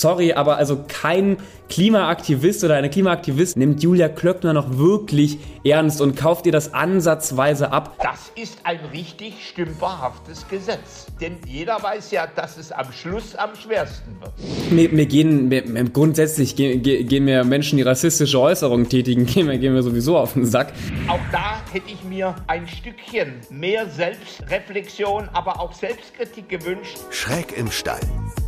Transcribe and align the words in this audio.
sorry, 0.00 0.32
aber 0.32 0.56
also 0.56 0.84
kein 0.88 1.38
Klimaaktivist 1.68 2.62
oder 2.62 2.76
eine 2.76 2.90
Klimaaktivist 2.90 3.56
nimmt 3.56 3.82
Julia 3.82 4.08
Klöckner 4.08 4.52
noch 4.52 4.78
wirklich 4.78 5.38
ernst 5.64 6.00
und 6.00 6.16
kauft 6.16 6.46
ihr 6.46 6.52
das 6.52 6.74
ansatzweise 6.74 7.72
ab. 7.72 7.96
Das 8.00 8.30
ist 8.36 8.60
ein 8.62 8.78
richtig 8.92 9.34
stümperhaftes 9.48 10.46
Gesetz. 10.48 11.06
Denn 11.20 11.38
jeder 11.46 11.82
weiß 11.82 12.12
ja, 12.12 12.26
dass 12.26 12.56
es 12.56 12.70
am 12.70 12.92
Schluss 12.92 13.34
am 13.34 13.56
schwersten 13.56 14.16
wird. 14.20 14.32
Mir, 14.70 14.88
mir 14.90 15.06
gehen, 15.06 15.48
mir, 15.48 15.62
grundsätzlich 15.90 16.54
gehen, 16.54 16.82
gehen 16.82 17.24
mir 17.24 17.42
Menschen, 17.42 17.76
die 17.78 17.82
rassistische 17.82 18.38
Äußerungen 18.38 18.88
tätigen, 18.88 19.26
gehen 19.26 19.46
mir, 19.46 19.58
gehen 19.58 19.74
mir 19.74 19.82
sowieso 19.82 20.16
auf 20.18 20.34
den 20.34 20.46
Sack. 20.46 20.72
Auch 21.08 21.18
da 21.32 21.60
hätte 21.72 21.90
ich 21.90 22.04
mir 22.04 22.36
ein 22.46 22.68
Stückchen 22.68 23.34
mehr 23.50 23.88
Selbstreflexion, 23.88 25.28
aber 25.32 25.58
auch 25.58 25.72
Selbstkritik 25.72 26.48
gewünscht. 26.48 26.98
Schräg 27.10 27.56
im 27.56 27.70
Stall. 27.70 28.00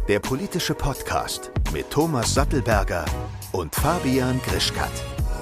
Der 0.09 0.21
politische 0.21 0.75
Podcast 0.75 1.51
mit 1.71 1.91
Thomas 1.91 2.33
Sattelberger 2.33 3.05
und 3.53 3.75
Fabian 3.75 4.41
Grischkat. 4.49 4.91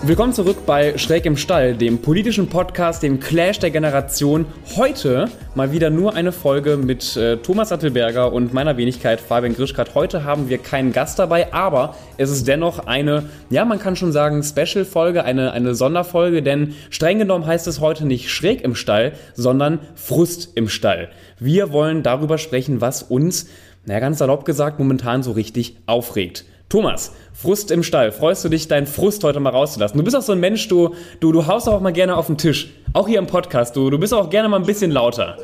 Willkommen 0.03 0.33
zurück 0.33 0.67
bei 0.67 0.99
Schräg 0.99 1.25
im 1.25 1.37
Stall, 1.37 1.77
dem 1.77 2.03
politischen 2.03 2.49
Podcast, 2.49 3.05
dem 3.05 3.21
Clash 3.21 3.61
der 3.61 3.71
Generation. 3.71 4.45
Heute 4.75 5.31
mal 5.55 5.71
wieder 5.71 5.89
nur 5.91 6.15
eine 6.15 6.33
Folge 6.33 6.77
mit 6.77 7.17
äh, 7.17 7.37
Thomas 7.37 7.69
Sattelberger 7.69 8.33
und 8.33 8.53
meiner 8.53 8.77
Wenigkeit 8.77 9.21
Fabian 9.21 9.55
Grischkat. 9.55 9.95
Heute 9.95 10.25
haben 10.25 10.49
wir 10.49 10.59
keinen 10.59 10.93
Gast 10.93 11.21
dabei, 11.21 11.53
aber 11.53 11.95
es 12.17 12.31
ist 12.31 12.49
dennoch 12.49 12.89
eine, 12.89 13.31
ja, 13.51 13.65
man 13.65 13.79
kann 13.79 13.95
schon 13.95 14.11
sagen, 14.11 14.43
Special-Folge, 14.43 15.23
eine, 15.23 15.53
eine 15.53 15.77
Sonderfolge, 15.77 16.43
denn 16.43 16.75
streng 16.91 17.21
genommen 17.21 17.47
heißt 17.47 17.69
es 17.69 17.81
heute 17.81 18.05
nicht 18.05 18.31
Schräg 18.31 18.63
im 18.63 18.75
Stall, 18.75 19.13
sondern 19.35 19.79
Frust 19.95 20.57
im 20.57 20.69
Stall. 20.69 21.09
Wir 21.39 21.71
wollen 21.71 22.03
darüber 22.03 22.39
sprechen, 22.39 22.81
was 22.81 23.05
uns, 23.05 23.47
naja, 23.87 24.01
ganz 24.01 24.19
salopp 24.19 24.45
gesagt, 24.45 24.79
momentan 24.79 25.23
so 25.23 25.33
richtig 25.33 25.77
aufregt. 25.87 26.45
Thomas, 26.69 27.15
Frust 27.33 27.71
im 27.71 27.85
Stall. 27.85 28.11
Freust 28.11 28.45
du 28.45 28.49
dich, 28.49 28.67
deinen 28.67 28.89
Frust 28.89 29.23
heute 29.23 29.39
mal 29.39 29.51
rauszulassen? 29.51 29.97
Du 29.97 30.03
bist 30.03 30.17
auch 30.17 30.23
so 30.23 30.33
ein 30.33 30.41
Mensch, 30.41 30.67
du, 30.67 30.97
du, 31.21 31.31
du 31.31 31.47
haust 31.47 31.69
auch 31.69 31.81
mal 31.81 31.93
gerne 31.93 32.17
auf 32.17 32.27
den 32.27 32.37
Tisch. 32.37 32.71
Auch 32.93 33.07
hier 33.07 33.21
im 33.21 33.29
Podcast. 33.29 33.77
Du, 33.77 33.89
du 33.89 33.99
bist 33.99 34.13
auch 34.13 34.29
gerne 34.29 34.49
mal 34.49 34.59
ein 34.59 34.67
bisschen 34.67 34.91
lauter. 34.91 35.39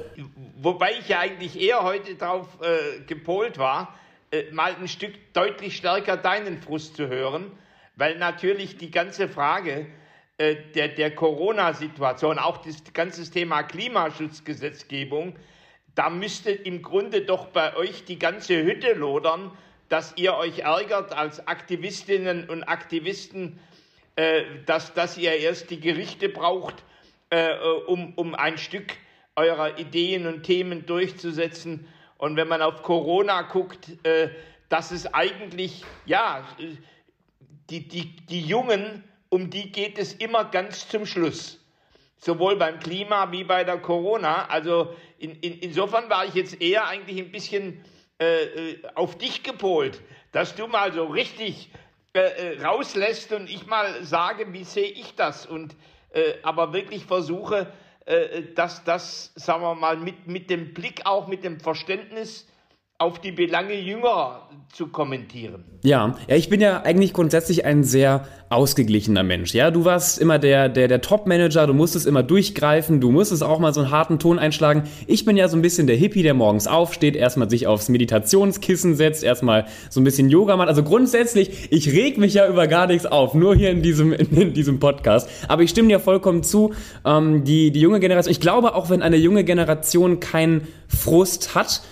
Wobei 0.57 0.91
ich 0.99 1.09
ja 1.09 1.21
eigentlich 1.21 1.61
eher 1.61 1.85
heute 1.85 2.17
darauf 2.17 2.49
äh, 2.61 3.01
gepolt 3.07 3.59
war, 3.59 3.95
äh, 4.33 4.51
mal 4.51 4.75
ein 4.81 4.89
Stück 4.89 5.13
deutlich 5.33 5.77
stärker 5.77 6.17
deinen 6.17 6.61
Frust 6.61 6.97
zu 6.97 7.07
hören, 7.07 7.53
weil 7.95 8.19
natürlich 8.19 8.77
die 8.77 8.91
ganze 8.91 9.29
Frage 9.29 9.87
äh, 10.39 10.57
der, 10.75 10.89
der 10.89 11.15
Corona-Situation, 11.15 12.39
auch 12.41 12.59
das 12.59 12.83
ganze 12.93 13.31
Thema 13.31 13.63
Klimaschutzgesetzgebung, 13.63 15.35
da 15.95 16.11
müsste 16.11 16.51
im 16.51 16.83
Grunde 16.83 17.23
doch 17.23 17.49
bei 17.49 17.77
euch 17.77 18.05
die 18.05 18.19
ganze 18.19 18.63
Hütte 18.63 18.95
lodern, 18.95 19.51
dass 19.89 20.15
ihr 20.17 20.35
euch 20.35 20.61
ärgert 20.61 21.13
als 21.13 21.47
Aktivistinnen 21.47 22.49
und 22.49 22.63
Aktivisten, 22.65 23.59
äh, 24.17 24.43
dass, 24.65 24.95
dass 24.95 25.19
ihr 25.19 25.37
erst 25.37 25.71
die 25.71 25.81
Gerichte 25.81 26.29
braucht, 26.29 26.83
äh, 27.31 27.55
um, 27.87 28.15
um 28.15 28.35
ein 28.35 28.57
Stück 28.57 28.97
eurer 29.37 29.79
Ideen 29.79 30.27
und 30.27 30.45
Themen 30.45 30.87
durchzusetzen. 30.87 31.87
Und 32.17 32.37
wenn 32.37 32.49
man 32.49 32.63
auf 32.63 32.83
Corona 32.83 33.43
guckt, 33.43 33.89
äh, 34.05 34.31
dass 34.69 34.91
es 34.91 35.13
eigentlich, 35.13 35.85
ja, 36.07 36.47
die, 37.69 37.87
die, 37.87 38.17
die 38.27 38.41
Jungen, 38.41 39.05
um 39.29 39.51
die 39.51 39.71
geht 39.73 39.99
es 39.99 40.15
immer 40.15 40.45
ganz 40.47 40.89
zum 40.89 41.05
Schluss. 41.05 41.62
Sowohl 42.25 42.55
beim 42.55 42.79
Klima 42.79 43.33
wie 43.33 43.43
bei 43.43 43.65
der 43.65 43.79
Corona. 43.79 44.47
Also 44.47 44.95
in, 45.19 45.33
in, 45.41 45.59
insofern 45.59 46.09
war 46.09 46.25
ich 46.25 46.35
jetzt 46.35 46.63
eher 46.63 46.87
eigentlich 46.87 47.19
ein 47.19 47.33
bisschen 47.33 47.85
äh, 48.21 48.45
äh, 48.45 48.83
auf 48.95 49.19
dich 49.19 49.43
gepolt, 49.43 50.01
dass 50.31 50.55
du 50.55 50.69
mal 50.69 50.93
so 50.93 51.07
richtig 51.07 51.73
äh, 52.15 52.21
äh, 52.21 52.63
rauslässt 52.63 53.33
und 53.33 53.51
ich 53.51 53.67
mal 53.67 54.05
sage, 54.05 54.53
wie 54.53 54.63
sehe 54.63 54.87
ich 54.87 55.17
das 55.17 55.47
und 55.47 55.75
äh, 56.13 56.35
aber 56.45 56.73
wirklich 56.73 57.07
versuche, 57.07 57.73
äh, 58.05 58.43
dass 58.55 58.85
das, 58.85 59.33
sagen 59.35 59.63
wir 59.63 59.75
mal, 59.75 59.97
mit, 59.97 60.29
mit 60.29 60.49
dem 60.49 60.75
Blick 60.75 61.05
auch, 61.05 61.27
mit 61.27 61.43
dem 61.43 61.59
Verständnis 61.59 62.47
auf 63.03 63.19
die 63.19 63.33
Belange 63.33 63.75
Jüngerer 63.75 64.49
zu 64.73 64.87
kommentieren. 64.87 65.65
Ja, 65.83 66.17
ja, 66.29 66.37
ich 66.37 66.49
bin 66.49 66.61
ja 66.61 66.81
eigentlich 66.83 67.13
grundsätzlich 67.13 67.67
ein 67.67 67.85
sehr 67.85 68.27
ausgeglichener 68.49 69.23
Mensch. 69.23 69.53
Ja, 69.53 69.71
du 69.71 69.85
warst 69.85 70.19
immer 70.19 70.39
der, 70.39 70.69
der, 70.71 70.89
der 70.89 71.03
Top-Manager, 71.03 71.67
du 71.67 71.75
musstest 71.75 72.07
immer 72.07 72.23
durchgreifen, 72.23 73.01
du 73.01 73.11
musstest 73.11 73.43
auch 73.43 73.59
mal 73.59 73.75
so 73.75 73.81
einen 73.81 73.91
harten 73.91 74.19
Ton 74.19 74.39
einschlagen. 74.39 74.85
Ich 75.07 75.25
bin 75.25 75.37
ja 75.37 75.49
so 75.49 75.59
ein 75.59 75.63
bisschen 75.63 75.87
der 75.87 75.97
Hippie, 75.97 76.23
der 76.23 76.33
morgens 76.33 76.69
aufsteht, 76.69 77.17
erstmal 77.17 77.51
sich 77.51 77.67
aufs 77.67 77.89
Meditationskissen 77.91 78.95
setzt, 78.95 79.25
erstmal 79.25 79.67
so 79.91 80.01
ein 80.01 80.05
bisschen 80.05 80.31
Yoga 80.31 80.57
macht. 80.57 80.69
Also 80.69 80.85
grundsätzlich, 80.85 81.71
ich 81.71 81.93
reg 81.93 82.17
mich 82.17 82.35
ja 82.35 82.49
über 82.49 82.67
gar 82.67 82.87
nichts 82.87 83.05
auf, 83.05 83.35
nur 83.35 83.55
hier 83.55 83.71
in 83.71 83.83
diesem, 83.83 84.13
in 84.15 84.55
diesem 84.55 84.79
Podcast. 84.79 85.29
Aber 85.49 85.63
ich 85.63 85.71
stimme 85.71 85.89
dir 85.89 86.01
vollkommen 86.01 86.45
zu, 86.45 86.73
ähm, 87.05 87.45
die, 87.45 87.73
die 87.73 87.81
junge 87.81 88.01
Generation, 88.01 88.31
ich 88.31 88.41
glaube 88.41 88.75
auch, 88.75 88.89
wenn 88.89 89.03
eine 89.03 89.17
junge 89.17 89.45
Generation 89.45 90.21
keinen 90.21 90.69
Frust 90.89 91.55
hat, 91.57 91.83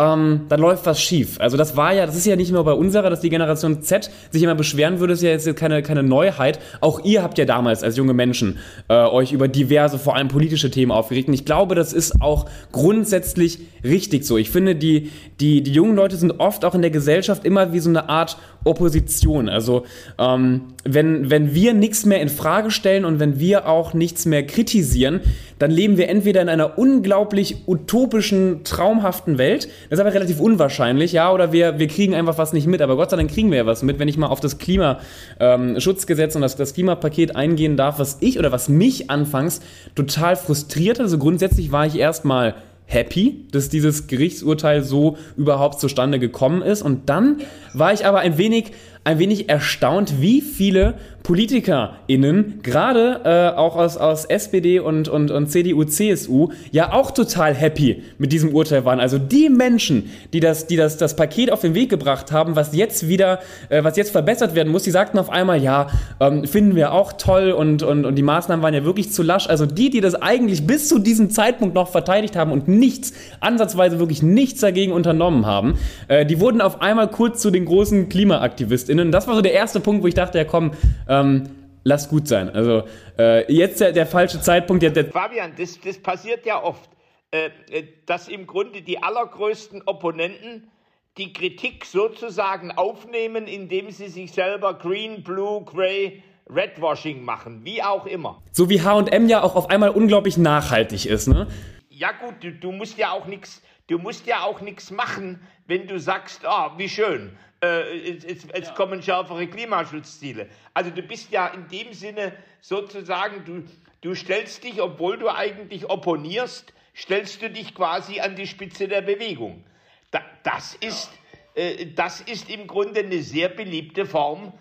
ähm, 0.00 0.46
dann 0.48 0.60
läuft 0.60 0.86
was 0.86 1.00
schief. 1.00 1.36
Also 1.40 1.58
das 1.58 1.76
war 1.76 1.92
ja, 1.92 2.06
das 2.06 2.16
ist 2.16 2.24
ja 2.24 2.34
nicht 2.34 2.50
nur 2.50 2.64
bei 2.64 2.72
unserer, 2.72 3.10
dass 3.10 3.20
die 3.20 3.28
Generation 3.28 3.82
Z 3.82 4.10
sich 4.30 4.42
immer 4.42 4.54
beschweren 4.54 4.98
würde, 4.98 5.12
ist 5.12 5.22
ja 5.22 5.28
jetzt 5.28 5.54
keine, 5.56 5.82
keine 5.82 6.02
Neuheit. 6.02 6.58
Auch 6.80 7.04
ihr 7.04 7.22
habt 7.22 7.36
ja 7.36 7.44
damals 7.44 7.82
als 7.82 7.98
junge 7.98 8.14
Menschen 8.14 8.58
äh, 8.88 8.94
euch 8.94 9.32
über 9.32 9.46
diverse, 9.46 9.98
vor 9.98 10.16
allem 10.16 10.28
politische 10.28 10.70
Themen 10.70 10.90
aufgeregt. 10.90 11.28
Und 11.28 11.34
ich 11.34 11.44
glaube, 11.44 11.74
das 11.74 11.92
ist 11.92 12.22
auch 12.22 12.46
grundsätzlich 12.72 13.58
richtig 13.84 14.24
so. 14.24 14.38
Ich 14.38 14.50
finde, 14.50 14.74
die, 14.74 15.10
die, 15.38 15.62
die 15.62 15.72
jungen 15.72 15.96
Leute 15.96 16.16
sind 16.16 16.40
oft 16.40 16.64
auch 16.64 16.74
in 16.74 16.80
der 16.80 16.90
Gesellschaft 16.90 17.44
immer 17.44 17.74
wie 17.74 17.80
so 17.80 17.90
eine 17.90 18.08
Art 18.08 18.38
Opposition. 18.64 19.48
Also 19.48 19.84
ähm, 20.18 20.62
wenn, 20.84 21.30
wenn 21.30 21.54
wir 21.54 21.74
nichts 21.74 22.06
mehr 22.06 22.20
in 22.20 22.28
Frage 22.28 22.70
stellen 22.70 23.04
und 23.04 23.20
wenn 23.20 23.38
wir 23.38 23.68
auch 23.68 23.94
nichts 23.94 24.26
mehr 24.26 24.46
kritisieren, 24.46 25.20
dann 25.58 25.70
leben 25.70 25.98
wir 25.98 26.08
entweder 26.08 26.40
in 26.40 26.48
einer 26.48 26.78
unglaublich 26.78 27.68
utopischen, 27.68 28.64
traumhaften 28.64 29.36
Welt, 29.36 29.68
das 29.90 29.98
ist 29.98 30.00
aber 30.00 30.14
relativ 30.14 30.38
unwahrscheinlich, 30.38 31.10
ja, 31.10 31.32
oder 31.32 31.52
wir, 31.52 31.80
wir 31.80 31.88
kriegen 31.88 32.14
einfach 32.14 32.38
was 32.38 32.52
nicht 32.52 32.68
mit, 32.68 32.80
aber 32.80 32.94
Gott 32.94 33.10
sei 33.10 33.16
Dank 33.16 33.28
kriegen 33.28 33.50
wir 33.50 33.58
ja 33.58 33.66
was 33.66 33.82
mit, 33.82 33.98
wenn 33.98 34.06
ich 34.06 34.16
mal 34.16 34.28
auf 34.28 34.38
das 34.38 34.58
Klimaschutzgesetz 34.58 36.34
ähm, 36.34 36.38
und 36.38 36.42
das, 36.42 36.54
das 36.54 36.74
Klimapaket 36.74 37.34
eingehen 37.34 37.76
darf, 37.76 37.98
was 37.98 38.18
ich 38.20 38.38
oder 38.38 38.52
was 38.52 38.68
mich 38.68 39.10
anfangs 39.10 39.60
total 39.96 40.36
frustriert 40.36 40.98
hat. 40.98 41.04
Also 41.04 41.18
grundsätzlich 41.18 41.72
war 41.72 41.86
ich 41.86 41.98
erstmal 41.98 42.54
happy, 42.86 43.46
dass 43.50 43.68
dieses 43.68 44.06
Gerichtsurteil 44.06 44.82
so 44.84 45.16
überhaupt 45.36 45.80
zustande 45.80 46.20
gekommen 46.20 46.62
ist. 46.62 46.82
Und 46.82 47.08
dann 47.08 47.38
war 47.72 47.92
ich 47.92 48.06
aber 48.06 48.20
ein 48.20 48.38
wenig, 48.38 48.72
ein 49.02 49.18
wenig 49.18 49.48
erstaunt, 49.48 50.20
wie 50.20 50.40
viele 50.40 50.94
PolitikerInnen, 51.22 52.60
gerade 52.62 53.20
äh, 53.24 53.56
auch 53.56 53.76
aus, 53.76 53.96
aus 53.96 54.24
SPD 54.24 54.80
und, 54.80 55.08
und, 55.08 55.30
und 55.30 55.48
CDU, 55.48 55.84
CSU, 55.84 56.48
ja 56.70 56.92
auch 56.92 57.10
total 57.10 57.54
happy 57.54 58.02
mit 58.18 58.32
diesem 58.32 58.54
Urteil 58.54 58.84
waren. 58.84 59.00
Also 59.00 59.18
die 59.18 59.48
Menschen, 59.48 60.10
die 60.32 60.40
das, 60.40 60.66
die 60.66 60.76
das, 60.76 60.96
das 60.96 61.16
Paket 61.16 61.52
auf 61.52 61.60
den 61.60 61.74
Weg 61.74 61.90
gebracht 61.90 62.32
haben, 62.32 62.56
was 62.56 62.74
jetzt 62.74 63.08
wieder, 63.08 63.40
äh, 63.68 63.84
was 63.84 63.96
jetzt 63.96 64.10
verbessert 64.10 64.54
werden 64.54 64.72
muss, 64.72 64.82
die 64.82 64.90
sagten 64.90 65.18
auf 65.18 65.30
einmal, 65.30 65.62
ja, 65.62 65.88
ähm, 66.20 66.44
finden 66.46 66.74
wir 66.74 66.92
auch 66.92 67.12
toll 67.12 67.52
und, 67.52 67.82
und, 67.82 68.06
und 68.06 68.14
die 68.16 68.22
Maßnahmen 68.22 68.62
waren 68.62 68.74
ja 68.74 68.84
wirklich 68.84 69.12
zu 69.12 69.22
lasch. 69.22 69.48
Also 69.48 69.66
die, 69.66 69.90
die 69.90 70.00
das 70.00 70.14
eigentlich 70.14 70.66
bis 70.66 70.88
zu 70.88 70.98
diesem 70.98 71.30
Zeitpunkt 71.30 71.74
noch 71.74 71.88
verteidigt 71.88 72.36
haben 72.36 72.50
und 72.50 72.66
nichts, 72.66 73.12
ansatzweise 73.40 73.98
wirklich 73.98 74.22
nichts 74.22 74.60
dagegen 74.60 74.92
unternommen 74.92 75.44
haben, 75.46 75.74
äh, 76.08 76.24
die 76.24 76.40
wurden 76.40 76.60
auf 76.60 76.80
einmal 76.80 77.08
kurz 77.08 77.40
zu 77.40 77.50
den 77.50 77.66
großen 77.66 78.08
KlimaaktivistInnen. 78.08 79.12
Das 79.12 79.28
war 79.28 79.34
so 79.34 79.42
der 79.42 79.52
erste 79.52 79.80
Punkt, 79.80 80.02
wo 80.02 80.06
ich 80.06 80.14
dachte, 80.14 80.38
ja 80.38 80.44
komm, 80.44 80.72
ähm, 81.10 81.50
lass 81.84 82.08
gut 82.08 82.28
sein. 82.28 82.48
Also 82.48 82.84
äh, 83.18 83.52
jetzt 83.52 83.80
der, 83.80 83.92
der, 83.92 84.06
falsche 84.06 84.40
Zeitpunkt. 84.40 84.82
Der, 84.82 84.90
der 84.90 85.06
Fabian, 85.06 85.52
das, 85.58 85.78
das 85.80 85.98
passiert 85.98 86.46
ja 86.46 86.62
oft, 86.62 86.88
äh, 87.32 87.50
äh, 87.70 87.84
dass 88.06 88.28
im 88.28 88.46
Grunde 88.46 88.80
die 88.80 89.02
allergrößten 89.02 89.82
Opponenten 89.86 90.70
die 91.18 91.32
Kritik 91.32 91.84
sozusagen 91.84 92.70
aufnehmen, 92.70 93.46
indem 93.46 93.90
sie 93.90 94.08
sich 94.08 94.32
selber 94.32 94.74
green, 94.74 95.24
blue, 95.24 95.64
gray, 95.64 96.22
redwashing 96.48 97.24
machen, 97.24 97.64
wie 97.64 97.82
auch 97.82 98.06
immer. 98.06 98.40
So 98.52 98.70
wie 98.70 98.80
H&M 98.80 99.28
ja 99.28 99.42
auch 99.42 99.56
auf 99.56 99.68
einmal 99.70 99.90
unglaublich 99.90 100.38
nachhaltig 100.38 101.06
ist, 101.06 101.26
ne? 101.26 101.48
Ja 101.90 102.12
gut, 102.12 102.36
du, 102.40 102.52
du 102.52 102.72
musst 102.72 102.96
ja 102.96 103.12
auch 103.12 103.26
nichts, 103.26 103.62
du 103.88 103.98
musst 103.98 104.26
ja 104.26 104.44
auch 104.44 104.60
nichts 104.60 104.90
machen, 104.90 105.40
wenn 105.66 105.86
du 105.86 105.98
sagst, 105.98 106.46
ah, 106.46 106.72
oh, 106.72 106.78
wie 106.78 106.88
schön 106.88 107.36
äh, 107.62 107.96
jetzt, 107.96 108.24
jetzt 108.26 108.68
ja. 108.68 108.74
kommen 108.74 109.02
schärfere 109.02 109.46
Klimaschutzziele. 109.46 110.48
Also 110.74 110.90
du 110.90 111.02
bist 111.02 111.30
ja 111.30 111.48
in 111.48 111.68
dem 111.68 111.92
Sinne 111.92 112.32
sozusagen, 112.60 113.44
du, 113.44 113.64
du 114.00 114.14
stellst 114.14 114.64
dich, 114.64 114.80
obwohl 114.80 115.18
du 115.18 115.28
eigentlich 115.28 115.88
opponierst, 115.88 116.72
stellst 116.96 117.42
du 117.42 117.50
dich 117.50 117.74
quasi 117.74 118.20
an 118.20 118.36
die 118.36 118.46
Spitze 118.46 118.88
der 118.88 119.02
Bewegung. 119.02 119.64
Da, 120.10 120.22
das, 120.42 120.74
ist, 120.74 121.10
ja. 121.54 121.62
äh, 121.62 121.92
das 121.94 122.20
ist 122.22 122.50
im 122.50 122.66
Grunde 122.66 123.00
eine 123.00 123.22
sehr 123.22 123.48
beliebte 123.48 124.06
Form, 124.06 124.52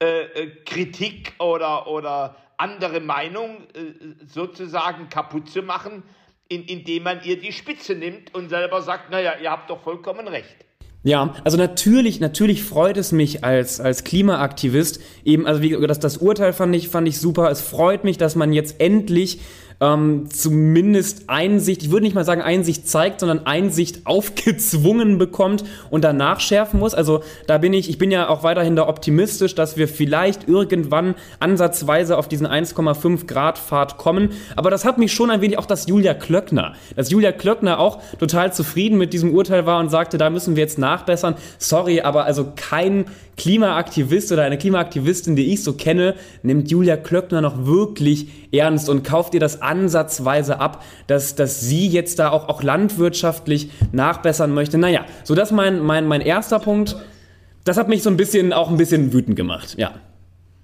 äh, 0.00 0.22
äh 0.22 0.50
Kritik 0.64 1.34
oder, 1.38 1.86
oder 1.86 2.36
andere 2.56 3.00
Meinung 3.00 3.68
äh, 3.74 4.26
sozusagen 4.26 5.08
kaputt 5.08 5.48
zu 5.48 5.62
machen, 5.62 6.02
in, 6.48 6.64
indem 6.64 7.04
man 7.04 7.22
ihr 7.22 7.38
die 7.38 7.52
Spitze 7.52 7.94
nimmt 7.94 8.34
und 8.34 8.48
selber 8.48 8.82
sagt, 8.82 9.10
naja, 9.10 9.36
ihr 9.40 9.50
habt 9.50 9.70
doch 9.70 9.80
vollkommen 9.82 10.26
recht. 10.26 10.56
Ja, 11.08 11.32
also 11.42 11.56
natürlich, 11.56 12.20
natürlich 12.20 12.62
freut 12.62 12.98
es 12.98 13.12
mich 13.12 13.42
als, 13.42 13.80
als 13.80 14.04
Klimaaktivist 14.04 15.00
eben, 15.24 15.46
also 15.46 15.62
wie, 15.62 15.74
das, 15.86 16.00
das 16.00 16.18
Urteil 16.18 16.52
fand 16.52 16.76
ich, 16.76 16.90
fand 16.90 17.08
ich 17.08 17.18
super. 17.18 17.50
Es 17.50 17.62
freut 17.62 18.04
mich, 18.04 18.18
dass 18.18 18.36
man 18.36 18.52
jetzt 18.52 18.78
endlich 18.78 19.40
ähm, 19.80 20.28
zumindest 20.30 21.28
Einsicht, 21.28 21.82
ich 21.82 21.90
würde 21.90 22.04
nicht 22.04 22.14
mal 22.14 22.24
sagen 22.24 22.42
Einsicht 22.42 22.88
zeigt, 22.88 23.20
sondern 23.20 23.46
Einsicht 23.46 24.00
aufgezwungen 24.04 25.18
bekommt 25.18 25.64
und 25.90 26.02
danach 26.02 26.40
schärfen 26.40 26.80
muss. 26.80 26.94
Also 26.94 27.22
da 27.46 27.58
bin 27.58 27.72
ich, 27.72 27.88
ich 27.88 27.98
bin 27.98 28.10
ja 28.10 28.28
auch 28.28 28.42
weiterhin 28.42 28.76
da 28.76 28.88
optimistisch, 28.88 29.54
dass 29.54 29.76
wir 29.76 29.88
vielleicht 29.88 30.48
irgendwann 30.48 31.14
ansatzweise 31.38 32.18
auf 32.18 32.28
diesen 32.28 32.46
1,5 32.46 33.26
Grad 33.26 33.58
Pfad 33.58 33.98
kommen. 33.98 34.30
Aber 34.56 34.70
das 34.70 34.84
hat 34.84 34.98
mich 34.98 35.12
schon 35.12 35.30
ein 35.30 35.40
wenig 35.40 35.58
auch, 35.58 35.66
dass 35.66 35.86
Julia 35.86 36.14
Klöckner, 36.14 36.74
dass 36.96 37.10
Julia 37.10 37.32
Klöckner 37.32 37.78
auch 37.78 38.02
total 38.18 38.52
zufrieden 38.52 38.98
mit 38.98 39.12
diesem 39.12 39.34
Urteil 39.34 39.66
war 39.66 39.78
und 39.78 39.90
sagte, 39.90 40.18
da 40.18 40.30
müssen 40.30 40.56
wir 40.56 40.62
jetzt 40.62 40.78
nachbessern. 40.78 41.36
Sorry, 41.58 42.00
aber 42.00 42.24
also 42.24 42.52
kein 42.56 43.06
Klimaaktivist 43.38 44.32
oder 44.32 44.42
eine 44.42 44.58
Klimaaktivistin, 44.58 45.36
die 45.36 45.52
ich 45.52 45.62
so 45.62 45.74
kenne, 45.74 46.16
nimmt 46.42 46.70
Julia 46.70 46.96
Klöckner 46.96 47.40
noch 47.40 47.66
wirklich 47.66 48.28
ernst 48.50 48.88
und 48.88 49.04
kauft 49.04 49.32
ihr 49.34 49.40
das 49.40 49.62
ansatzweise 49.68 50.60
ab, 50.60 50.82
dass, 51.06 51.34
dass 51.34 51.60
sie 51.60 51.86
jetzt 51.86 52.18
da 52.18 52.30
auch, 52.30 52.48
auch 52.48 52.62
landwirtschaftlich 52.62 53.70
nachbessern 53.92 54.52
möchte. 54.52 54.78
Naja, 54.78 55.04
so 55.24 55.34
das 55.34 55.52
mein, 55.52 55.80
mein, 55.80 56.06
mein 56.06 56.20
erster 56.20 56.58
Punkt. 56.58 56.96
Das 57.64 57.76
hat 57.76 57.88
mich 57.88 58.02
so 58.02 58.10
ein 58.10 58.16
bisschen 58.16 58.52
auch 58.52 58.70
ein 58.70 58.76
bisschen 58.76 59.12
wütend 59.12 59.36
gemacht, 59.36 59.74
ja. 59.78 59.92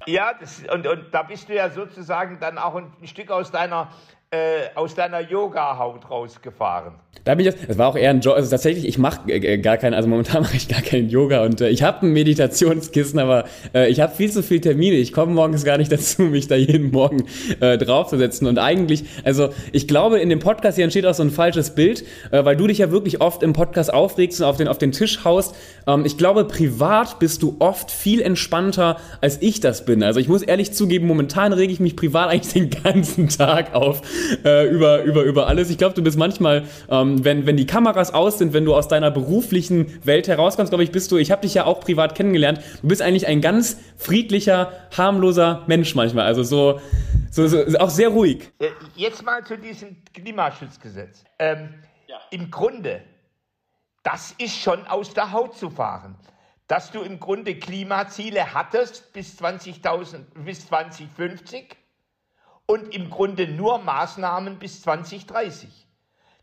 Ja, 0.06 0.32
das, 0.38 0.62
und, 0.72 0.86
und 0.86 1.06
da 1.12 1.22
bist 1.22 1.48
du 1.48 1.54
ja 1.54 1.70
sozusagen 1.70 2.38
dann 2.40 2.58
auch 2.58 2.74
ein 2.74 2.90
Stück 3.04 3.30
aus 3.30 3.50
deiner 3.50 3.88
äh, 4.34 4.70
aus 4.74 4.94
deiner 4.94 5.20
Yoga-Haut 5.20 6.10
rausgefahren? 6.10 6.94
Da 7.24 7.34
bin 7.34 7.46
ich, 7.46 7.54
das 7.54 7.78
war 7.78 7.88
auch 7.88 7.96
eher 7.96 8.10
ein 8.10 8.20
Job, 8.20 8.34
also 8.34 8.50
tatsächlich, 8.50 8.86
ich 8.86 8.98
mache 8.98 9.30
äh, 9.30 9.58
gar 9.58 9.78
keinen, 9.78 9.94
also 9.94 10.08
momentan 10.08 10.42
mache 10.42 10.56
ich 10.56 10.68
gar 10.68 10.82
keinen 10.82 11.08
Yoga 11.08 11.44
und 11.44 11.60
äh, 11.60 11.68
ich 11.68 11.82
habe 11.82 12.04
ein 12.04 12.12
Meditationskissen, 12.12 13.18
aber 13.18 13.44
äh, 13.74 13.88
ich 13.88 14.00
habe 14.00 14.14
viel 14.14 14.30
zu 14.30 14.42
viele 14.42 14.60
Termine. 14.60 14.96
Ich 14.96 15.12
komme 15.12 15.32
morgens 15.32 15.64
gar 15.64 15.78
nicht 15.78 15.90
dazu, 15.92 16.22
mich 16.22 16.48
da 16.48 16.56
jeden 16.56 16.90
Morgen 16.90 17.24
äh, 17.60 17.78
draufzusetzen 17.78 18.46
und 18.46 18.58
eigentlich, 18.58 19.04
also 19.24 19.50
ich 19.72 19.88
glaube, 19.88 20.18
in 20.18 20.28
dem 20.28 20.40
Podcast 20.40 20.76
hier 20.76 20.84
entsteht 20.84 21.06
auch 21.06 21.14
so 21.14 21.22
ein 21.22 21.30
falsches 21.30 21.74
Bild, 21.74 22.04
äh, 22.30 22.44
weil 22.44 22.56
du 22.56 22.66
dich 22.66 22.78
ja 22.78 22.90
wirklich 22.90 23.20
oft 23.20 23.42
im 23.42 23.52
Podcast 23.52 23.94
aufregst 23.94 24.40
und 24.40 24.46
auf 24.46 24.56
den, 24.56 24.68
auf 24.68 24.78
den 24.78 24.92
Tisch 24.92 25.24
haust. 25.24 25.54
Ähm, 25.86 26.04
ich 26.04 26.18
glaube, 26.18 26.44
privat 26.44 27.20
bist 27.20 27.42
du 27.42 27.56
oft 27.60 27.90
viel 27.90 28.20
entspannter, 28.20 28.98
als 29.20 29.40
ich 29.40 29.60
das 29.60 29.84
bin. 29.84 30.02
Also 30.02 30.20
ich 30.20 30.28
muss 30.28 30.42
ehrlich 30.42 30.72
zugeben, 30.72 31.06
momentan 31.06 31.52
rege 31.52 31.72
ich 31.72 31.80
mich 31.80 31.96
privat 31.96 32.28
eigentlich 32.30 32.52
den 32.52 32.70
ganzen 32.82 33.28
Tag 33.28 33.74
auf 33.74 34.02
äh, 34.44 34.68
über, 34.68 35.02
über, 35.02 35.22
über 35.22 35.46
alles. 35.46 35.70
Ich 35.70 35.78
glaube, 35.78 35.94
du 35.94 36.02
bist 36.02 36.18
manchmal, 36.18 36.64
ähm, 36.88 37.24
wenn, 37.24 37.46
wenn 37.46 37.56
die 37.56 37.66
Kameras 37.66 38.12
aus 38.12 38.38
sind, 38.38 38.52
wenn 38.52 38.64
du 38.64 38.74
aus 38.74 38.88
deiner 38.88 39.10
beruflichen 39.10 40.04
Welt 40.04 40.28
herauskommst, 40.28 40.70
glaube 40.70 40.84
ich, 40.84 40.92
bist 40.92 41.10
du, 41.12 41.16
ich 41.16 41.30
habe 41.30 41.42
dich 41.42 41.54
ja 41.54 41.64
auch 41.64 41.80
privat 41.80 42.14
kennengelernt, 42.14 42.60
du 42.82 42.88
bist 42.88 43.02
eigentlich 43.02 43.26
ein 43.26 43.40
ganz 43.40 43.78
friedlicher, 43.96 44.72
harmloser 44.96 45.64
Mensch 45.66 45.94
manchmal. 45.94 46.26
Also 46.26 46.42
so, 46.42 46.80
so, 47.30 47.46
so 47.46 47.78
auch 47.78 47.90
sehr 47.90 48.08
ruhig. 48.08 48.50
Äh, 48.58 48.68
jetzt 48.96 49.24
mal 49.24 49.44
zu 49.44 49.56
diesem 49.58 49.96
Klimaschutzgesetz. 50.12 51.24
Ähm, 51.38 51.74
ja. 52.06 52.16
Im 52.30 52.50
Grunde, 52.50 53.02
das 54.02 54.34
ist 54.38 54.56
schon 54.56 54.86
aus 54.86 55.14
der 55.14 55.32
Haut 55.32 55.56
zu 55.56 55.70
fahren 55.70 56.16
dass 56.66 56.90
du 56.90 57.02
im 57.02 57.20
Grunde 57.20 57.58
Klimaziele 57.58 58.54
hattest 58.54 59.12
bis, 59.12 59.36
20 59.36 59.82
bis 60.44 60.66
2050 60.66 61.76
und 62.66 62.94
im 62.94 63.10
Grunde 63.10 63.46
nur 63.48 63.78
Maßnahmen 63.78 64.58
bis 64.58 64.82
2030. 64.82 65.68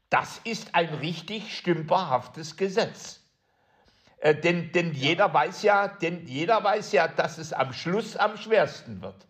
Das 0.09 0.39
ist 0.43 0.75
ein 0.75 0.93
richtig 0.95 1.57
stümperhaftes 1.57 2.57
Gesetz. 2.57 3.21
Äh, 4.17 4.35
denn, 4.35 4.71
denn, 4.71 4.93
jeder 4.93 5.33
weiß 5.33 5.63
ja, 5.63 5.87
denn 5.87 6.27
jeder 6.27 6.63
weiß 6.63 6.91
ja, 6.91 7.07
dass 7.07 7.37
es 7.37 7.53
am 7.53 7.73
Schluss 7.73 8.17
am 8.17 8.37
schwersten 8.37 9.01
wird. 9.01 9.27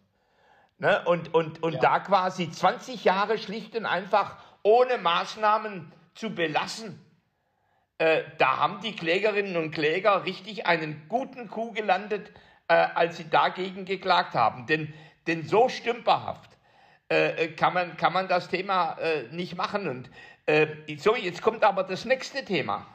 Ne? 0.80 1.04
Und, 1.06 1.34
und, 1.34 1.64
und 1.64 1.74
ja. 1.76 1.80
da 1.80 2.00
quasi 2.00 2.52
20 2.52 3.06
Jahre 3.06 3.38
schlicht 3.38 3.76
und 3.76 3.86
einfach 3.86 4.38
ohne 4.64 4.98
Maßnahmen 4.98 5.94
zu 6.16 6.34
belassen, 6.34 7.00
äh, 8.00 8.24
da 8.40 8.58
haben 8.58 8.82
die 8.82 8.96
Klägerinnen 8.96 9.56
und 9.56 9.72
Kläger 9.72 10.26
richtig 10.26 10.66
einen 10.66 11.08
guten 11.08 11.50
Coup 11.50 11.76
gelandet, 11.76 12.32
äh, 12.68 12.74
als 12.74 13.18
sie 13.18 13.30
dagegen 13.30 13.86
geklagt 13.86 14.34
haben. 14.34 14.66
Denn, 14.66 14.94
denn 15.28 15.48
so 15.48 15.70
stümperhaft 15.70 16.50
äh, 17.12 17.50
kann, 17.50 17.74
man, 17.74 17.98
kann 17.98 18.14
man 18.14 18.30
das 18.30 18.48
Thema 18.48 18.94
äh, 18.94 19.24
nicht 19.32 19.58
machen. 19.58 19.90
Und 19.90 20.10
äh, 20.46 20.68
so, 20.98 21.14
jetzt 21.16 21.42
kommt 21.42 21.64
aber 21.64 21.84
das 21.84 22.06
nächste 22.06 22.46
Thema. 22.46 22.88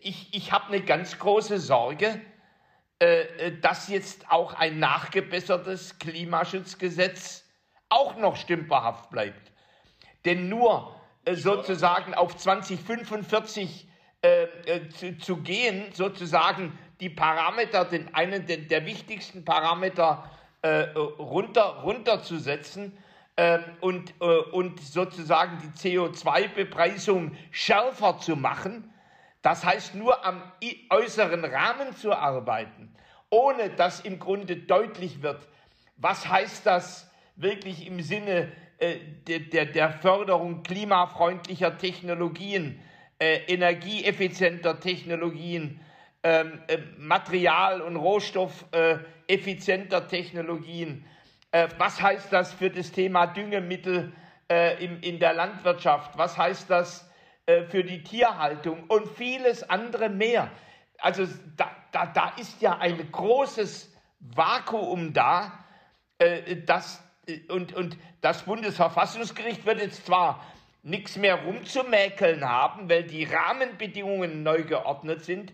Ich, 0.00 0.34
ich 0.34 0.50
habe 0.50 0.66
eine 0.66 0.80
ganz 0.80 1.16
große 1.16 1.60
Sorge, 1.60 2.20
äh, 2.98 3.20
äh, 3.20 3.60
dass 3.60 3.88
jetzt 3.88 4.28
auch 4.32 4.54
ein 4.54 4.80
nachgebessertes 4.80 5.98
Klimaschutzgesetz 6.00 7.44
auch 7.88 8.16
noch 8.16 8.34
stümperhaft 8.34 9.10
bleibt. 9.10 9.52
Denn 10.24 10.48
nur 10.48 11.00
äh, 11.24 11.36
sozusagen 11.36 12.14
auf 12.14 12.36
2045 12.36 13.88
zu, 14.98 15.18
zu, 15.18 15.36
gehen, 15.36 15.92
sozusagen 15.92 16.76
die 16.98 17.10
Parameter, 17.10 17.84
den 17.84 18.12
einen 18.12 18.44
der, 18.46 18.56
der 18.56 18.84
wichtigsten 18.84 19.44
Parameter 19.44 20.28
runter, 20.64 21.82
runterzusetzen, 21.84 22.96
ähm, 23.38 23.62
und, 23.80 24.14
äh, 24.20 24.24
und 24.24 24.80
sozusagen 24.80 25.58
die 25.62 25.68
CO2-Bepreisung 25.78 27.36
schärfer 27.50 28.18
zu 28.18 28.34
machen. 28.34 28.90
Das 29.42 29.62
heißt, 29.64 29.94
nur 29.94 30.24
am 30.24 30.40
äußeren 30.90 31.44
Rahmen 31.44 31.94
zu 31.94 32.14
arbeiten, 32.14 32.94
ohne 33.28 33.68
dass 33.70 34.00
im 34.00 34.18
Grunde 34.18 34.56
deutlich 34.56 35.20
wird, 35.22 35.46
was 35.96 36.26
heißt 36.28 36.64
das 36.64 37.10
wirklich 37.36 37.86
im 37.86 38.00
Sinne 38.00 38.50
äh, 38.78 38.96
der, 39.28 39.40
der, 39.40 39.66
der, 39.66 39.90
Förderung 39.90 40.62
klimafreundlicher 40.62 41.76
Technologien, 41.76 42.80
äh, 43.18 43.40
energieeffizienter 43.46 44.80
Technologien, 44.80 45.78
ähm, 46.22 46.58
äh, 46.68 46.78
Material- 46.96 47.82
und 47.82 47.96
Rohstoffeffizienter 47.96 50.08
Technologien 50.08 51.04
äh, 51.04 51.08
was 51.78 52.00
heißt 52.00 52.32
das 52.32 52.52
für 52.52 52.70
das 52.70 52.92
Thema 52.92 53.26
Düngemittel 53.26 54.12
äh, 54.50 54.84
in, 54.84 55.18
der 55.18 55.32
Landwirtschaft? 55.32 56.16
Was 56.18 56.36
heißt 56.36 56.68
das 56.70 57.08
äh, 57.46 57.62
für 57.64 57.84
die 57.84 58.02
Tierhaltung 58.02 58.84
und 58.88 59.08
vieles 59.08 59.68
andere 59.68 60.08
mehr? 60.08 60.50
Also 60.98 61.26
da, 61.56 61.70
da, 61.92 62.06
da 62.06 62.32
ist 62.38 62.60
ja 62.60 62.78
ein 62.78 63.10
großes 63.10 63.94
Vakuum 64.20 65.12
da, 65.12 65.64
äh, 66.18 66.56
das, 66.64 67.02
äh, 67.26 67.40
und, 67.50 67.74
und 67.74 67.96
das 68.20 68.42
Bundesverfassungsgericht 68.42 69.66
wird 69.66 69.80
jetzt 69.80 70.06
zwar 70.06 70.44
nichts 70.82 71.16
mehr 71.16 71.36
rumzumäkeln 71.42 72.48
haben, 72.48 72.88
weil 72.88 73.04
die 73.04 73.24
Rahmenbedingungen 73.24 74.42
neu 74.42 74.62
geordnet 74.62 75.24
sind, 75.24 75.52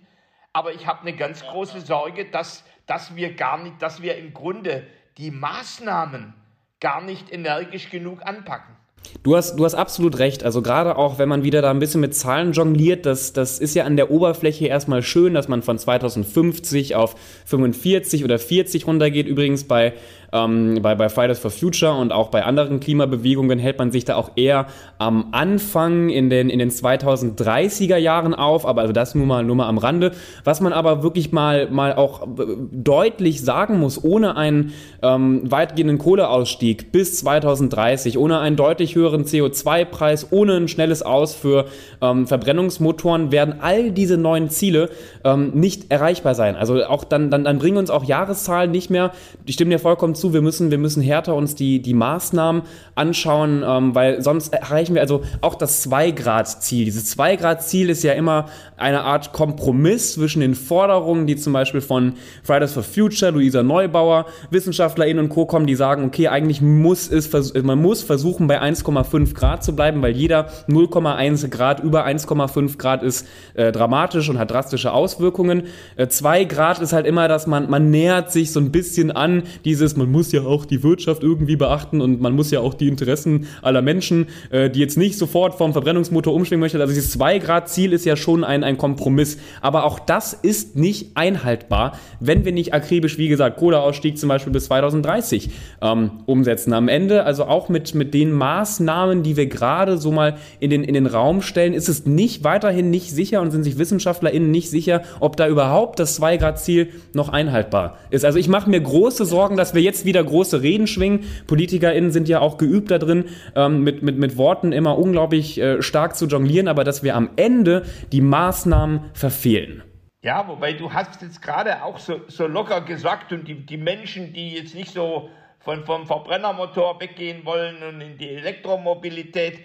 aber 0.53 0.73
ich 0.73 0.87
habe 0.87 1.01
eine 1.01 1.15
ganz 1.15 1.43
große 1.43 1.81
Sorge, 1.81 2.27
dass, 2.27 2.65
dass 2.87 3.17
wir 3.17 3.35
gar 3.35 3.59
nicht, 3.59 3.81
dass 3.81 4.03
wir 4.03 4.17
im 4.17 4.35
Grunde 4.35 4.87
die 5.19 5.31
Maßnahmen 5.31 6.35
gar 6.81 7.03
nicht 7.03 7.33
energisch 7.33 7.91
genug 7.91 8.25
anpacken. 8.25 8.77
Du 9.23 9.37
hast, 9.37 9.57
du 9.57 9.65
hast 9.65 9.75
absolut 9.75 10.19
recht. 10.19 10.43
Also 10.43 10.63
gerade 10.63 10.97
auch, 10.97 11.19
wenn 11.19 11.29
man 11.29 11.45
wieder 11.45 11.63
da 11.63 11.71
ein 11.71 11.79
bisschen 11.79 12.01
mit 12.01 12.15
Zahlen 12.15 12.53
jongliert, 12.53 13.07
das, 13.07 13.33
das 13.33 13.59
ist 13.59 13.75
ja 13.75 13.85
an 13.85 13.97
der 13.97 14.11
Oberfläche 14.11 14.67
erstmal 14.67 15.03
schön, 15.03 15.35
dass 15.35 15.49
man 15.49 15.63
von 15.63 15.79
2050 15.79 16.95
auf 16.97 17.15
45 17.45 18.25
oder 18.25 18.39
40 18.39 18.87
runtergeht. 18.87 19.27
Übrigens 19.27 19.65
bei 19.65 19.95
ähm, 20.33 20.79
bei, 20.83 20.95
bei 20.95 21.09
Fridays 21.09 21.39
for 21.39 21.51
Future 21.51 21.95
und 21.95 22.13
auch 22.13 22.29
bei 22.29 22.45
anderen 22.45 22.81
Klimabewegungen 22.81 23.59
hält 23.59 23.79
man 23.79 23.93
sich 23.93 24.05
da 24.05 24.17
auch 24.17 24.33
eher 24.37 24.67
am 24.99 25.29
Anfang 25.33 26.09
in 26.09 26.31
den, 26.31 26.51
in 26.51 26.59
den 26.59 26.71
2030er 26.71 27.97
Jahren 27.97 28.35
auf, 28.35 28.67
aber 28.67 28.83
also 28.83 28.93
das 28.93 29.15
nur 29.15 29.27
mal, 29.27 29.45
nur 29.45 29.57
mal 29.57 29.69
am 29.69 29.79
Rande. 29.79 30.13
Was 30.45 30.61
man 30.61 30.73
aber 30.73 31.03
wirklich 31.03 31.33
mal, 31.33 31.71
mal 31.71 31.95
auch 31.95 32.27
deutlich 32.73 33.43
sagen 33.43 33.79
muss, 33.79 34.03
ohne 34.03 34.37
einen 34.37 34.73
ähm, 35.03 35.51
weitgehenden 35.51 35.99
Kohleausstieg 35.99 36.93
bis 36.93 37.19
2030, 37.19 38.19
ohne 38.19 38.39
einen 38.39 38.57
deutlich 38.57 38.95
höheren 38.95 39.25
CO2-Preis, 39.25 40.29
ohne 40.31 40.57
ein 40.57 40.69
schnelles 40.69 41.03
Aus 41.03 41.35
für 41.35 41.67
ähm, 42.01 42.27
Verbrennungsmotoren 42.27 43.33
werden 43.33 43.57
all 43.61 43.91
diese 43.91 44.17
neuen 44.17 44.49
Ziele 44.49 44.91
ähm, 45.25 45.51
nicht 45.55 45.91
erreichbar 45.91 46.35
sein. 46.35 46.57
Also 46.57 46.85
auch 46.85 47.05
dann, 47.05 47.31
dann, 47.31 47.45
dann 47.45 47.59
bringen 47.59 47.77
uns 47.77 47.91
auch 47.91 48.05
Jahreszahlen 48.05 48.71
nicht 48.71 48.91
mehr, 48.91 49.13
ich 49.45 49.55
stimme 49.55 49.71
dir 49.71 49.79
vollkommen 49.79 50.15
zu, 50.15 50.22
zu, 50.23 50.33
wir 50.33 50.41
müssen, 50.41 50.71
wir 50.71 50.79
müssen 50.79 51.03
härter 51.03 51.35
uns 51.35 51.55
die, 51.55 51.83
die 51.83 51.95
Maßnahmen 51.95 52.63
anschauen, 52.95 53.65
ähm, 53.67 53.95
weil 53.95 54.23
sonst 54.23 54.53
erreichen 54.53 54.95
wir 54.95 55.03
also 55.03 55.23
auch 55.41 55.57
das 55.57 55.89
2-Grad-Ziel. 55.91 56.85
Dieses 56.85 57.19
2-Grad-Ziel 57.19 57.91
ist 57.91 58.05
ja 58.05 58.13
immer 58.13 58.47
eine 58.77 59.03
Art 59.03 59.33
Kompromiss 59.33 60.15
zwischen 60.15 60.41
den 60.41 60.55
Forderungen, 60.55 61.27
die 61.27 61.37
zum 61.37 61.53
Beispiel 61.53 61.81
von 61.81 62.15
Fridays 62.43 62.73
for 62.73 62.83
Future, 62.83 63.33
Luisa 63.33 63.63
Neubauer, 63.63 64.27
WissenschaftlerInnen 64.51 65.25
und 65.25 65.31
Co. 65.31 65.47
kommen, 65.47 65.67
die 65.67 65.75
sagen, 65.75 66.05
okay, 66.05 66.29
eigentlich 66.29 66.61
muss 66.61 67.11
es, 67.11 67.33
man 67.63 67.81
muss 67.81 68.03
versuchen, 68.03 68.47
bei 68.47 68.63
1,5 68.63 69.35
Grad 69.35 69.65
zu 69.65 69.75
bleiben, 69.75 70.03
weil 70.03 70.17
jeder 70.17 70.49
0,1 70.69 71.49
Grad 71.49 71.81
über 71.81 72.07
1,5 72.07 72.79
Grad 72.79 73.03
ist 73.03 73.27
äh, 73.55 73.73
dramatisch 73.73 74.29
und 74.29 74.39
hat 74.39 74.51
drastische 74.51 74.93
Auswirkungen. 74.93 75.65
2 76.09 76.41
äh, 76.41 76.45
Grad 76.47 76.81
ist 76.81 76.93
halt 76.93 77.07
immer, 77.07 77.27
dass 77.27 77.49
man, 77.49 77.69
man 77.69 77.91
nähert 77.91 78.31
sich 78.31 78.53
so 78.53 78.61
ein 78.61 78.71
bisschen 78.71 79.11
an 79.11 79.43
dieses, 79.65 79.97
man 79.97 80.12
muss 80.13 80.31
ja 80.31 80.43
auch 80.43 80.65
die 80.65 80.83
Wirtschaft 80.83 81.23
irgendwie 81.23 81.57
beachten 81.57 82.01
und 82.01 82.21
man 82.21 82.35
muss 82.35 82.51
ja 82.51 82.61
auch 82.61 82.75
die 82.75 82.89
Interessen 82.89 83.47
aller 83.63 83.83
Menschen, 83.83 84.29
äh, 84.51 84.71
die 84.71 84.81
jetzt 84.81 84.97
nicht 84.97 85.19
sofort 85.19 85.57
vom 85.57 85.73
Verbrennungsmotor 85.73 86.33
umschwingen 86.33 86.61
möchten. 86.61 86.81
Also 86.81 86.95
dieses 86.95 87.11
2 87.13 87.39
Grad 87.39 87.69
Ziel 87.69 87.93
ist 87.93 88.05
ja 88.05 88.17
schon 88.17 88.45
ein, 88.45 88.63
ein 88.63 88.79
Kompromiss. 88.79 89.39
Aber 89.61 89.85
auch 89.85 89.99
das 89.99 90.33
ist 90.33 90.77
nicht 90.77 91.17
einhaltbar, 91.17 91.99
wenn 92.21 92.45
wir 92.45 92.53
nicht 92.53 92.75
akribisch, 92.75 93.19
wie 93.19 93.29
gesagt, 93.29 93.59
Kohleausstieg 93.59 94.19
zum 94.19 94.29
Beispiel 94.29 94.53
bis 94.53 94.67
2030 94.67 95.51
ähm, 95.81 96.11
umsetzen. 96.27 96.73
Am 96.73 96.89
Ende, 96.89 97.25
also 97.25 97.45
auch 97.45 97.69
mit, 97.69 97.95
mit 97.95 98.15
den 98.15 98.33
Maßnahmen, 98.33 99.23
die 99.23 99.37
wir 99.37 99.47
gerade 99.47 99.99
so 99.99 100.13
mal 100.13 100.37
in 100.61 100.71
den, 100.71 100.85
in 100.85 100.95
den 100.95 101.07
Raum 101.07 101.43
stellen, 101.43 101.75
ist 101.75 101.89
es 101.89 102.07
nicht 102.07 102.45
weiterhin 102.45 102.91
nicht 102.91 103.11
sicher 103.11 103.41
und 103.41 103.51
sind 103.51 103.63
sich 103.63 103.79
WissenschaftlerInnen 103.79 104.51
nicht 104.51 104.71
sicher, 104.71 105.03
ob 105.21 105.37
da 105.37 105.49
überhaupt 105.49 105.99
das 105.99 106.21
2-Grad-Ziel 106.21 106.89
noch 107.13 107.29
einhaltbar 107.29 107.97
ist. 108.11 108.25
Also 108.25 108.39
ich 108.39 108.49
mache 108.49 108.69
mir 108.71 108.81
große 108.81 109.25
Sorgen, 109.25 109.57
dass 109.57 109.75
wir 109.75 109.83
jetzt 109.83 110.02
wieder 110.05 110.23
große 110.23 110.63
Reden 110.63 110.87
schwingen. 110.87 111.25
PolitikerInnen 111.47 112.11
sind 112.11 112.29
ja 112.29 112.41
auch 112.41 112.59
geübt 112.59 112.91
da 112.91 112.99
drin, 112.99 113.27
ähm, 113.55 113.83
mit, 113.83 114.03
mit, 114.03 114.19
mit 114.19 114.37
Worten 114.37 114.73
immer 114.73 114.99
unglaublich 114.99 115.61
äh, 115.61 115.83
stark 115.83 116.17
zu 116.17 116.27
jonglieren, 116.27 116.69
aber 116.69 116.85
dass 116.85 117.03
wir 117.03 117.17
am 117.17 117.31
Ende 117.37 117.85
die 118.13 118.21
Maßnahmen 118.21 119.11
verfehlen. 119.15 119.83
Ja, 120.25 120.47
wobei 120.47 120.73
du 120.73 120.93
hast 120.93 121.21
jetzt 121.23 121.43
gerade 121.43 121.83
auch 121.83 121.99
so, 121.99 122.21
so 122.29 122.47
locker 122.47 122.81
gesagt 122.83 123.33
und 123.33 123.49
die, 123.49 123.67
die 123.67 123.77
Menschen, 123.77 124.33
die 124.33 124.55
jetzt 124.55 124.75
nicht 124.75 124.93
so 124.93 125.31
von, 125.59 125.85
vom 125.85 126.07
Verbrennermotor 126.07 127.01
weggehen 127.01 127.45
wollen 127.45 127.83
und 127.83 128.01
in 128.01 128.19
die 128.19 128.29
Elektromobilität, 128.29 129.61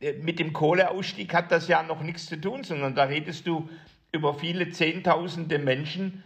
äh, 0.00 0.14
mit 0.14 0.38
dem 0.38 0.52
Kohleausstieg 0.52 1.32
hat 1.32 1.52
das 1.52 1.68
ja 1.68 1.82
noch 1.82 2.02
nichts 2.02 2.26
zu 2.26 2.40
tun, 2.40 2.64
sondern 2.64 2.94
da 2.94 3.04
redest 3.04 3.46
du 3.46 3.68
über 4.12 4.34
viele 4.34 4.70
Zehntausende 4.70 5.58
Menschen, 5.58 6.24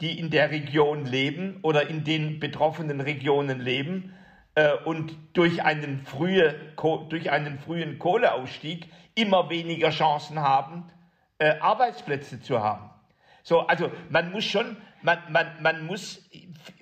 die 0.00 0.18
in 0.18 0.30
der 0.30 0.50
Region 0.50 1.04
leben 1.06 1.58
oder 1.62 1.88
in 1.88 2.04
den 2.04 2.40
betroffenen 2.40 3.00
Regionen 3.00 3.60
leben 3.60 4.14
äh, 4.54 4.74
und 4.84 5.16
durch 5.32 5.62
einen, 5.62 6.00
frühe, 6.04 6.54
durch 7.08 7.30
einen 7.30 7.58
frühen 7.58 7.98
Kohleausstieg 7.98 8.88
immer 9.14 9.50
weniger 9.50 9.90
Chancen 9.90 10.40
haben, 10.40 10.90
äh, 11.38 11.58
Arbeitsplätze 11.58 12.40
zu 12.40 12.62
haben. 12.62 12.90
So, 13.42 13.60
also 13.60 13.90
man 14.10 14.30
muss 14.30 14.44
schon, 14.44 14.76
man, 15.02 15.18
man, 15.30 15.46
man 15.62 15.86
muss 15.86 16.28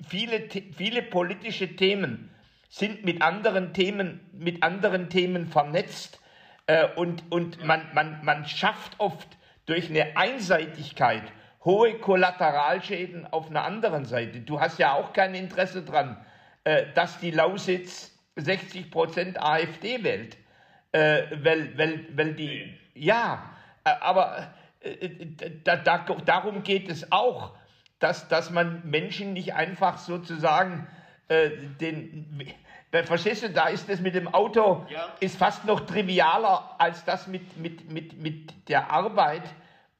viele, 0.09 0.49
viele 0.77 1.03
politische 1.03 1.77
Themen 1.77 2.31
sind 2.69 3.05
mit 3.05 3.23
anderen 3.23 3.73
Themen, 3.73 4.21
mit 4.33 4.63
anderen 4.63 5.09
Themen 5.09 5.47
vernetzt 5.47 6.21
äh, 6.67 6.89
und, 6.97 7.25
und 7.31 7.65
man, 7.65 7.83
man, 7.95 8.25
man 8.25 8.47
schafft 8.47 8.99
oft 8.99 9.29
durch 9.67 9.89
eine 9.89 10.17
Einseitigkeit 10.17 11.23
hohe 11.67 11.99
Kollateralschäden 11.99 13.27
auf 13.31 13.51
einer 13.51 13.65
anderen 13.65 14.07
Seite. 14.07 14.41
Du 14.41 14.61
hast 14.61 14.79
ja 14.79 14.95
auch 14.95 15.13
kein 15.13 15.35
Interesse 15.35 15.83
daran, 15.83 16.17
äh, 16.65 16.87
dass 16.95 17.19
die 17.19 17.33
Lausitz 17.33 18.19
60 18.37 18.91
Prozent 18.91 19.43
AfD 19.43 20.03
wählt, 20.03 20.39
äh, 20.93 21.25
weil, 21.43 21.77
weil, 21.77 22.07
weil 22.17 22.35
die, 22.35 22.75
ja, 22.95 23.51
äh, 23.85 23.91
aber 24.01 24.55
da, 25.65 25.77
da, 25.77 25.99
darum 26.25 26.63
geht 26.63 26.89
es 26.89 27.11
auch, 27.11 27.53
dass, 27.99 28.29
dass 28.29 28.51
man 28.51 28.89
Menschen 28.89 29.33
nicht 29.33 29.55
einfach 29.55 29.99
sozusagen 29.99 30.87
äh, 31.29 31.51
den 31.81 32.55
Verstehst 33.05 33.43
du, 33.43 33.51
da 33.51 33.67
ist 33.67 33.91
das 33.91 34.01
mit 34.01 34.15
dem 34.15 34.33
Auto 34.33 34.87
ja. 34.89 35.09
ist 35.21 35.37
fast 35.37 35.65
noch 35.67 35.81
trivialer 35.81 36.77
als 36.79 37.05
das 37.05 37.27
mit, 37.27 37.57
mit, 37.59 37.91
mit, 37.91 38.19
mit 38.19 38.69
der 38.69 38.91
Arbeit 38.91 39.43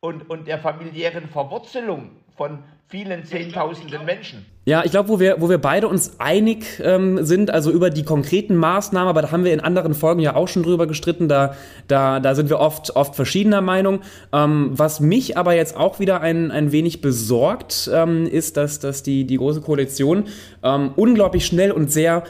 und, 0.07 0.31
und 0.31 0.47
der 0.47 0.59
familiären 0.59 1.29
Verwurzelung 1.29 2.11
von 2.37 2.59
vielen 2.89 3.25
Zehntausenden 3.25 4.05
Menschen. 4.05 4.47
Ja, 4.65 4.85
ich 4.85 4.93
glaube, 4.93 5.09
wo 5.09 5.19
wir, 5.19 5.41
wo 5.41 5.49
wir 5.49 5.59
beide 5.59 5.89
uns 5.89 6.21
einig 6.21 6.81
ähm, 6.83 7.25
sind, 7.25 7.51
also 7.51 7.73
über 7.73 7.91
die 7.91 8.05
konkreten 8.05 8.55
Maßnahmen, 8.57 9.09
aber 9.09 9.23
da 9.23 9.33
haben 9.33 9.45
wir 9.45 9.53
in 9.53 9.61
anderen 9.61 9.95
Folgen 9.95 10.21
ja 10.21 10.37
auch 10.37 10.47
schon 10.47 10.63
drüber 10.63 10.87
gestritten, 10.87 11.29
da, 11.29 11.57
da, 11.89 12.21
da 12.21 12.35
sind 12.37 12.49
wir 12.49 12.61
oft, 12.61 12.95
oft 12.95 13.17
verschiedener 13.17 13.61
Meinung. 13.61 14.01
Ähm, 14.33 14.71
was 14.73 15.01
mich 15.01 15.37
aber 15.37 15.55
jetzt 15.55 15.77
auch 15.77 15.99
wieder 15.99 16.21
ein, 16.21 16.53
ein 16.53 16.71
wenig 16.71 17.01
besorgt, 17.01 17.91
ähm, 17.93 18.27
ist, 18.27 18.57
dass, 18.57 18.79
dass 18.79 19.03
die, 19.03 19.25
die 19.25 19.37
Große 19.37 19.61
Koalition 19.61 20.25
ähm, 20.63 20.93
unglaublich 20.95 21.47
schnell 21.47 21.73
und 21.73 21.91
sehr 21.91 22.23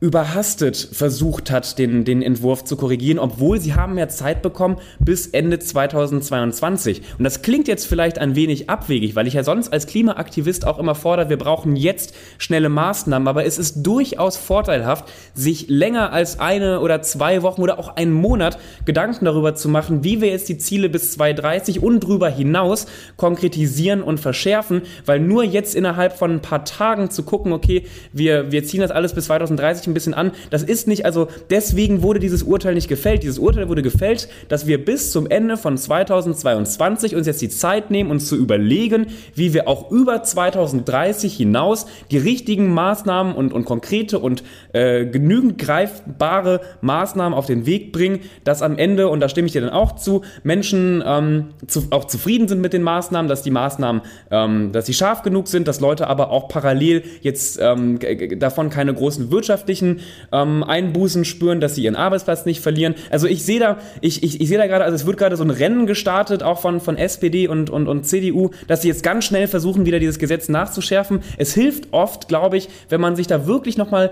überhastet 0.00 0.76
versucht 0.92 1.50
hat, 1.50 1.76
den, 1.76 2.04
den 2.04 2.22
Entwurf 2.22 2.62
zu 2.62 2.76
korrigieren, 2.76 3.18
obwohl 3.18 3.60
sie 3.60 3.74
haben 3.74 3.94
mehr 3.94 4.08
Zeit 4.08 4.42
bekommen 4.42 4.76
bis 5.00 5.26
Ende 5.26 5.58
2022. 5.58 7.02
Und 7.18 7.24
das 7.24 7.42
klingt 7.42 7.66
jetzt 7.66 7.86
vielleicht 7.86 8.18
ein 8.20 8.36
wenig 8.36 8.70
abwegig, 8.70 9.16
weil 9.16 9.26
ich 9.26 9.34
ja 9.34 9.42
sonst 9.42 9.72
als 9.72 9.88
Klimaaktivist 9.88 10.64
auch 10.64 10.78
immer 10.78 10.94
fordere, 10.94 11.30
wir 11.30 11.36
brauchen 11.36 11.74
jetzt 11.74 12.14
schnelle 12.38 12.68
Maßnahmen, 12.68 13.26
aber 13.26 13.44
es 13.44 13.58
ist 13.58 13.82
durchaus 13.82 14.36
vorteilhaft, 14.36 15.06
sich 15.34 15.68
länger 15.68 16.12
als 16.12 16.38
eine 16.38 16.78
oder 16.78 17.02
zwei 17.02 17.42
Wochen 17.42 17.62
oder 17.62 17.80
auch 17.80 17.96
einen 17.96 18.12
Monat 18.12 18.56
Gedanken 18.84 19.24
darüber 19.24 19.56
zu 19.56 19.68
machen, 19.68 20.04
wie 20.04 20.20
wir 20.20 20.28
jetzt 20.28 20.48
die 20.48 20.58
Ziele 20.58 20.88
bis 20.88 21.12
2030 21.12 21.82
und 21.82 22.00
drüber 22.00 22.28
hinaus 22.28 22.86
konkretisieren 23.16 24.02
und 24.02 24.20
verschärfen, 24.20 24.82
weil 25.06 25.18
nur 25.18 25.42
jetzt 25.42 25.74
innerhalb 25.74 26.16
von 26.16 26.30
ein 26.30 26.42
paar 26.42 26.64
Tagen 26.64 27.10
zu 27.10 27.24
gucken, 27.24 27.52
okay, 27.52 27.84
wir, 28.12 28.52
wir 28.52 28.62
ziehen 28.62 28.80
das 28.80 28.92
alles 28.92 29.12
bis 29.12 29.24
2030 29.24 29.87
ein 29.88 29.94
bisschen 29.94 30.14
an. 30.14 30.32
Das 30.50 30.62
ist 30.62 30.88
nicht, 30.88 31.04
also 31.04 31.28
deswegen 31.50 32.02
wurde 32.02 32.20
dieses 32.20 32.42
Urteil 32.42 32.74
nicht 32.74 32.88
gefällt. 32.88 33.22
Dieses 33.22 33.38
Urteil 33.38 33.68
wurde 33.68 33.82
gefällt, 33.82 34.28
dass 34.48 34.66
wir 34.66 34.84
bis 34.84 35.12
zum 35.12 35.28
Ende 35.28 35.56
von 35.56 35.76
2022 35.76 37.14
uns 37.14 37.26
jetzt 37.26 37.42
die 37.42 37.48
Zeit 37.48 37.90
nehmen, 37.90 38.10
uns 38.10 38.28
zu 38.28 38.36
überlegen, 38.36 39.06
wie 39.34 39.54
wir 39.54 39.68
auch 39.68 39.90
über 39.90 40.22
2030 40.22 41.36
hinaus 41.36 41.86
die 42.10 42.18
richtigen 42.18 42.72
Maßnahmen 42.72 43.34
und, 43.34 43.52
und 43.52 43.64
konkrete 43.64 44.18
und 44.18 44.42
äh, 44.72 45.06
genügend 45.06 45.58
greifbare 45.58 46.60
Maßnahmen 46.80 47.36
auf 47.36 47.46
den 47.46 47.66
Weg 47.66 47.92
bringen, 47.92 48.20
dass 48.44 48.62
am 48.62 48.78
Ende, 48.78 49.08
und 49.08 49.20
da 49.20 49.28
stimme 49.28 49.46
ich 49.46 49.52
dir 49.52 49.60
dann 49.60 49.70
auch 49.70 49.96
zu, 49.96 50.22
Menschen 50.42 51.02
ähm, 51.06 51.46
zu, 51.66 51.84
auch 51.90 52.04
zufrieden 52.04 52.48
sind 52.48 52.60
mit 52.60 52.72
den 52.72 52.82
Maßnahmen, 52.82 53.28
dass 53.28 53.42
die 53.42 53.50
Maßnahmen, 53.50 54.02
ähm, 54.30 54.72
dass 54.72 54.86
sie 54.86 54.94
scharf 54.94 55.22
genug 55.22 55.48
sind, 55.48 55.68
dass 55.68 55.80
Leute 55.80 56.06
aber 56.08 56.30
auch 56.30 56.48
parallel 56.48 57.02
jetzt 57.20 57.58
ähm, 57.60 57.98
davon 58.38 58.70
keine 58.70 58.94
großen 58.94 59.30
wirtschaftlichen 59.30 59.77
wirtschaftlichen 59.78 60.00
ähm, 60.32 60.62
Einbußen 60.64 61.24
spüren, 61.24 61.60
dass 61.60 61.74
sie 61.74 61.84
ihren 61.84 61.96
Arbeitsplatz 61.96 62.46
nicht 62.46 62.60
verlieren. 62.60 62.94
Also 63.10 63.26
ich 63.26 63.44
sehe 63.44 63.60
da, 63.60 63.78
ich, 64.00 64.22
ich, 64.22 64.40
ich 64.40 64.48
sehe 64.48 64.58
da 64.58 64.66
gerade, 64.66 64.84
also 64.84 64.94
es 64.94 65.06
wird 65.06 65.16
gerade 65.16 65.36
so 65.36 65.44
ein 65.44 65.50
Rennen 65.50 65.86
gestartet, 65.86 66.42
auch 66.42 66.60
von, 66.60 66.80
von 66.80 66.96
SPD 66.96 67.48
und, 67.48 67.70
und, 67.70 67.88
und 67.88 68.04
CDU, 68.04 68.50
dass 68.66 68.82
sie 68.82 68.88
jetzt 68.88 69.02
ganz 69.02 69.24
schnell 69.24 69.48
versuchen, 69.48 69.86
wieder 69.86 69.98
dieses 69.98 70.18
Gesetz 70.18 70.48
nachzuschärfen. 70.48 71.20
Es 71.36 71.54
hilft 71.54 71.92
oft, 71.92 72.28
glaube 72.28 72.56
ich, 72.56 72.68
wenn 72.88 73.00
man 73.00 73.16
sich 73.16 73.26
da 73.26 73.46
wirklich 73.46 73.76
nochmal 73.76 74.10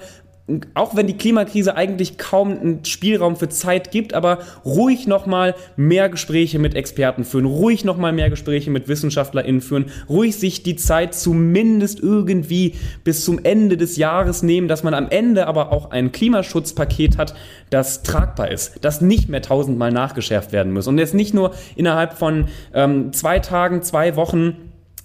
auch 0.74 0.94
wenn 0.94 1.08
die 1.08 1.16
Klimakrise 1.16 1.74
eigentlich 1.74 2.18
kaum 2.18 2.50
einen 2.52 2.84
Spielraum 2.84 3.34
für 3.34 3.48
Zeit 3.48 3.90
gibt, 3.90 4.14
aber 4.14 4.38
ruhig 4.64 5.08
nochmal 5.08 5.56
mehr 5.76 6.08
Gespräche 6.08 6.60
mit 6.60 6.76
Experten 6.76 7.24
führen, 7.24 7.46
ruhig 7.46 7.84
nochmal 7.84 8.12
mehr 8.12 8.30
Gespräche 8.30 8.70
mit 8.70 8.86
WissenschaftlerInnen 8.86 9.60
führen, 9.60 9.86
ruhig 10.08 10.36
sich 10.36 10.62
die 10.62 10.76
Zeit 10.76 11.14
zumindest 11.14 11.98
irgendwie 11.98 12.74
bis 13.02 13.24
zum 13.24 13.40
Ende 13.44 13.76
des 13.76 13.96
Jahres 13.96 14.44
nehmen, 14.44 14.68
dass 14.68 14.84
man 14.84 14.94
am 14.94 15.08
Ende 15.08 15.48
aber 15.48 15.72
auch 15.72 15.90
ein 15.90 16.12
Klimaschutzpaket 16.12 17.18
hat, 17.18 17.34
das 17.70 18.04
tragbar 18.04 18.52
ist, 18.52 18.78
das 18.82 19.00
nicht 19.00 19.28
mehr 19.28 19.42
tausendmal 19.42 19.90
nachgeschärft 19.90 20.52
werden 20.52 20.72
muss 20.72 20.86
und 20.86 20.98
jetzt 20.98 21.14
nicht 21.14 21.34
nur 21.34 21.54
innerhalb 21.74 22.12
von 22.12 22.46
ähm, 22.72 23.12
zwei 23.12 23.40
Tagen, 23.40 23.82
zwei 23.82 24.14
Wochen 24.14 24.56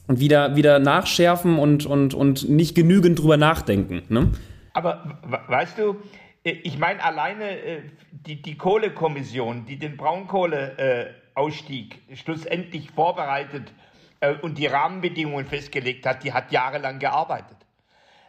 wieder, 0.08 0.56
wieder 0.56 0.78
nachschärfen 0.78 1.58
und, 1.58 1.88
und, 1.88 2.14
und 2.14 2.48
nicht 2.48 2.76
genügend 2.76 3.18
drüber 3.20 3.38
nachdenken. 3.38 4.04
Ne? 4.10 4.28
Aber 4.74 5.20
weißt 5.24 5.78
du, 5.78 6.02
äh, 6.44 6.52
ich 6.52 6.78
meine 6.78 7.04
alleine 7.04 7.60
äh, 7.60 7.82
die, 8.12 8.42
die 8.42 8.58
Kohlekommission, 8.58 9.66
die 9.66 9.78
den 9.78 9.98
Braunkohleausstieg 9.98 12.02
schlussendlich 12.16 12.92
vorbereitet 12.92 13.74
äh, 14.20 14.36
und 14.36 14.58
die 14.58 14.68
Rahmenbedingungen 14.68 15.46
festgelegt 15.46 16.06
hat, 16.06 16.24
die 16.24 16.34
hat 16.34 16.52
jahrelang 16.52 17.00
gearbeitet. 17.00 17.58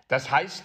Das 0.09 0.31
heißt, 0.31 0.65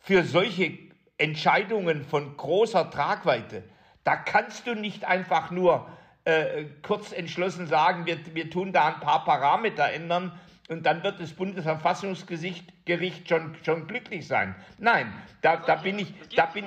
für 0.00 0.24
solche 0.24 0.78
Entscheidungen 1.16 2.04
von 2.04 2.36
großer 2.36 2.90
Tragweite, 2.90 3.62
da 4.02 4.16
kannst 4.16 4.66
du 4.66 4.74
nicht 4.74 5.04
einfach 5.04 5.50
nur 5.50 5.88
äh, 6.24 6.64
kurz 6.82 7.12
entschlossen 7.12 7.66
sagen, 7.66 8.06
wir, 8.06 8.18
wir 8.34 8.50
tun 8.50 8.72
da 8.72 8.88
ein 8.88 9.00
paar 9.00 9.24
Parameter 9.24 9.90
ändern 9.92 10.38
und 10.68 10.86
dann 10.86 11.02
wird 11.02 11.20
das 11.20 11.32
Bundesverfassungsgericht 11.32 13.28
schon, 13.28 13.54
schon 13.64 13.86
glücklich 13.86 14.26
sein. 14.26 14.54
Nein, 14.78 15.12
da, 15.42 15.56
da 15.56 15.76
bin 15.76 15.98
ich, 15.98 16.14
da 16.34 16.46
bin, 16.46 16.66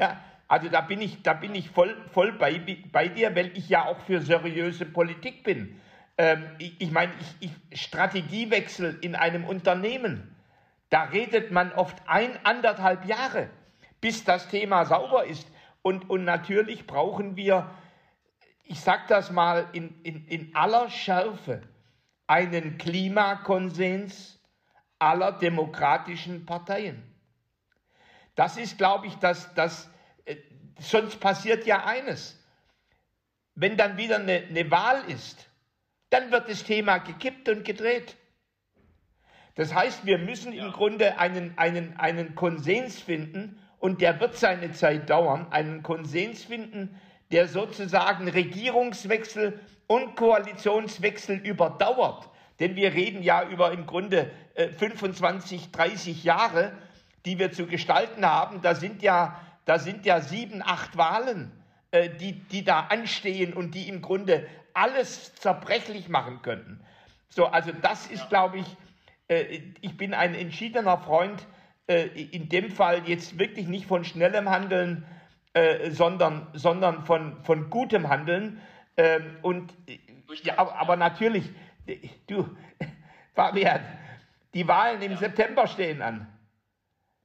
ja, 0.00 0.18
also 0.48 0.68
da 0.68 0.80
bin 0.80 1.00
ich, 1.00 1.22
da 1.22 1.34
bin 1.34 1.54
ich 1.54 1.70
voll, 1.70 1.96
voll 2.12 2.32
bei, 2.32 2.60
bei 2.90 3.08
dir, 3.08 3.34
weil 3.36 3.56
ich 3.56 3.68
ja 3.68 3.86
auch 3.86 3.98
für 4.00 4.20
seriöse 4.20 4.86
Politik 4.86 5.44
bin. 5.44 5.80
Ähm, 6.16 6.44
ich, 6.58 6.80
ich 6.80 6.90
meine, 6.90 7.12
ich, 7.40 7.50
ich, 7.70 7.80
Strategiewechsel 7.80 8.98
in 9.02 9.14
einem 9.14 9.44
Unternehmen, 9.44 10.34
da 10.88 11.04
redet 11.04 11.50
man 11.50 11.72
oft 11.72 11.96
ein, 12.06 12.38
anderthalb 12.44 13.06
Jahre, 13.06 13.48
bis 14.00 14.24
das 14.24 14.48
Thema 14.48 14.84
sauber 14.84 15.24
ist. 15.24 15.50
Und, 15.82 16.08
und 16.08 16.24
natürlich 16.24 16.86
brauchen 16.86 17.36
wir, 17.36 17.70
ich 18.64 18.80
sage 18.80 19.02
das 19.08 19.30
mal 19.30 19.66
in, 19.72 20.00
in, 20.02 20.26
in 20.26 20.54
aller 20.54 20.90
Schärfe, 20.90 21.62
einen 22.32 22.78
Klimakonsens 22.78 24.40
aller 24.98 25.32
demokratischen 25.32 26.46
Parteien. 26.46 27.02
Das 28.36 28.56
ist, 28.56 28.78
glaube 28.78 29.06
ich, 29.06 29.14
das, 29.16 29.52
das 29.52 29.90
äh, 30.24 30.36
sonst 30.80 31.20
passiert 31.20 31.66
ja 31.66 31.84
eines. 31.84 32.42
Wenn 33.54 33.76
dann 33.76 33.98
wieder 33.98 34.16
eine, 34.16 34.44
eine 34.48 34.70
Wahl 34.70 35.04
ist, 35.10 35.46
dann 36.08 36.30
wird 36.30 36.48
das 36.48 36.64
Thema 36.64 36.96
gekippt 36.96 37.50
und 37.50 37.66
gedreht. 37.66 38.16
Das 39.54 39.74
heißt, 39.74 40.06
wir 40.06 40.16
müssen 40.16 40.54
im 40.54 40.72
Grunde 40.72 41.18
einen, 41.18 41.58
einen, 41.58 41.98
einen 41.98 42.34
Konsens 42.34 42.98
finden, 42.98 43.58
und 43.78 44.00
der 44.00 44.20
wird 44.20 44.36
seine 44.36 44.70
Zeit 44.70 45.10
dauern, 45.10 45.48
einen 45.50 45.82
Konsens 45.82 46.44
finden, 46.44 47.00
der 47.32 47.48
sozusagen 47.48 48.28
Regierungswechsel 48.28 49.58
und 49.86 50.16
Koalitionswechsel 50.16 51.36
überdauert. 51.36 52.28
Denn 52.60 52.76
wir 52.76 52.92
reden 52.92 53.22
ja 53.22 53.48
über 53.48 53.72
im 53.72 53.86
Grunde 53.86 54.30
25, 54.78 55.66
äh, 55.66 55.70
30 55.72 56.24
Jahre, 56.24 56.72
die 57.24 57.38
wir 57.38 57.50
zu 57.50 57.66
gestalten 57.66 58.24
haben. 58.24 58.60
Da 58.60 58.74
sind 58.74 59.02
ja, 59.02 59.40
da 59.64 59.78
sind 59.78 60.04
ja 60.04 60.20
sieben, 60.20 60.62
acht 60.62 60.96
Wahlen, 60.96 61.50
äh, 61.90 62.10
die, 62.10 62.32
die 62.32 62.64
da 62.64 62.80
anstehen 62.90 63.54
und 63.54 63.74
die 63.74 63.88
im 63.88 64.02
Grunde 64.02 64.46
alles 64.74 65.34
zerbrechlich 65.34 66.08
machen 66.08 66.42
könnten. 66.42 66.80
So, 67.30 67.46
also 67.46 67.72
das 67.80 68.06
ist, 68.08 68.28
glaube 68.28 68.58
ich, 68.58 68.76
äh, 69.28 69.60
ich 69.80 69.96
bin 69.96 70.12
ein 70.12 70.34
entschiedener 70.34 70.98
Freund, 70.98 71.46
in 71.88 72.48
dem 72.48 72.70
Fall 72.70 73.02
jetzt 73.06 73.38
wirklich 73.38 73.66
nicht 73.66 73.86
von 73.86 74.04
schnellem 74.04 74.48
Handeln, 74.48 75.04
sondern, 75.90 76.46
sondern 76.54 77.04
von, 77.04 77.42
von 77.44 77.68
gutem 77.68 78.08
Handeln. 78.08 78.60
Ähm, 78.96 79.36
und 79.42 79.74
ja, 80.42 80.58
aber 80.58 80.96
natürlich, 80.96 81.50
du, 82.26 82.48
Fabian, 83.34 83.80
die 84.54 84.66
Wahlen 84.66 85.02
im 85.02 85.16
September 85.16 85.66
stehen 85.66 86.02
an. 86.02 86.26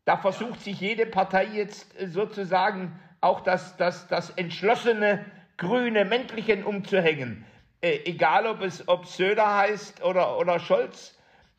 Da 0.05 0.17
versucht 0.17 0.61
sich 0.61 0.79
jede 0.79 1.05
Partei 1.05 1.45
jetzt 1.45 1.93
sozusagen 2.11 2.97
auch 3.19 3.41
das, 3.41 3.75
das, 3.77 4.07
das 4.07 4.29
entschlossene 4.31 5.25
grüne 5.57 6.05
Mäntelchen 6.05 6.63
umzuhängen. 6.63 7.45
Äh, 7.81 7.99
egal, 8.05 8.47
ob 8.47 8.61
es 8.61 8.87
ob 8.87 9.05
Söder 9.05 9.55
heißt 9.55 10.03
oder, 10.03 10.37
oder 10.37 10.59
Scholz. 10.59 11.17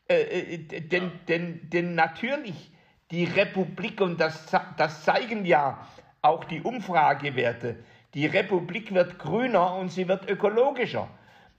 Äh, 0.09 0.23
äh 0.23 0.59
denn, 0.59 1.13
denn, 1.29 1.69
denn 1.71 1.95
natürlich 1.95 2.73
die 3.11 3.25
Republik, 3.25 4.01
und 4.01 4.21
das, 4.21 4.47
das 4.77 5.05
zeigen 5.05 5.45
ja 5.45 5.87
auch 6.23 6.45
die 6.45 6.61
Umfragewerte, 6.61 7.77
die 8.15 8.27
Republik 8.27 8.93
wird 8.95 9.19
grüner 9.19 9.75
und 9.75 9.91
sie 9.91 10.09
wird 10.09 10.29
ökologischer. 10.29 11.09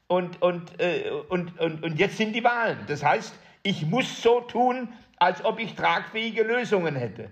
Und, 0.08 0.42
und, 0.42 0.80
äh, 0.82 1.10
und, 1.30 1.60
und, 1.60 1.84
und 1.84 2.00
jetzt 2.00 2.18
sind 2.18 2.36
die 2.36 2.44
Wahlen. 2.44 2.80
Das 2.88 3.04
heißt, 3.04 3.34
ich 3.62 3.86
muss 3.86 4.22
so 4.22 4.42
tun, 4.42 4.90
als 5.18 5.46
ob 5.46 5.60
ich 5.60 5.76
tragfähige 5.76 6.44
Lösungen 6.44 6.96
hätte. 6.96 7.30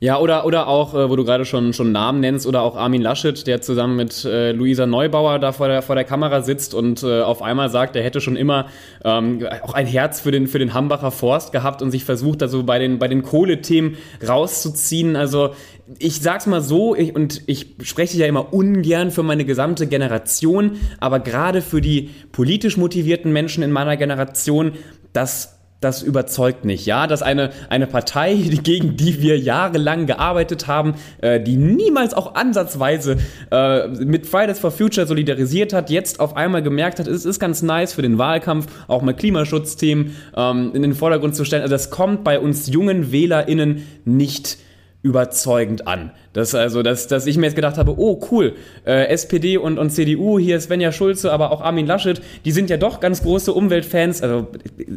Ja, 0.00 0.20
oder, 0.20 0.46
oder 0.46 0.68
auch, 0.68 0.94
äh, 0.94 1.10
wo 1.10 1.16
du 1.16 1.24
gerade 1.24 1.44
schon, 1.44 1.72
schon 1.72 1.90
Namen 1.90 2.20
nennst, 2.20 2.46
oder 2.46 2.62
auch 2.62 2.76
Armin 2.76 3.02
Laschet, 3.02 3.44
der 3.48 3.60
zusammen 3.60 3.96
mit 3.96 4.24
äh, 4.24 4.52
Luisa 4.52 4.86
Neubauer 4.86 5.40
da 5.40 5.50
vor 5.50 5.66
der, 5.66 5.82
vor 5.82 5.96
der 5.96 6.04
Kamera 6.04 6.42
sitzt 6.42 6.72
und 6.72 7.02
äh, 7.02 7.22
auf 7.22 7.42
einmal 7.42 7.68
sagt, 7.68 7.96
er 7.96 8.04
hätte 8.04 8.20
schon 8.20 8.36
immer 8.36 8.66
ähm, 9.04 9.44
auch 9.62 9.74
ein 9.74 9.86
Herz 9.86 10.20
für 10.20 10.30
den, 10.30 10.46
für 10.46 10.60
den 10.60 10.72
Hambacher 10.72 11.10
Forst 11.10 11.50
gehabt 11.50 11.82
und 11.82 11.90
sich 11.90 12.04
versucht, 12.04 12.42
da 12.42 12.46
so 12.46 12.62
bei 12.62 12.78
den, 12.78 13.00
bei 13.00 13.08
den 13.08 13.24
Kohlethemen 13.24 13.96
rauszuziehen. 14.26 15.16
Also 15.16 15.50
ich 15.98 16.20
sag's 16.20 16.46
mal 16.46 16.60
so, 16.60 16.94
ich, 16.94 17.16
und 17.16 17.42
ich 17.46 17.74
spreche 17.82 18.16
ja 18.18 18.26
immer 18.26 18.52
ungern 18.54 19.10
für 19.10 19.24
meine 19.24 19.44
gesamte 19.44 19.88
Generation, 19.88 20.78
aber 21.00 21.18
gerade 21.18 21.60
für 21.60 21.80
die 21.80 22.10
politisch 22.30 22.76
motivierten 22.76 23.32
Menschen 23.32 23.64
in 23.64 23.72
meiner 23.72 23.96
Generation, 23.96 24.74
das 25.12 25.57
das 25.80 26.02
überzeugt 26.02 26.64
nicht, 26.64 26.86
ja, 26.86 27.06
dass 27.06 27.22
eine, 27.22 27.50
eine 27.68 27.86
Partei, 27.86 28.34
gegen 28.62 28.96
die 28.96 29.22
wir 29.22 29.38
jahrelang 29.38 30.06
gearbeitet 30.06 30.66
haben, 30.66 30.94
äh, 31.20 31.40
die 31.40 31.56
niemals 31.56 32.14
auch 32.14 32.34
ansatzweise 32.34 33.18
äh, 33.50 33.86
mit 33.88 34.26
Fridays 34.26 34.58
for 34.58 34.70
Future 34.70 35.06
solidarisiert 35.06 35.72
hat, 35.72 35.90
jetzt 35.90 36.20
auf 36.20 36.36
einmal 36.36 36.62
gemerkt 36.62 36.98
hat, 36.98 37.06
es 37.06 37.24
ist 37.24 37.38
ganz 37.38 37.62
nice 37.62 37.92
für 37.92 38.02
den 38.02 38.18
Wahlkampf, 38.18 38.66
auch 38.88 39.02
mal 39.02 39.14
Klimaschutzthemen 39.14 40.16
ähm, 40.36 40.72
in 40.74 40.82
den 40.82 40.94
Vordergrund 40.94 41.36
zu 41.36 41.44
stellen. 41.44 41.62
Also 41.62 41.74
das 41.74 41.90
kommt 41.90 42.24
bei 42.24 42.40
uns 42.40 42.66
jungen 42.66 43.12
WählerInnen 43.12 43.86
nicht 44.04 44.58
überzeugend 45.02 45.86
an. 45.86 46.12
Das 46.32 46.54
also, 46.54 46.82
dass, 46.82 47.06
dass 47.06 47.26
ich 47.26 47.36
mir 47.36 47.46
jetzt 47.46 47.54
gedacht 47.54 47.78
habe, 47.78 47.98
oh 47.98 48.20
cool, 48.30 48.56
äh, 48.84 49.06
SPD 49.06 49.56
und, 49.56 49.78
und 49.78 49.90
CDU, 49.90 50.38
hier 50.38 50.56
ist 50.56 50.64
Svenja 50.64 50.90
Schulze, 50.90 51.32
aber 51.32 51.52
auch 51.52 51.60
Armin 51.60 51.86
Laschet, 51.86 52.20
die 52.44 52.50
sind 52.50 52.68
ja 52.68 52.76
doch 52.76 53.00
ganz 53.00 53.22
große 53.22 53.52
Umweltfans. 53.52 54.22
Also 54.22 54.48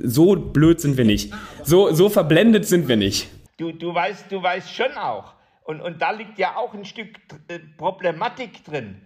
so 0.03 0.35
blöd 0.35 0.81
sind 0.81 0.97
wir 0.97 1.05
nicht. 1.05 1.33
So, 1.63 1.93
so 1.93 2.09
verblendet 2.09 2.65
sind 2.65 2.87
wir 2.87 2.97
nicht. 2.97 3.29
Du, 3.57 3.71
du, 3.71 3.93
weißt, 3.93 4.31
du 4.31 4.41
weißt 4.41 4.73
schon 4.73 4.91
auch, 4.97 5.33
und, 5.63 5.81
und 5.81 6.01
da 6.01 6.11
liegt 6.11 6.39
ja 6.39 6.55
auch 6.55 6.73
ein 6.73 6.85
Stück 6.85 7.09
äh, 7.47 7.59
Problematik 7.77 8.65
drin, 8.65 9.01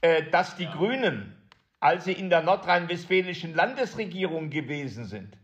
äh, 0.00 0.24
dass 0.32 0.56
die 0.56 0.66
Grünen, 0.66 1.36
als 1.78 2.04
sie 2.04 2.12
in 2.12 2.30
der 2.30 2.42
nordrhein-westfälischen 2.42 3.54
Landesregierung 3.54 4.50
gewesen 4.50 5.04
sind, 5.04 5.36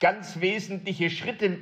ganz 0.00 0.40
wesentliche 0.40 1.08
Schritte 1.08 1.58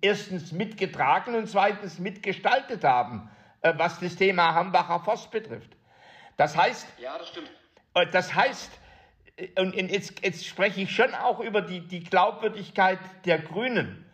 erstens 0.00 0.52
mitgetragen 0.52 1.34
und 1.34 1.48
zweitens 1.48 1.98
mitgestaltet 1.98 2.84
haben, 2.84 3.30
äh, 3.62 3.72
was 3.76 4.00
das 4.00 4.16
Thema 4.16 4.54
Hambacher 4.54 5.00
Forst 5.00 5.30
betrifft. 5.30 5.76
Das 6.36 6.56
heißt, 6.56 6.86
ja, 6.98 7.16
das 7.18 7.28
stimmt. 7.28 7.50
Äh, 7.94 8.06
das 8.06 8.34
heißt, 8.34 8.70
äh, 9.36 9.60
und 9.60 9.74
jetzt, 9.74 10.24
jetzt 10.24 10.46
spreche 10.46 10.82
ich 10.82 10.90
schon 10.90 11.14
auch 11.14 11.40
über 11.40 11.62
die, 11.62 11.80
die 11.80 12.04
Glaubwürdigkeit 12.04 12.98
der 13.24 13.38
Grünen. 13.38 14.04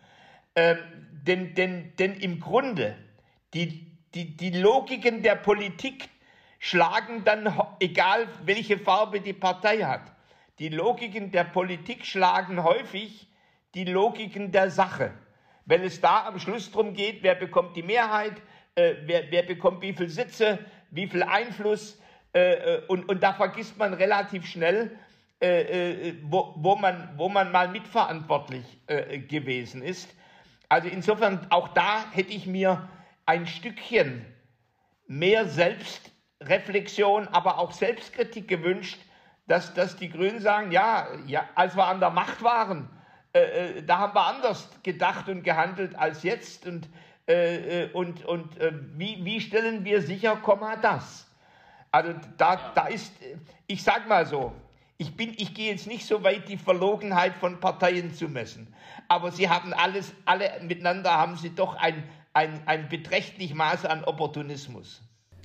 Ähm, 0.55 0.77
denn, 1.11 1.55
denn, 1.55 1.95
denn 1.97 2.15
im 2.15 2.39
Grunde, 2.39 2.97
die, 3.53 3.97
die, 4.13 4.35
die 4.35 4.51
Logiken 4.51 5.23
der 5.23 5.35
Politik 5.35 6.09
schlagen 6.59 7.23
dann, 7.23 7.53
egal 7.79 8.27
welche 8.43 8.77
Farbe 8.77 9.21
die 9.21 9.33
Partei 9.33 9.79
hat, 9.79 10.11
die 10.59 10.69
Logiken 10.69 11.31
der 11.31 11.45
Politik 11.45 12.05
schlagen 12.05 12.63
häufig 12.63 13.27
die 13.73 13.85
Logiken 13.85 14.51
der 14.51 14.69
Sache. 14.69 15.13
Wenn 15.65 15.83
es 15.83 16.01
da 16.01 16.27
am 16.27 16.39
Schluss 16.39 16.71
darum 16.71 16.93
geht, 16.93 17.23
wer 17.23 17.35
bekommt 17.35 17.75
die 17.75 17.83
Mehrheit, 17.83 18.41
äh, 18.75 18.95
wer, 19.05 19.31
wer 19.31 19.43
bekommt 19.43 19.81
wie 19.81 19.93
viele 19.93 20.09
Sitze, 20.09 20.59
wie 20.91 21.07
viel 21.07 21.23
Einfluss, 21.23 21.99
äh, 22.33 22.53
äh, 22.53 22.85
und, 22.87 23.07
und 23.07 23.21
da 23.21 23.33
vergisst 23.33 23.77
man 23.77 23.93
relativ 23.93 24.45
schnell, 24.45 24.97
äh, 25.41 26.09
äh, 26.09 26.15
wo, 26.23 26.53
wo, 26.57 26.75
man, 26.75 27.13
wo 27.17 27.29
man 27.29 27.51
mal 27.51 27.67
mitverantwortlich 27.67 28.65
äh, 28.87 29.19
gewesen 29.19 29.81
ist. 29.83 30.09
Also 30.69 30.87
insofern, 30.87 31.45
auch 31.49 31.67
da 31.69 32.11
hätte 32.11 32.31
ich 32.31 32.47
mir 32.47 32.89
ein 33.25 33.45
Stückchen 33.45 34.25
mehr 35.05 35.45
Selbstreflexion, 35.47 37.27
aber 37.27 37.59
auch 37.59 37.71
Selbstkritik 37.71 38.47
gewünscht, 38.47 38.99
dass, 39.47 39.73
dass 39.73 39.97
die 39.97 40.09
Grünen 40.09 40.39
sagen, 40.39 40.71
ja, 40.71 41.07
ja, 41.27 41.47
als 41.55 41.75
wir 41.75 41.85
an 41.85 41.99
der 41.99 42.09
Macht 42.09 42.41
waren, 42.41 42.89
äh, 43.33 43.39
äh, 43.39 43.83
da 43.83 43.97
haben 43.97 44.13
wir 44.13 44.27
anders 44.27 44.69
gedacht 44.83 45.27
und 45.27 45.43
gehandelt 45.43 45.95
als 45.95 46.23
jetzt. 46.23 46.67
Und, 46.67 46.87
äh, 47.27 47.85
äh 47.85 47.91
und, 47.91 48.23
und 48.25 48.57
äh, 48.59 48.71
wie, 48.95 49.23
wie 49.25 49.41
stellen 49.41 49.83
wir 49.83 50.01
sicher, 50.01 50.35
Komma, 50.37 50.75
das? 50.75 51.27
Also 51.91 52.13
da, 52.37 52.71
da 52.73 52.87
ist, 52.87 53.13
ich 53.67 53.83
sag 53.83 54.07
mal 54.07 54.25
so, 54.25 54.53
ich, 54.97 55.15
bin, 55.15 55.33
ich 55.37 55.53
gehe 55.53 55.71
jetzt 55.71 55.87
nicht 55.87 56.05
so 56.05 56.23
weit, 56.23 56.47
die 56.47 56.57
Verlogenheit 56.57 57.35
von 57.35 57.59
Parteien 57.59 58.13
zu 58.13 58.27
messen. 58.27 58.73
Aber 59.07 59.31
sie 59.31 59.49
haben 59.49 59.73
alles, 59.73 60.13
alle 60.25 60.51
miteinander 60.61 61.11
haben 61.11 61.35
sie 61.35 61.53
doch 61.53 61.75
ein, 61.75 62.03
ein, 62.33 62.61
ein 62.67 62.89
beträchtlich 62.89 63.53
Maß 63.53 63.85
an 63.85 64.03
Opportunismus. 64.03 65.01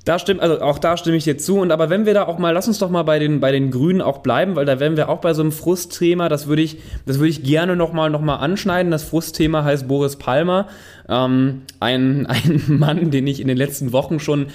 Da 0.09 0.18
stimmt, 0.18 0.40
also 0.40 0.62
auch 0.62 0.79
da 0.79 0.97
stimme 0.97 1.18
ich 1.18 1.25
dir 1.25 1.37
zu. 1.37 1.59
Und 1.59 1.71
aber 1.71 1.90
wenn 1.90 2.07
wir 2.07 2.14
da 2.14 2.27
auch 2.27 2.38
mal, 2.38 2.53
lass 2.53 2.66
uns 2.66 2.79
doch 2.79 2.88
mal 2.88 3.03
bei 3.03 3.18
den, 3.18 3.40
bei 3.40 3.53
den 3.53 3.71
Grünen 3.71 4.01
auch 4.01 4.21
bleiben, 4.21 4.57
weil 4.57 4.64
da 4.64 4.81
wären 4.81 4.97
wir 4.97 5.11
auch 5.11 5.18
bei 5.18 5.35
so 5.35 5.42
einem 5.42 5.53
Frustthema. 5.53 6.31
Das 6.31 6.47
würde 6.47 6.62
ich, 6.62 6.79
das 7.05 7.18
würde 7.18 7.29
ich 7.29 7.42
gerne 7.42 7.77
nochmal 7.77 8.09
noch 8.09 8.23
mal 8.23 8.37
anschneiden. 8.37 8.90
Das 8.90 9.03
Frustthema 9.03 9.64
heißt 9.64 9.87
Boris 9.87 10.16
Palmer. 10.16 10.68
Ähm, 11.11 11.61
ein, 11.79 12.25
ein 12.27 12.62
Mann, 12.68 13.11
den 13.11 13.27
ich 13.27 13.38
in 13.38 13.49
den 13.49 13.59
letzten 13.59 13.92
Wochen 13.92 14.18
schon 14.18 14.47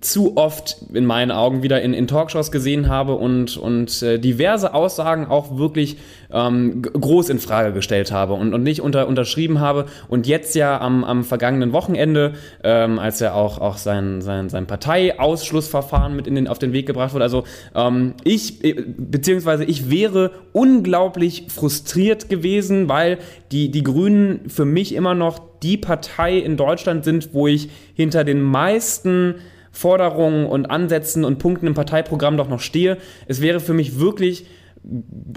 zu 0.00 0.36
oft 0.36 0.78
in 0.94 1.04
meinen 1.04 1.30
Augen 1.30 1.62
wieder 1.62 1.82
in, 1.82 1.92
in 1.92 2.06
Talkshows 2.06 2.50
gesehen 2.50 2.88
habe 2.88 3.14
und, 3.14 3.58
und 3.58 4.02
äh, 4.02 4.18
diverse 4.18 4.72
Aussagen 4.72 5.26
auch 5.26 5.58
wirklich 5.58 5.98
ähm, 6.32 6.80
groß 6.80 7.28
in 7.28 7.38
Frage 7.38 7.72
gestellt 7.72 8.10
habe 8.10 8.32
und, 8.32 8.54
und 8.54 8.62
nicht 8.62 8.80
unter, 8.80 9.06
unterschrieben 9.06 9.60
habe. 9.60 9.86
Und 10.08 10.26
jetzt 10.26 10.54
ja 10.54 10.80
am, 10.80 11.04
am 11.04 11.24
vergangenen 11.24 11.72
Wochenende, 11.72 12.32
ähm, 12.64 12.98
als 12.98 13.20
er 13.20 13.34
auch, 13.34 13.58
auch 13.58 13.76
sein, 13.76 14.22
sein, 14.22 14.48
sein 14.48 14.66
Parteiausschlussverfahren 14.66 16.16
mit 16.16 16.26
in 16.26 16.34
den, 16.34 16.48
auf 16.48 16.58
den 16.58 16.72
Weg 16.72 16.86
gebracht 16.86 17.12
wurde. 17.12 17.24
Also 17.24 17.44
ähm, 17.74 18.14
ich, 18.24 18.64
äh, 18.64 18.82
beziehungsweise 18.96 19.64
ich 19.64 19.90
wäre 19.90 20.30
unglaublich 20.52 21.44
frustriert 21.48 22.30
gewesen, 22.30 22.88
weil 22.88 23.18
die, 23.52 23.70
die 23.70 23.82
Grünen 23.82 24.48
für 24.48 24.64
mich 24.64 24.94
immer 24.94 25.14
noch 25.14 25.38
die 25.62 25.76
Partei 25.76 26.38
in 26.38 26.56
Deutschland 26.56 27.04
sind, 27.04 27.34
wo 27.34 27.46
ich 27.46 27.68
hinter 27.94 28.24
den 28.24 28.40
meisten 28.40 29.36
Forderungen 29.76 30.46
und 30.46 30.70
Ansätzen 30.70 31.22
und 31.22 31.38
Punkten 31.38 31.66
im 31.66 31.74
Parteiprogramm 31.74 32.38
doch 32.38 32.48
noch 32.48 32.60
stehe. 32.60 32.96
Es 33.26 33.42
wäre 33.42 33.60
für 33.60 33.74
mich 33.74 34.00
wirklich 34.00 34.46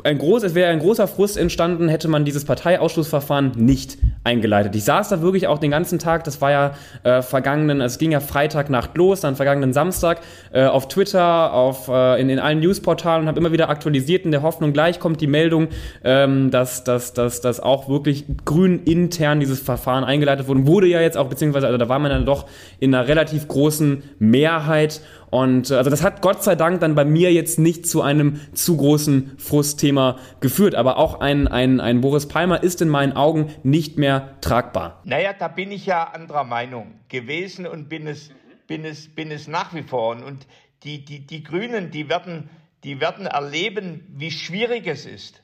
ein 0.04 0.18
groß, 0.20 0.44
es 0.44 0.54
wäre 0.54 0.70
ein 0.70 0.80
großer 0.80 1.08
Frust 1.08 1.36
entstanden, 1.38 1.90
hätte 1.90 2.08
man 2.08 2.24
dieses 2.24 2.46
Parteiausschlussverfahren 2.46 3.54
nicht 3.56 3.98
eingeleitet. 4.24 4.76
Ich 4.76 4.84
saß 4.84 5.10
da 5.10 5.22
wirklich 5.22 5.48
auch 5.48 5.58
den 5.58 5.72
ganzen 5.72 5.98
Tag, 5.98 6.24
das 6.24 6.40
war 6.40 6.52
ja 6.52 6.74
äh, 7.04 7.22
vergangenen, 7.24 7.82
also 7.82 7.94
es 7.94 8.00
ging 8.00 8.12
ja 8.12 8.20
Freitagnacht 8.20 8.96
los, 8.96 9.22
dann 9.22 9.36
vergangenen 9.36 9.74
Samstag 9.74 10.22
äh, 10.54 10.66
auf 10.66 10.88
Twitter, 10.88 11.52
auf, 11.52 11.88
äh, 11.88 12.22
in, 12.22 12.30
in 12.30 12.38
allen 12.38 12.60
Newsportalen 12.60 13.24
und 13.24 13.28
habe 13.28 13.40
immer 13.40 13.52
wieder 13.52 13.70
aktualisiert 13.70 14.26
in 14.26 14.32
der 14.32 14.44
Hoffnung, 14.44 14.72
gleich 14.72 15.00
kommt 15.00 15.20
die 15.20 15.28
Meldung, 15.28 15.70
ähm, 16.04 16.52
dass, 16.52 16.84
dass, 16.84 17.14
dass, 17.14 17.42
dass 17.42 17.60
auch 17.60 17.90
wirklich 17.90 18.26
grün 18.46 18.84
intern 18.84 19.40
dieses 19.40 19.60
Verfahren 19.60 20.04
eingeleitet 20.04 20.48
wurde. 20.48 20.68
Wurde 20.68 20.88
ja 20.88 21.02
jetzt 21.02 21.18
auch, 21.18 21.28
beziehungsweise, 21.28 21.66
also 21.66 21.78
da 21.78 21.90
war 21.90 21.98
man 21.98 22.12
dann 22.12 22.26
doch 22.26 22.46
in 22.80 22.94
einer 22.94 23.08
relativ 23.08 23.48
großen 23.48 24.04
Mehrheit 24.20 25.02
und 25.32 25.70
äh, 25.70 25.76
also 25.76 25.90
das 25.90 26.04
hat 26.04 26.22
Gott 26.22 26.44
sei 26.44 26.56
Dank 26.56 26.82
dann 26.82 26.96
bei 26.96 27.06
mir 27.06 27.32
jetzt 27.32 27.60
nicht 27.60 27.88
zu 27.88 28.02
einem 28.02 28.40
zu 28.54 28.78
großen 28.78 29.38
Frustthema 29.38 30.18
geführt. 30.40 30.76
Aber 30.76 30.98
auch 30.98 31.20
ein, 31.20 31.48
ein, 31.48 31.80
ein 31.80 32.02
Boris 32.02 32.28
Palmer 32.28 32.64
ist 32.64 32.82
in 32.82 32.90
meinen 32.90 33.14
Augen 33.14 33.54
nicht 33.64 33.98
mehr 33.98 34.40
tragbar. 34.42 35.02
Naja, 35.04 35.34
da 35.34 35.48
bin 35.48 35.72
ich 35.72 35.86
ja 35.86 36.04
anderer 36.04 36.44
Meinung 36.44 37.00
gewesen 37.10 37.68
und 37.68 37.90
bin 37.90 38.08
es, 38.08 38.32
bin 38.68 38.86
es, 38.86 39.14
bin 39.14 39.32
es 39.32 39.48
nach 39.48 39.74
wie 39.74 39.84
vor. 39.84 40.18
Und 40.24 40.48
die, 40.84 41.06
die, 41.06 41.26
die 41.26 41.44
Grünen, 41.44 41.92
die 41.92 42.10
werden, 42.10 42.50
die 42.84 43.00
werden 43.00 43.26
erleben, 43.26 44.06
wie 44.16 44.32
schwierig 44.32 44.88
es 44.88 45.06
ist, 45.06 45.44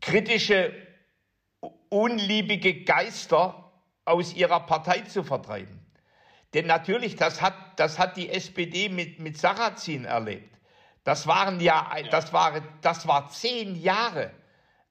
kritische, 0.00 0.72
unliebige 1.88 2.84
Geister 2.84 3.72
aus 4.04 4.34
ihrer 4.34 4.60
Partei 4.60 5.00
zu 5.02 5.22
vertreiben. 5.22 5.81
Denn 6.54 6.66
natürlich, 6.66 7.16
das 7.16 7.40
hat, 7.40 7.54
das 7.76 7.98
hat 7.98 8.16
die 8.16 8.28
SPD 8.30 8.88
mit, 8.88 9.18
mit 9.18 9.38
Sarrazin 9.38 10.04
erlebt. 10.04 10.58
Das 11.04 11.26
waren 11.26 11.60
ja, 11.60 11.90
das 12.10 12.32
war, 12.32 12.60
das 12.80 13.08
war 13.08 13.28
zehn 13.28 13.80
Jahre 13.80 14.30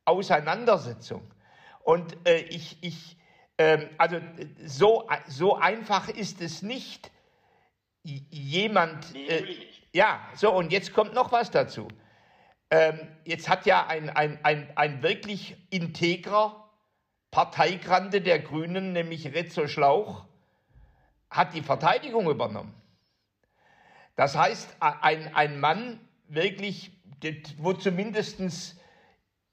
Auseinandersetzung. 0.06 1.22
Und 1.84 2.18
äh, 2.28 2.40
ich, 2.42 2.78
ich 2.82 3.18
äh, 3.58 3.88
also 3.98 4.18
so, 4.66 5.08
so 5.28 5.56
einfach 5.58 6.10
ist 6.10 6.42
es 6.42 6.62
nicht, 6.62 7.12
jemand, 8.04 9.16
äh, 9.16 9.44
ja, 9.94 10.20
so, 10.34 10.52
und 10.52 10.72
jetzt 10.72 10.94
kommt 10.94 11.14
noch 11.14 11.32
was 11.32 11.52
dazu. 11.52 11.88
Ähm, 12.72 13.00
jetzt 13.26 13.48
hat 13.48 13.66
ja 13.66 13.86
ein, 13.86 14.10
ein, 14.10 14.40
ein, 14.44 14.76
ein 14.76 15.04
wirklich 15.04 15.56
integrer 15.70 16.70
Parteigrande 17.30 18.22
der 18.22 18.40
Grünen, 18.40 18.94
nämlich 18.94 19.34
Rezzo 19.34 19.68
Schlauch, 19.68 20.26
hat 21.32 21.54
die 21.56 21.64
Verteidigung 21.64 22.30
übernommen. 22.30 22.76
Das 24.16 24.36
heißt, 24.36 24.76
ein, 24.80 25.34
ein 25.34 25.60
Mann 25.60 26.00
wirklich, 26.28 26.92
wo 27.58 27.74
zumindest 27.74 28.76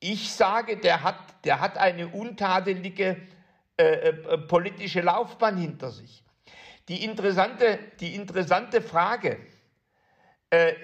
ich 0.00 0.30
sage, 0.30 0.76
der 0.76 1.02
hat, 1.02 1.44
der 1.44 1.60
hat 1.60 1.78
eine 1.78 2.08
untadelige 2.08 3.16
äh, 3.78 3.84
äh, 3.84 4.38
politische 4.38 5.00
Laufbahn 5.00 5.56
hinter 5.56 5.90
sich. 5.90 6.22
Die 6.88 7.04
interessante, 7.04 7.78
die 8.00 8.14
interessante 8.14 8.82
Frage 8.82 9.38
äh, 10.50 10.74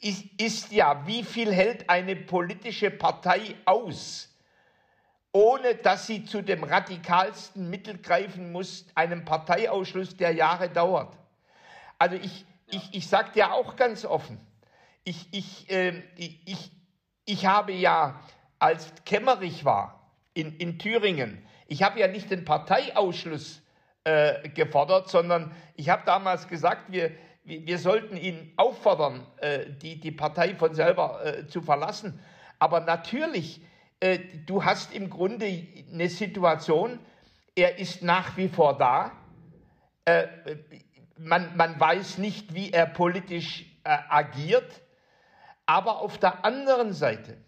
ist, 0.00 0.24
ist 0.40 0.72
ja, 0.72 1.06
wie 1.06 1.24
viel 1.24 1.52
hält 1.52 1.88
eine 1.88 2.16
politische 2.16 2.90
Partei 2.90 3.56
aus? 3.64 4.33
Ohne 5.34 5.74
dass 5.74 6.06
sie 6.06 6.24
zu 6.24 6.42
dem 6.42 6.62
radikalsten 6.62 7.68
Mittel 7.68 7.98
greifen 7.98 8.52
muss, 8.52 8.86
einem 8.94 9.24
Parteiausschluss, 9.24 10.16
der 10.16 10.30
Jahre 10.30 10.70
dauert. 10.70 11.18
Also 11.98 12.14
ich, 12.14 12.46
ich, 12.68 12.88
ich 12.92 13.08
sage 13.08 13.32
dir 13.32 13.52
auch 13.52 13.74
ganz 13.74 14.04
offen, 14.04 14.38
ich, 15.02 15.26
ich, 15.32 15.68
äh, 15.70 16.02
ich, 16.16 16.70
ich 17.24 17.46
habe 17.46 17.72
ja, 17.72 18.20
als 18.60 18.92
Kemmerich 19.04 19.64
war 19.64 20.08
in, 20.34 20.56
in 20.58 20.78
Thüringen, 20.78 21.44
ich 21.66 21.82
habe 21.82 21.98
ja 21.98 22.06
nicht 22.06 22.30
den 22.30 22.44
Parteiausschluss 22.44 23.60
äh, 24.04 24.48
gefordert, 24.50 25.10
sondern 25.10 25.52
ich 25.74 25.88
habe 25.88 26.04
damals 26.06 26.46
gesagt, 26.46 26.92
wir, 26.92 27.10
wir, 27.42 27.78
sollten 27.78 28.16
ihn 28.16 28.52
auffordern, 28.56 29.26
äh, 29.38 29.66
die, 29.82 29.98
die 29.98 30.12
Partei 30.12 30.54
von 30.54 30.74
selber 30.74 31.20
äh, 31.24 31.46
zu 31.48 31.60
verlassen. 31.60 32.20
Aber 32.60 32.80
natürlich 32.80 33.60
äh, 34.00 34.18
du 34.46 34.64
hast 34.64 34.94
im 34.94 35.10
Grunde 35.10 35.66
eine 35.92 36.08
Situation, 36.08 36.98
er 37.54 37.78
ist 37.78 38.02
nach 38.02 38.36
wie 38.36 38.48
vor 38.48 38.76
da. 38.76 39.12
Äh, 40.04 40.26
man, 41.18 41.56
man 41.56 41.78
weiß 41.78 42.18
nicht, 42.18 42.54
wie 42.54 42.72
er 42.72 42.86
politisch 42.86 43.64
äh, 43.84 43.96
agiert. 44.08 44.82
Aber 45.66 46.00
auf 46.00 46.18
der 46.18 46.44
anderen 46.44 46.92
Seite 46.92 47.38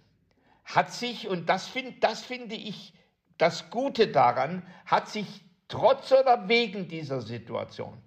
hat 0.64 0.92
sich, 0.92 1.28
und 1.28 1.48
das, 1.48 1.66
find, 1.66 2.02
das 2.02 2.22
finde 2.22 2.54
ich 2.54 2.94
das 3.38 3.70
Gute 3.70 4.08
daran, 4.08 4.66
hat 4.86 5.08
sich 5.08 5.26
trotz 5.68 6.12
oder 6.12 6.48
wegen 6.48 6.88
dieser 6.88 7.20
Situation 7.20 8.00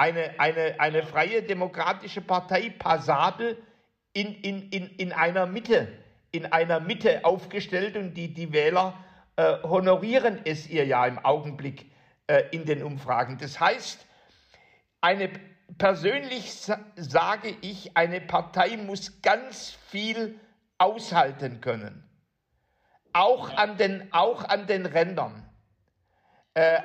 eine, 0.00 0.40
eine, 0.40 0.80
eine 0.80 1.02
freie 1.02 1.42
demokratische 1.42 2.22
Partei 2.22 2.70
passabel 2.70 3.62
in, 4.14 4.34
in, 4.34 4.70
in, 4.70 4.86
in 4.96 5.12
einer 5.12 5.44
Mitte 5.44 5.88
in 6.32 6.46
einer 6.46 6.80
Mitte 6.80 7.24
aufgestellt 7.24 7.96
und 7.96 8.14
die, 8.14 8.32
die 8.32 8.52
Wähler 8.52 8.94
äh, 9.36 9.62
honorieren 9.62 10.40
es 10.44 10.68
ihr 10.68 10.86
ja 10.86 11.06
im 11.06 11.18
Augenblick 11.18 11.90
äh, 12.26 12.44
in 12.50 12.64
den 12.64 12.82
Umfragen. 12.82 13.38
Das 13.38 13.58
heißt, 13.58 14.06
eine, 15.00 15.30
persönlich 15.78 16.52
sage 16.96 17.54
ich, 17.60 17.96
eine 17.96 18.20
Partei 18.20 18.76
muss 18.76 19.22
ganz 19.22 19.76
viel 19.88 20.38
aushalten 20.78 21.60
können. 21.60 22.08
Auch 23.12 23.50
an 23.56 23.76
den, 23.76 24.12
auch 24.12 24.44
an 24.44 24.66
den 24.66 24.86
Rändern 24.86 25.49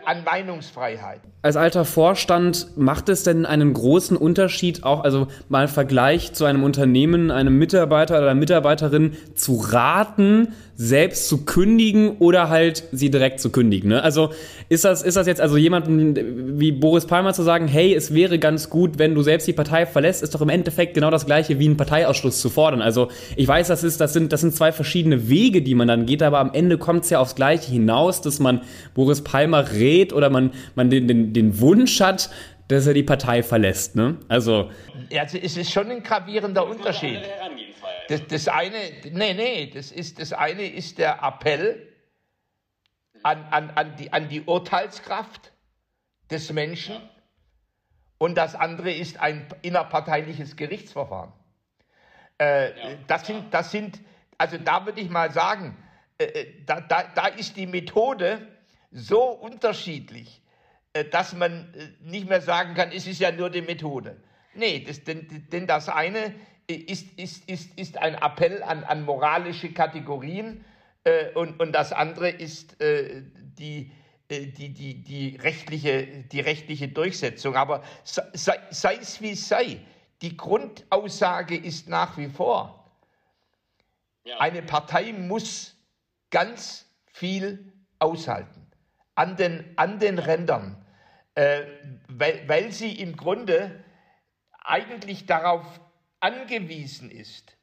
an 0.05 0.23
Meinungsfreiheit. 0.23 1.21
Als 1.41 1.57
alter 1.57 1.85
Vorstand 1.85 2.75
macht 2.75 3.09
es 3.09 3.23
denn 3.23 3.45
einen 3.45 3.73
großen 3.73 4.17
Unterschied, 4.17 4.83
auch 4.83 5.03
also 5.03 5.27
mal 5.47 5.67
Vergleich 5.67 6.33
zu 6.33 6.45
einem 6.45 6.63
Unternehmen, 6.63 7.29
einem 7.29 7.57
Mitarbeiter 7.57 8.17
oder 8.17 8.33
Mitarbeiterin 8.33 9.15
zu 9.35 9.55
raten, 9.57 10.53
selbst 10.77 11.29
zu 11.29 11.45
kündigen 11.45 12.17
oder 12.19 12.49
halt 12.49 12.83
sie 12.91 13.09
direkt 13.09 13.39
zu 13.39 13.49
kündigen. 13.49 13.89
Ne? 13.89 14.03
Also 14.03 14.31
ist 14.67 14.83
das, 14.83 15.03
ist 15.03 15.15
das 15.15 15.25
jetzt 15.25 15.39
also 15.39 15.55
jemanden 15.55 16.59
wie 16.59 16.71
Boris 16.73 17.05
Palmer 17.05 17.33
zu 17.33 17.43
sagen, 17.43 17.67
hey, 17.67 17.93
es 17.93 18.13
wäre 18.13 18.39
ganz 18.39 18.69
gut, 18.69 18.99
wenn 18.99 19.15
du 19.15 19.21
selbst 19.21 19.47
die 19.47 19.53
Partei 19.53 19.85
verlässt, 19.85 20.21
ist 20.21 20.35
doch 20.35 20.41
im 20.41 20.49
Endeffekt 20.49 20.93
genau 20.93 21.09
das 21.11 21.25
gleiche 21.25 21.59
wie 21.59 21.65
einen 21.65 21.77
Parteiausschluss 21.77 22.41
zu 22.41 22.49
fordern. 22.49 22.81
Also 22.81 23.09
ich 23.37 23.47
weiß, 23.47 23.67
das 23.69 23.83
ist, 23.83 24.01
das 24.01 24.11
sind, 24.11 24.33
das 24.33 24.41
sind 24.41 24.53
zwei 24.53 24.73
verschiedene 24.73 25.29
Wege, 25.29 25.61
die 25.61 25.75
man 25.75 25.87
dann 25.87 26.05
geht, 26.05 26.21
aber 26.21 26.39
am 26.39 26.51
Ende 26.53 26.77
kommt 26.77 27.05
es 27.05 27.09
ja 27.09 27.19
aufs 27.19 27.35
Gleiche 27.35 27.71
hinaus, 27.71 28.21
dass 28.21 28.39
man 28.39 28.61
Boris 28.93 29.23
Palmer 29.23 29.71
rät 29.71 30.11
oder 30.11 30.29
man, 30.29 30.51
man 30.75 30.89
den, 30.89 31.07
den, 31.07 31.31
den 31.31 31.61
Wunsch 31.61 32.01
hat, 32.01 32.29
dass 32.67 32.87
er 32.87 32.93
die 32.93 33.03
Partei 33.03 33.43
verlässt. 33.43 33.95
Ne? 33.95 34.17
Also, 34.27 34.71
also 35.15 35.37
es 35.37 35.55
ist 35.55 35.71
schon 35.71 35.89
ein 35.91 36.03
gravierender 36.03 36.67
Unterschied. 36.67 37.19
Das, 38.07 38.27
das 38.27 38.47
eine, 38.47 38.77
nee, 39.11 39.33
nee, 39.33 39.67
das 39.67 39.91
ist, 39.91 40.19
das 40.19 40.33
eine 40.33 40.67
ist 40.67 40.97
der 40.97 41.23
Appell 41.23 41.91
an, 43.23 43.43
an, 43.49 43.69
an, 43.71 43.95
die, 43.95 44.13
an 44.13 44.29
die 44.29 44.41
Urteilskraft 44.41 45.51
des 46.29 46.51
Menschen 46.51 46.97
und 48.17 48.35
das 48.35 48.55
andere 48.55 48.91
ist 48.91 49.19
ein 49.19 49.47
innerparteiliches 49.61 50.55
Gerichtsverfahren. 50.55 51.33
Äh, 52.37 52.71
das, 53.07 53.25
sind, 53.25 53.53
das 53.53 53.71
sind, 53.71 53.99
also 54.37 54.57
da 54.57 54.85
würde 54.85 55.01
ich 55.01 55.09
mal 55.09 55.31
sagen, 55.31 55.77
äh, 56.17 56.25
äh, 56.25 56.63
da, 56.65 56.81
da, 56.81 57.03
da 57.13 57.27
ist 57.27 57.57
die 57.57 57.67
Methode 57.67 58.47
so 58.91 59.23
unterschiedlich, 59.23 60.41
äh, 60.93 61.05
dass 61.05 61.33
man 61.33 61.73
äh, 61.73 61.89
nicht 62.01 62.29
mehr 62.29 62.41
sagen 62.41 62.73
kann, 62.75 62.91
es 62.91 63.07
ist 63.07 63.19
ja 63.19 63.31
nur 63.31 63.49
die 63.49 63.61
Methode. 63.61 64.17
Nee, 64.53 64.79
das, 64.79 65.03
denn, 65.03 65.47
denn 65.51 65.67
das 65.67 65.89
eine 65.89 66.33
ist, 66.67 67.17
ist, 67.19 67.49
ist, 67.49 67.77
ist 67.77 67.97
ein 67.97 68.15
Appell 68.15 68.63
an, 68.63 68.83
an 68.83 69.03
moralische 69.03 69.71
Kategorien 69.71 70.63
äh, 71.03 71.31
und, 71.33 71.59
und 71.59 71.71
das 71.71 71.93
andere 71.93 72.29
ist 72.29 72.79
äh, 72.81 73.21
die, 73.35 73.91
äh, 74.29 74.47
die, 74.47 74.73
die, 74.73 75.03
die, 75.03 75.35
rechtliche, 75.37 76.07
die 76.23 76.39
rechtliche 76.39 76.87
Durchsetzung. 76.87 77.55
Aber 77.55 77.83
sei, 78.03 78.97
es 78.99 79.21
wie 79.21 79.31
es 79.31 79.47
sei, 79.47 79.79
die 80.21 80.35
Grundaussage 80.35 81.55
ist 81.55 81.87
nach 81.87 82.17
wie 82.17 82.27
vor, 82.27 82.91
ja. 84.23 84.39
eine 84.39 84.63
Partei 84.63 85.13
muss 85.13 85.75
ganz 86.31 86.85
viel 87.05 87.71
aushalten 87.99 88.65
an 89.13 89.37
den, 89.37 89.63
an 89.77 89.99
den 89.99 90.19
Rändern, 90.19 90.83
äh, 91.35 91.61
weil, 92.07 92.47
weil 92.47 92.71
sie 92.71 92.99
im 92.99 93.15
Grunde 93.15 93.83
eigentlich 94.63 95.25
darauf 95.25 95.79
angewiesen 96.25 97.11
ist, 97.11 97.57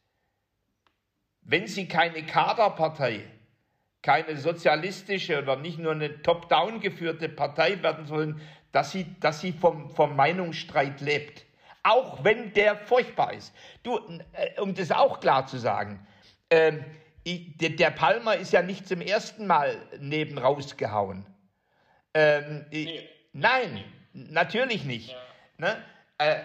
wenn 1.43 1.67
sie 1.67 1.89
keine 1.89 2.25
Kaderpartei 2.25 3.25
keine 4.03 4.37
sozialistische 4.37 5.39
oder 5.39 5.57
nicht 5.57 5.79
nur 5.79 5.93
eine 5.93 6.23
top-down 6.23 6.81
geführte 6.81 7.29
Partei 7.29 7.83
werden 7.83 8.07
sollen, 8.07 8.41
dass 8.73 8.91
sie, 8.91 9.07
dass 9.21 9.41
sie 9.41 9.53
vom, 9.53 9.91
vom 9.91 10.17
Meinungsstreit 10.17 11.01
lebt. 11.01 11.45
Auch 11.85 12.23
wenn 12.25 12.53
der 12.53 12.77
furchtbar 12.77 13.33
ist. 13.33 13.55
Du, 13.83 13.99
äh, 14.33 14.61
um 14.61 14.75
das 14.75 14.91
auch 14.91 15.21
klar 15.21 15.47
zu 15.47 15.59
sagen, 15.59 16.05
äh, 16.49 16.73
der, 17.25 17.71
der 17.71 17.91
Palmer 17.91 18.37
ist 18.37 18.53
ja 18.53 18.63
nicht 18.63 18.89
zum 18.89 19.01
ersten 19.01 19.47
Mal 19.47 19.77
neben 20.01 20.39
rausgehauen. 20.39 21.25
Ähm, 22.15 22.67
nee. 22.71 23.09
Nein, 23.33 23.85
natürlich 24.13 24.85
nicht. 24.85 25.11
Ja. 25.11 25.17
Ne? 25.59 25.85
Äh, 26.19 26.41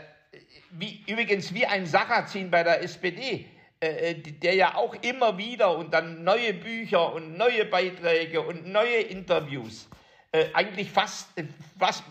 wie, 0.71 1.03
übrigens 1.07 1.53
wie 1.53 1.65
ein 1.65 1.85
Sarrazin 1.85 2.51
bei 2.51 2.63
der 2.63 2.81
SPD 2.83 3.45
äh, 3.79 4.11
äh 4.11 4.13
der 4.15 4.55
ja 4.55 4.75
auch 4.75 4.95
immer 4.95 5.37
wieder 5.37 5.77
und 5.77 5.93
dann 5.93 6.23
neue 6.23 6.53
Bücher 6.53 7.13
und 7.13 7.37
neue 7.37 7.65
Beiträge 7.65 8.41
und 8.41 8.67
neue 8.67 9.01
Interviews, 9.01 9.87
äh, 10.31 10.47
eigentlich 10.53 10.91
fast, 10.91 11.37
äh, 11.37 11.45
fast 11.79 12.03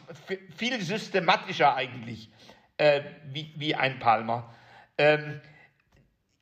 viel 0.57 0.81
systematischer 0.81 1.75
eigentlich 1.75 2.31
äh, 2.79 3.03
wie, 3.31 3.53
wie 3.57 3.75
ein 3.75 3.99
Palmer. 3.99 4.55
Ähm, 4.97 5.41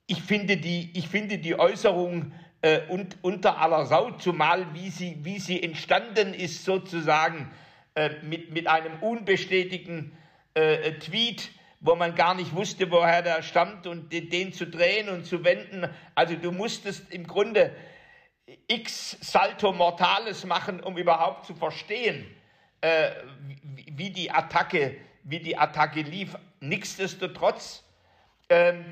ich, 0.07 0.23
finde 0.23 0.57
die, 0.57 0.90
ich 0.94 1.09
finde 1.09 1.38
die 1.38 1.59
Äußerung 1.59 2.33
äh, 2.62 2.81
und, 2.88 3.16
unter 3.23 3.59
aller 3.59 3.87
Sau, 3.87 4.12
zumal 4.12 4.73
wie 4.75 4.90
sie, 4.90 5.18
wie 5.25 5.38
sie 5.38 5.62
entstanden 5.62 6.35
ist 6.35 6.64
sozusagen 6.64 7.51
mit, 8.23 8.51
mit 8.51 8.66
einem 8.66 9.01
unbestätigten 9.03 10.16
Tweet, 10.53 11.51
wo 11.85 11.94
man 11.94 12.14
gar 12.14 12.35
nicht 12.35 12.55
wusste, 12.55 12.90
woher 12.90 13.20
der 13.20 13.42
stammt 13.42 13.87
und 13.87 14.11
den 14.11 14.53
zu 14.55 14.66
drehen 14.66 15.11
und 15.11 15.27
zu 15.27 15.44
wenden. 15.44 15.87
Also 16.14 16.35
du 16.35 16.51
musstest 16.51 17.12
im 17.12 17.27
Grunde 17.27 17.77
x 18.66 19.18
Salto 19.20 19.70
Mortales 19.70 20.47
machen, 20.47 20.81
um 20.81 20.97
überhaupt 20.97 21.44
zu 21.44 21.55
verstehen, 21.55 22.27
äh, 22.81 23.11
wie, 23.92 24.09
die 24.09 24.31
Attacke, 24.31 24.97
wie 25.25 25.40
die 25.40 25.59
Attacke 25.59 26.01
lief. 26.01 26.35
Nichtsdestotrotz, 26.61 27.85
ähm, 28.49 28.87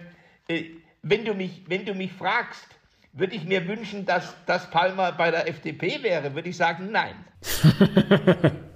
äh, 0.48 0.64
wenn, 1.00 1.24
du 1.24 1.32
mich, 1.32 1.62
wenn 1.68 1.86
du 1.86 1.94
mich 1.94 2.12
fragst, 2.12 2.66
würde 3.14 3.34
ich 3.34 3.44
mir 3.44 3.66
wünschen, 3.68 4.04
dass, 4.04 4.34
dass 4.44 4.70
Palmer 4.70 5.12
bei 5.12 5.30
der 5.30 5.48
FDP 5.48 6.02
wäre, 6.02 6.34
würde 6.34 6.50
ich 6.50 6.58
sagen, 6.58 6.90
nein. 6.92 7.24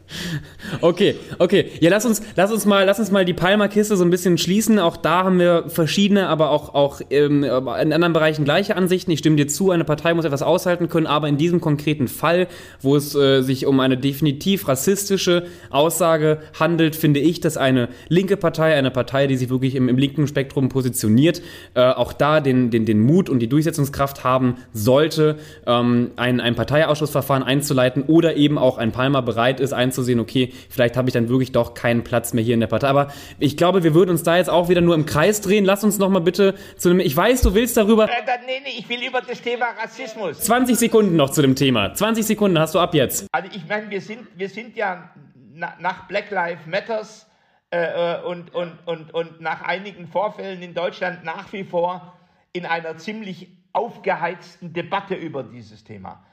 Okay, 0.80 1.16
okay. 1.38 1.70
Ja, 1.80 1.90
lass 1.90 2.04
uns, 2.06 2.22
lass 2.36 2.52
uns 2.52 2.64
mal, 2.64 2.84
lass 2.84 2.98
uns 2.98 3.10
mal 3.10 3.24
die 3.24 3.34
Palmer-Kiste 3.34 3.96
so 3.96 4.04
ein 4.04 4.10
bisschen 4.10 4.38
schließen. 4.38 4.78
Auch 4.78 4.96
da 4.96 5.24
haben 5.24 5.38
wir 5.38 5.64
verschiedene, 5.68 6.28
aber 6.28 6.50
auch, 6.50 6.74
auch 6.74 7.00
ähm, 7.10 7.44
in 7.44 7.92
anderen 7.92 8.12
Bereichen 8.12 8.44
gleiche 8.44 8.76
Ansichten. 8.76 9.10
Ich 9.10 9.20
stimme 9.20 9.36
dir 9.36 9.48
zu, 9.48 9.70
eine 9.70 9.84
Partei 9.84 10.14
muss 10.14 10.24
etwas 10.24 10.42
aushalten 10.42 10.88
können, 10.88 11.06
aber 11.06 11.28
in 11.28 11.36
diesem 11.36 11.60
konkreten 11.60 12.08
Fall, 12.08 12.48
wo 12.80 12.96
es 12.96 13.14
äh, 13.14 13.42
sich 13.42 13.66
um 13.66 13.80
eine 13.80 13.96
definitiv 13.96 14.68
rassistische 14.68 15.46
Aussage 15.70 16.38
handelt, 16.58 16.96
finde 16.96 17.20
ich, 17.20 17.40
dass 17.40 17.56
eine 17.56 17.88
linke 18.08 18.36
Partei, 18.36 18.74
eine 18.74 18.90
Partei, 18.90 19.26
die 19.26 19.36
sich 19.36 19.50
wirklich 19.50 19.74
im, 19.74 19.88
im 19.88 19.98
linken 19.98 20.26
Spektrum 20.26 20.68
positioniert, 20.68 21.42
äh, 21.74 21.82
auch 21.82 22.12
da 22.12 22.40
den, 22.40 22.70
den, 22.70 22.84
den 22.84 23.00
Mut 23.00 23.28
und 23.28 23.40
die 23.40 23.48
Durchsetzungskraft 23.48 24.24
haben 24.24 24.56
sollte, 24.72 25.36
ähm, 25.66 26.10
ein, 26.16 26.40
ein 26.40 26.54
Parteiausschussverfahren 26.54 27.42
einzuleiten 27.42 28.04
oder 28.04 28.36
eben 28.36 28.58
auch 28.58 28.78
ein 28.78 28.92
Palmer 28.92 29.22
bereit 29.22 29.60
ist, 29.60 29.72
einzuleiten 29.72 29.95
einzusehen, 29.96 30.20
okay, 30.20 30.52
vielleicht 30.68 30.96
habe 30.96 31.08
ich 31.08 31.14
dann 31.14 31.28
wirklich 31.28 31.52
doch 31.52 31.74
keinen 31.74 32.04
Platz 32.04 32.34
mehr 32.34 32.44
hier 32.44 32.54
in 32.54 32.60
der 32.60 32.66
Partei. 32.66 32.88
Aber 32.88 33.08
ich 33.38 33.56
glaube, 33.56 33.82
wir 33.82 33.94
würden 33.94 34.10
uns 34.10 34.22
da 34.22 34.36
jetzt 34.36 34.50
auch 34.50 34.68
wieder 34.68 34.80
nur 34.80 34.94
im 34.94 35.06
Kreis 35.06 35.40
drehen. 35.40 35.64
Lass 35.64 35.84
uns 35.84 35.98
noch 35.98 36.10
mal 36.10 36.20
bitte 36.20 36.54
zu 36.76 36.90
einem, 36.90 37.00
ich 37.00 37.16
weiß, 37.16 37.42
du 37.42 37.54
willst 37.54 37.76
darüber... 37.76 38.04
Äh, 38.04 38.22
nee, 38.46 38.60
nee, 38.62 38.70
ich 38.78 38.88
will 38.88 39.02
über 39.06 39.20
das 39.20 39.40
Thema 39.40 39.66
Rassismus. 39.80 40.40
20 40.40 40.76
Sekunden 40.76 41.16
noch 41.16 41.30
zu 41.30 41.42
dem 41.42 41.56
Thema. 41.56 41.94
20 41.94 42.26
Sekunden 42.26 42.58
hast 42.58 42.74
du 42.74 42.78
ab 42.78 42.94
jetzt. 42.94 43.26
Also 43.32 43.48
ich 43.54 43.66
meine, 43.66 43.90
wir 43.90 44.00
sind, 44.00 44.26
wir 44.36 44.48
sind 44.48 44.76
ja 44.76 45.10
nach 45.54 46.06
Black 46.08 46.30
Lives 46.30 46.66
Matters 46.66 47.26
äh, 47.70 47.78
äh, 47.78 48.22
und, 48.22 48.54
und, 48.54 48.78
und, 48.86 49.14
und 49.14 49.40
nach 49.40 49.62
einigen 49.62 50.06
Vorfällen 50.06 50.62
in 50.62 50.74
Deutschland 50.74 51.24
nach 51.24 51.52
wie 51.52 51.64
vor 51.64 52.12
in 52.52 52.66
einer 52.66 52.96
ziemlich 52.96 53.48
aufgeheizten 53.72 54.72
Debatte 54.72 55.14
über 55.14 55.42
dieses 55.42 55.84
Thema. 55.84 56.24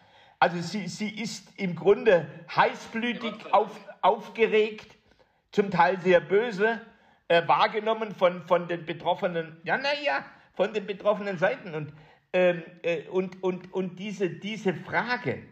Also 0.44 0.60
sie, 0.60 0.90
sie 0.90 1.08
ist 1.08 1.58
im 1.58 1.74
Grunde 1.74 2.28
heißblütig 2.54 3.54
auf, 3.54 3.80
aufgeregt, 4.02 4.94
zum 5.54 5.72
Teil 5.72 6.02
sehr 6.02 6.20
böse, 6.20 6.82
äh, 7.30 7.48
wahrgenommen 7.48 8.14
von, 8.14 8.46
von 8.46 8.68
den 8.68 8.86
betroffenen, 8.86 9.56
ja, 9.64 9.78
naja, 9.78 10.26
von 10.54 10.74
den 10.74 10.86
betroffenen 10.86 11.38
Seiten. 11.38 11.74
Und, 11.74 11.94
ähm, 12.34 12.62
äh, 12.82 13.08
und, 13.08 13.42
und, 13.42 13.74
und 13.74 13.98
diese, 14.00 14.30
diese 14.30 14.74
Frage, 14.74 15.44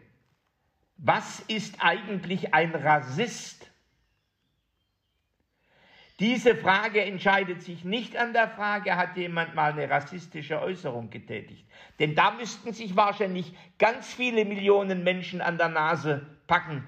was 0.98 1.40
ist 1.40 1.76
eigentlich 1.78 2.52
ein 2.52 2.74
Rassist? 2.74 3.71
Diese 6.20 6.54
Frage 6.54 7.02
entscheidet 7.02 7.62
sich 7.62 7.84
nicht 7.84 8.16
an 8.16 8.32
der 8.32 8.48
Frage, 8.48 8.96
hat 8.96 9.16
jemand 9.16 9.54
mal 9.54 9.72
eine 9.72 9.88
rassistische 9.88 10.60
Äußerung 10.60 11.10
getätigt. 11.10 11.66
Denn 11.98 12.14
da 12.14 12.32
müssten 12.32 12.72
sich 12.72 12.96
wahrscheinlich 12.96 13.52
ganz 13.78 14.12
viele 14.12 14.44
Millionen 14.44 15.02
Menschen 15.04 15.40
an 15.40 15.58
der 15.58 15.68
Nase 15.68 16.26
packen 16.46 16.84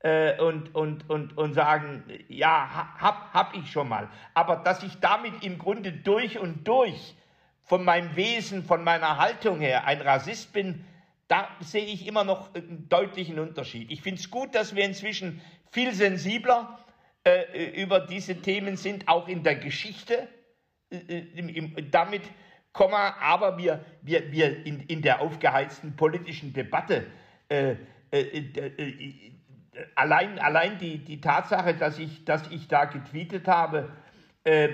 äh, 0.00 0.40
und, 0.40 0.74
und, 0.74 1.10
und, 1.10 1.36
und 1.36 1.54
sagen, 1.54 2.04
ja, 2.28 2.94
hab, 2.98 3.32
hab 3.34 3.56
ich 3.56 3.70
schon 3.70 3.88
mal. 3.88 4.08
Aber 4.34 4.56
dass 4.56 4.82
ich 4.82 5.00
damit 5.00 5.42
im 5.42 5.58
Grunde 5.58 5.92
durch 5.92 6.38
und 6.38 6.66
durch 6.66 7.16
von 7.64 7.84
meinem 7.84 8.14
Wesen, 8.16 8.64
von 8.64 8.84
meiner 8.84 9.18
Haltung 9.18 9.60
her 9.60 9.86
ein 9.86 10.00
Rassist 10.00 10.52
bin, 10.52 10.84
da 11.26 11.48
sehe 11.60 11.84
ich 11.84 12.06
immer 12.06 12.24
noch 12.24 12.54
einen 12.54 12.88
deutlichen 12.88 13.38
Unterschied. 13.38 13.90
Ich 13.90 14.00
finde 14.00 14.20
es 14.20 14.30
gut, 14.30 14.54
dass 14.54 14.74
wir 14.74 14.84
inzwischen 14.84 15.42
viel 15.70 15.92
sensibler 15.92 16.78
äh, 17.28 17.82
über 17.82 18.00
diese 18.00 18.36
Themen 18.36 18.76
sind, 18.76 19.08
auch 19.08 19.28
in 19.28 19.42
der 19.42 19.56
Geschichte. 19.56 20.28
Äh, 20.90 21.22
damit 21.90 22.22
Komma, 22.72 23.16
aber 23.20 23.58
wir, 23.58 23.84
wir, 24.02 24.30
wir 24.30 24.64
in, 24.64 24.80
in 24.80 25.02
der 25.02 25.20
aufgeheizten 25.20 25.96
politischen 25.96 26.52
Debatte 26.52 27.06
äh, 27.48 27.74
äh, 28.10 28.20
äh, 28.20 29.32
allein, 29.94 30.38
allein 30.38 30.78
die, 30.78 30.98
die 30.98 31.20
Tatsache, 31.20 31.74
dass 31.74 31.98
ich, 31.98 32.24
dass 32.24 32.48
ich 32.50 32.68
da 32.68 32.84
getweetet 32.84 33.48
habe 33.48 33.90
äh, 34.44 34.68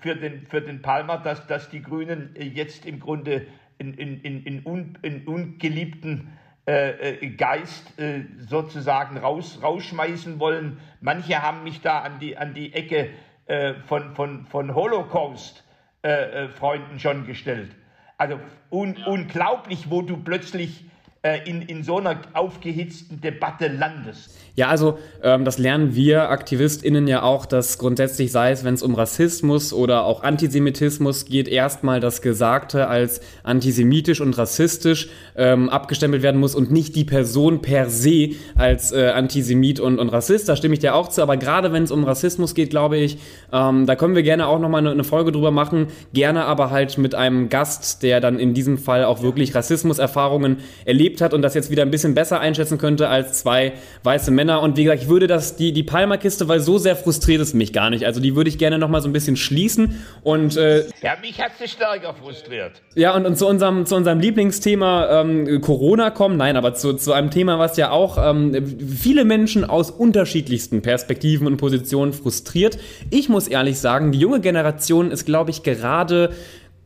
für, 0.00 0.16
den, 0.16 0.46
für 0.46 0.62
den 0.62 0.82
Palmer, 0.82 1.18
dass, 1.18 1.46
dass 1.46 1.68
die 1.68 1.82
Grünen 1.82 2.34
jetzt 2.38 2.86
im 2.86 3.00
Grunde 3.00 3.46
in, 3.78 3.94
in, 3.94 4.20
in, 4.22 4.44
in, 4.44 4.66
un, 4.66 4.98
in 5.02 5.26
ungeliebten 5.26 6.32
äh, 6.64 7.14
äh, 7.14 7.30
Geist 7.30 7.98
äh, 7.98 8.20
sozusagen 8.38 9.18
raus, 9.18 9.58
rausschmeißen 9.62 10.38
wollen. 10.38 10.78
Manche 11.00 11.42
haben 11.42 11.64
mich 11.64 11.80
da 11.80 12.02
an 12.02 12.20
die, 12.20 12.36
an 12.36 12.54
die 12.54 12.72
Ecke 12.72 13.10
äh, 13.46 13.74
von, 13.86 14.14
von, 14.14 14.46
von 14.46 14.72
Holocaust-Freunden 14.72 17.00
schon 17.00 17.26
gestellt. 17.26 17.74
Also 18.16 18.38
un, 18.70 18.96
unglaublich, 19.04 19.90
wo 19.90 20.02
du 20.02 20.16
plötzlich 20.16 20.84
in, 21.22 21.62
in 21.62 21.84
so 21.84 21.98
einer 21.98 22.20
aufgehitzten 22.34 23.20
Debatte 23.20 23.68
landest. 23.68 24.30
Ja, 24.54 24.68
also 24.68 24.98
ähm, 25.22 25.46
das 25.46 25.58
lernen 25.58 25.94
wir 25.94 26.28
AktivistInnen 26.28 27.08
ja 27.08 27.22
auch, 27.22 27.46
dass 27.46 27.78
grundsätzlich 27.78 28.32
sei 28.32 28.50
es, 28.50 28.64
wenn 28.64 28.74
es 28.74 28.82
um 28.82 28.94
Rassismus 28.94 29.72
oder 29.72 30.04
auch 30.04 30.22
Antisemitismus 30.22 31.24
geht, 31.24 31.48
erstmal 31.48 32.00
das 32.00 32.20
Gesagte 32.20 32.88
als 32.88 33.22
antisemitisch 33.44 34.20
und 34.20 34.36
rassistisch 34.36 35.08
ähm, 35.36 35.70
abgestempelt 35.70 36.22
werden 36.22 36.38
muss 36.38 36.54
und 36.54 36.70
nicht 36.70 36.96
die 36.96 37.04
Person 37.04 37.62
per 37.62 37.88
se 37.88 38.30
als 38.54 38.92
äh, 38.92 39.12
Antisemit 39.14 39.80
und, 39.80 39.98
und 39.98 40.10
Rassist. 40.10 40.50
Da 40.50 40.56
stimme 40.56 40.74
ich 40.74 40.80
dir 40.80 40.94
auch 40.94 41.08
zu, 41.08 41.22
aber 41.22 41.38
gerade 41.38 41.72
wenn 41.72 41.84
es 41.84 41.90
um 41.90 42.04
Rassismus 42.04 42.54
geht, 42.54 42.68
glaube 42.68 42.98
ich, 42.98 43.16
ähm, 43.52 43.86
da 43.86 43.96
können 43.96 44.14
wir 44.14 44.22
gerne 44.22 44.48
auch 44.48 44.58
nochmal 44.58 44.80
eine, 44.80 44.90
eine 44.90 45.04
Folge 45.04 45.32
drüber 45.32 45.50
machen. 45.50 45.86
Gerne 46.12 46.44
aber 46.44 46.70
halt 46.70 46.98
mit 46.98 47.14
einem 47.14 47.48
Gast, 47.48 48.02
der 48.02 48.20
dann 48.20 48.38
in 48.38 48.52
diesem 48.52 48.76
Fall 48.76 49.04
auch 49.04 49.22
wirklich 49.22 49.54
Rassismuserfahrungen 49.54 50.58
erlebt 50.84 51.11
gelebt 51.12 51.20
hat 51.20 51.34
und 51.34 51.42
das 51.42 51.54
jetzt 51.54 51.70
wieder 51.70 51.82
ein 51.82 51.90
bisschen 51.90 52.14
besser 52.14 52.40
einschätzen 52.40 52.78
könnte 52.78 53.08
als 53.08 53.40
zwei 53.40 53.72
weiße 54.02 54.30
Männer. 54.30 54.62
Und 54.62 54.76
wie 54.76 54.84
gesagt, 54.84 55.02
ich 55.02 55.08
würde 55.08 55.26
das, 55.26 55.56
die, 55.56 55.72
die 55.72 55.82
Palmer-Kiste, 55.82 56.48
weil 56.48 56.60
so 56.60 56.78
sehr 56.78 56.96
frustriert 56.96 57.40
es 57.40 57.54
mich 57.54 57.72
gar 57.72 57.90
nicht. 57.90 58.06
Also 58.06 58.20
die 58.20 58.34
würde 58.34 58.48
ich 58.48 58.58
gerne 58.58 58.78
nochmal 58.78 59.02
so 59.02 59.08
ein 59.08 59.12
bisschen 59.12 59.36
schließen. 59.36 60.02
Und, 60.22 60.56
äh, 60.56 60.86
ja, 61.02 61.12
mich 61.20 61.40
hat 61.40 61.52
sie 61.58 61.68
stärker 61.68 62.14
frustriert. 62.14 62.82
Ja, 62.94 63.14
und, 63.14 63.26
und 63.26 63.36
zu, 63.36 63.46
unserem, 63.46 63.86
zu 63.86 63.96
unserem 63.96 64.20
Lieblingsthema 64.20 65.20
ähm, 65.20 65.60
Corona 65.60 66.10
kommen. 66.10 66.36
Nein, 66.36 66.56
aber 66.56 66.74
zu, 66.74 66.94
zu 66.94 67.12
einem 67.12 67.30
Thema, 67.30 67.58
was 67.58 67.76
ja 67.76 67.90
auch 67.90 68.18
ähm, 68.18 68.76
viele 68.78 69.24
Menschen 69.24 69.64
aus 69.64 69.90
unterschiedlichsten 69.90 70.82
Perspektiven 70.82 71.46
und 71.46 71.56
Positionen 71.56 72.12
frustriert. 72.12 72.78
Ich 73.10 73.28
muss 73.28 73.48
ehrlich 73.48 73.78
sagen, 73.78 74.12
die 74.12 74.18
junge 74.18 74.40
Generation 74.40 75.10
ist, 75.10 75.26
glaube 75.26 75.50
ich, 75.50 75.62
gerade 75.62 76.30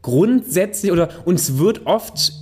grundsätzlich 0.03 0.93
oder 0.93 1.09
uns 1.25 1.59
wird 1.59 1.85
oft 1.85 2.33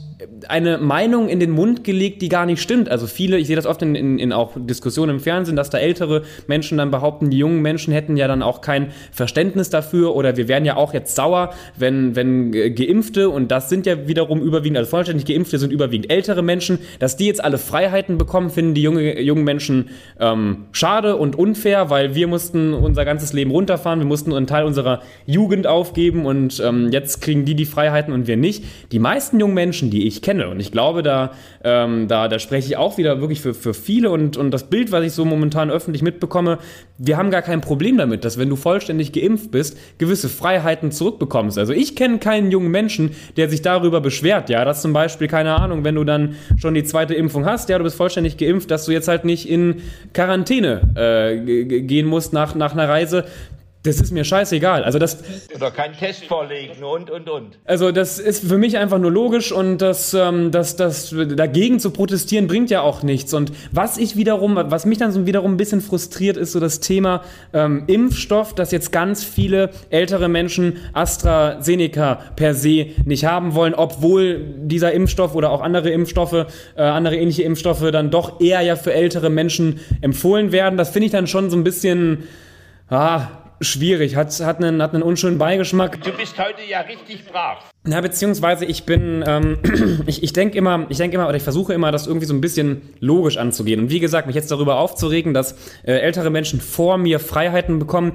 eine 0.48 0.78
Meinung 0.78 1.28
in 1.28 1.40
den 1.40 1.50
Mund 1.50 1.84
gelegt, 1.84 2.22
die 2.22 2.28
gar 2.28 2.46
nicht 2.46 2.60
stimmt. 2.60 2.88
Also 2.88 3.06
viele, 3.06 3.38
ich 3.38 3.46
sehe 3.46 3.56
das 3.56 3.66
oft 3.66 3.82
in, 3.82 3.94
in, 3.94 4.18
in, 4.18 4.32
auch 4.32 4.52
Diskussionen 4.56 5.16
im 5.16 5.20
Fernsehen, 5.20 5.56
dass 5.56 5.70
da 5.70 5.78
ältere 5.78 6.22
Menschen 6.46 6.78
dann 6.78 6.90
behaupten, 6.90 7.30
die 7.30 7.38
jungen 7.38 7.62
Menschen 7.62 7.92
hätten 7.92 8.16
ja 8.16 8.28
dann 8.28 8.42
auch 8.42 8.60
kein 8.60 8.88
Verständnis 9.12 9.70
dafür 9.70 10.14
oder 10.14 10.36
wir 10.36 10.48
wären 10.48 10.64
ja 10.64 10.76
auch 10.76 10.94
jetzt 10.94 11.14
sauer, 11.14 11.54
wenn, 11.76 12.16
wenn 12.16 12.52
Geimpfte, 12.52 13.28
und 13.28 13.50
das 13.50 13.68
sind 13.68 13.86
ja 13.86 14.08
wiederum 14.08 14.42
überwiegend, 14.42 14.78
also 14.78 14.90
vollständig 14.90 15.26
Geimpfte 15.26 15.58
sind 15.58 15.72
überwiegend 15.72 16.10
ältere 16.10 16.42
Menschen, 16.42 16.78
dass 16.98 17.16
die 17.16 17.26
jetzt 17.26 17.42
alle 17.42 17.58
Freiheiten 17.58 18.18
bekommen, 18.18 18.50
finden 18.50 18.74
die 18.74 18.82
junge, 18.82 19.20
jungen 19.20 19.44
Menschen 19.44 19.90
ähm, 20.20 20.66
schade 20.72 21.16
und 21.16 21.36
unfair, 21.36 21.90
weil 21.90 22.14
wir 22.14 22.26
mussten 22.26 22.74
unser 22.74 23.04
ganzes 23.04 23.32
Leben 23.32 23.50
runterfahren, 23.50 23.98
wir 24.00 24.06
mussten 24.06 24.32
einen 24.32 24.46
Teil 24.46 24.64
unserer 24.64 25.00
Jugend 25.26 25.66
aufgeben 25.66 26.26
und 26.26 26.60
ähm, 26.64 26.90
jetzt 26.90 27.20
kriegen 27.20 27.44
die 27.44 27.54
die 27.54 27.64
Freiheiten 27.64 28.12
und 28.12 28.26
wir 28.26 28.36
nicht. 28.36 28.64
Die 28.92 28.98
meisten 28.98 29.40
jungen 29.40 29.54
Menschen, 29.54 29.90
die 29.90 30.06
ich 30.06 30.13
kenne. 30.22 30.48
Und 30.48 30.60
ich 30.60 30.72
glaube, 30.72 31.02
da, 31.02 31.32
ähm, 31.62 32.08
da, 32.08 32.28
da 32.28 32.38
spreche 32.38 32.68
ich 32.68 32.76
auch 32.76 32.98
wieder 32.98 33.20
wirklich 33.20 33.40
für, 33.40 33.54
für 33.54 33.74
viele 33.74 34.10
und, 34.10 34.36
und 34.36 34.50
das 34.50 34.70
Bild, 34.70 34.92
was 34.92 35.04
ich 35.04 35.12
so 35.12 35.24
momentan 35.24 35.70
öffentlich 35.70 36.02
mitbekomme, 36.02 36.58
wir 36.98 37.16
haben 37.16 37.30
gar 37.30 37.42
kein 37.42 37.60
Problem 37.60 37.98
damit, 37.98 38.24
dass 38.24 38.38
wenn 38.38 38.48
du 38.48 38.56
vollständig 38.56 39.12
geimpft 39.12 39.50
bist, 39.50 39.78
gewisse 39.98 40.28
Freiheiten 40.28 40.92
zurückbekommst. 40.92 41.58
Also 41.58 41.72
ich 41.72 41.96
kenne 41.96 42.18
keinen 42.18 42.50
jungen 42.50 42.70
Menschen, 42.70 43.10
der 43.36 43.48
sich 43.48 43.62
darüber 43.62 44.00
beschwert, 44.00 44.48
ja, 44.50 44.64
dass 44.64 44.82
zum 44.82 44.92
Beispiel, 44.92 45.28
keine 45.28 45.54
Ahnung, 45.54 45.84
wenn 45.84 45.94
du 45.94 46.04
dann 46.04 46.36
schon 46.56 46.74
die 46.74 46.84
zweite 46.84 47.14
Impfung 47.14 47.44
hast, 47.44 47.68
ja, 47.68 47.78
du 47.78 47.84
bist 47.84 47.96
vollständig 47.96 48.36
geimpft, 48.36 48.70
dass 48.70 48.84
du 48.84 48.92
jetzt 48.92 49.08
halt 49.08 49.24
nicht 49.24 49.48
in 49.48 49.82
Quarantäne 50.12 50.92
äh, 50.96 51.80
gehen 51.80 52.06
musst 52.06 52.32
nach, 52.32 52.54
nach 52.54 52.72
einer 52.72 52.88
Reise, 52.88 53.24
das 53.84 54.00
ist 54.00 54.12
mir 54.12 54.24
scheißegal. 54.24 54.82
Also 54.82 54.98
das 54.98 55.18
oder 55.54 55.70
keinen 55.70 55.94
Test 55.94 56.24
vorlegen 56.24 56.82
und 56.82 57.10
und 57.10 57.28
und. 57.28 57.58
Also 57.66 57.92
das 57.92 58.18
ist 58.18 58.48
für 58.48 58.56
mich 58.56 58.78
einfach 58.78 58.98
nur 58.98 59.10
logisch 59.10 59.52
und 59.52 59.78
das, 59.78 60.14
ähm, 60.14 60.50
das, 60.50 60.76
das 60.76 61.14
dagegen 61.36 61.78
zu 61.78 61.90
protestieren 61.90 62.46
bringt 62.46 62.70
ja 62.70 62.80
auch 62.80 63.02
nichts. 63.02 63.34
Und 63.34 63.52
was 63.72 63.98
ich 63.98 64.16
wiederum, 64.16 64.56
was 64.56 64.86
mich 64.86 64.96
dann 64.96 65.12
so 65.12 65.26
wiederum 65.26 65.52
ein 65.52 65.56
bisschen 65.58 65.82
frustriert, 65.82 66.38
ist 66.38 66.52
so 66.52 66.60
das 66.60 66.80
Thema 66.80 67.22
ähm, 67.52 67.84
Impfstoff, 67.86 68.54
dass 68.54 68.72
jetzt 68.72 68.90
ganz 68.90 69.22
viele 69.22 69.68
ältere 69.90 70.30
Menschen 70.30 70.78
AstraZeneca 70.94 72.14
per 72.36 72.54
se 72.54 72.86
nicht 73.04 73.26
haben 73.26 73.54
wollen, 73.54 73.74
obwohl 73.74 74.46
dieser 74.56 74.92
Impfstoff 74.92 75.34
oder 75.34 75.50
auch 75.50 75.60
andere 75.60 75.90
Impfstoffe, 75.90 76.46
äh, 76.76 76.82
andere 76.82 77.16
ähnliche 77.16 77.42
Impfstoffe 77.42 77.90
dann 77.90 78.10
doch 78.10 78.40
eher 78.40 78.62
ja 78.62 78.76
für 78.76 78.94
ältere 78.94 79.28
Menschen 79.28 79.80
empfohlen 80.00 80.52
werden. 80.52 80.78
Das 80.78 80.88
finde 80.88 81.04
ich 81.06 81.12
dann 81.12 81.26
schon 81.26 81.50
so 81.50 81.56
ein 81.58 81.64
bisschen 81.64 82.24
ah, 82.88 83.43
schwierig, 83.64 84.16
hat, 84.16 84.38
hat, 84.40 84.62
einen, 84.62 84.82
hat 84.82 84.94
einen 84.94 85.02
unschönen 85.02 85.38
Beigeschmack. 85.38 86.02
Du 86.02 86.12
bist 86.12 86.38
heute 86.38 86.62
ja 86.68 86.80
richtig 86.80 87.24
brav. 87.26 87.58
Ja, 87.86 88.00
beziehungsweise 88.00 88.64
ich 88.64 88.84
bin, 88.84 89.24
ähm, 89.26 89.58
ich, 90.06 90.22
ich 90.22 90.32
denke 90.32 90.56
immer, 90.56 90.86
ich 90.88 90.98
denke 90.98 91.16
immer, 91.16 91.26
oder 91.26 91.36
ich 91.36 91.42
versuche 91.42 91.74
immer, 91.74 91.92
das 91.92 92.06
irgendwie 92.06 92.26
so 92.26 92.34
ein 92.34 92.40
bisschen 92.40 92.82
logisch 93.00 93.36
anzugehen. 93.36 93.80
Und 93.80 93.90
wie 93.90 94.00
gesagt, 94.00 94.26
mich 94.26 94.36
jetzt 94.36 94.50
darüber 94.50 94.78
aufzuregen, 94.78 95.34
dass 95.34 95.52
äh, 95.82 95.92
ältere 95.92 96.30
Menschen 96.30 96.60
vor 96.60 96.98
mir 96.98 97.20
Freiheiten 97.20 97.78
bekommen, 97.78 98.12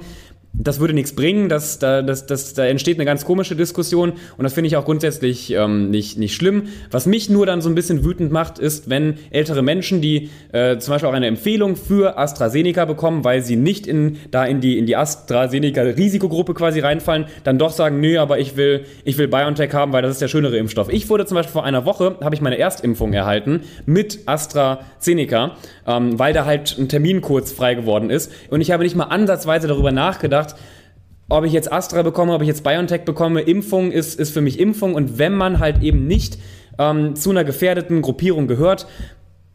das 0.52 0.80
würde 0.80 0.94
nichts 0.94 1.14
bringen, 1.14 1.48
das, 1.48 1.78
da, 1.78 2.02
das, 2.02 2.26
das, 2.26 2.54
da 2.54 2.66
entsteht 2.66 2.96
eine 2.96 3.04
ganz 3.04 3.24
komische 3.24 3.54
Diskussion 3.54 4.14
und 4.36 4.42
das 4.42 4.52
finde 4.52 4.66
ich 4.66 4.76
auch 4.76 4.84
grundsätzlich 4.84 5.52
ähm, 5.52 5.90
nicht, 5.90 6.18
nicht 6.18 6.34
schlimm. 6.34 6.64
Was 6.90 7.06
mich 7.06 7.30
nur 7.30 7.46
dann 7.46 7.60
so 7.60 7.68
ein 7.68 7.74
bisschen 7.74 8.04
wütend 8.04 8.32
macht, 8.32 8.58
ist, 8.58 8.90
wenn 8.90 9.14
ältere 9.30 9.62
Menschen, 9.62 10.00
die 10.00 10.30
äh, 10.52 10.78
zum 10.78 10.92
Beispiel 10.92 11.08
auch 11.08 11.14
eine 11.14 11.28
Empfehlung 11.28 11.76
für 11.76 12.18
AstraZeneca 12.18 12.84
bekommen, 12.84 13.24
weil 13.24 13.42
sie 13.42 13.56
nicht 13.56 13.86
in, 13.86 14.18
da 14.32 14.44
in 14.44 14.60
die, 14.60 14.76
in 14.76 14.86
die 14.86 14.96
AstraZeneca-Risikogruppe 14.96 16.54
quasi 16.54 16.80
reinfallen, 16.80 17.26
dann 17.44 17.58
doch 17.58 17.70
sagen, 17.70 18.00
nö, 18.00 18.18
aber 18.18 18.40
ich 18.40 18.56
will, 18.56 18.84
ich 19.04 19.18
will 19.18 19.28
BioNTech 19.28 19.72
haben, 19.72 19.92
weil 19.92 20.02
das 20.02 20.12
ist 20.12 20.20
der 20.20 20.28
schönere 20.28 20.56
Impfstoff. 20.56 20.88
Ich 20.88 21.08
wurde 21.08 21.26
zum 21.26 21.36
Beispiel 21.36 21.52
vor 21.52 21.64
einer 21.64 21.84
Woche, 21.84 22.16
habe 22.22 22.34
ich 22.34 22.40
meine 22.40 22.58
Erstimpfung 22.58 23.12
erhalten 23.12 23.60
mit 23.86 24.20
AstraZeneca, 24.26 25.56
ähm, 25.86 26.18
weil 26.18 26.32
da 26.32 26.44
halt 26.44 26.76
ein 26.76 26.88
Termin 26.88 27.20
kurz 27.20 27.52
frei 27.52 27.74
geworden 27.74 28.10
ist 28.10 28.32
und 28.50 28.60
ich 28.60 28.72
habe 28.72 28.82
nicht 28.82 28.96
mal 28.96 29.04
ansatzweise 29.04 29.68
darüber 29.68 29.92
nachgedacht, 29.92 30.39
gedacht, 30.40 30.60
ob 31.28 31.44
ich 31.44 31.52
jetzt 31.52 31.72
Astra 31.72 32.02
bekomme, 32.02 32.34
ob 32.34 32.42
ich 32.42 32.48
jetzt 32.48 32.64
BioNTech 32.64 33.04
bekomme, 33.04 33.40
Impfung 33.40 33.92
ist, 33.92 34.18
ist 34.18 34.32
für 34.32 34.40
mich 34.40 34.58
Impfung 34.58 34.94
und 34.94 35.18
wenn 35.18 35.34
man 35.34 35.60
halt 35.60 35.82
eben 35.82 36.06
nicht 36.06 36.38
ähm, 36.78 37.14
zu 37.14 37.30
einer 37.30 37.44
gefährdeten 37.44 38.02
Gruppierung 38.02 38.48
gehört, 38.48 38.86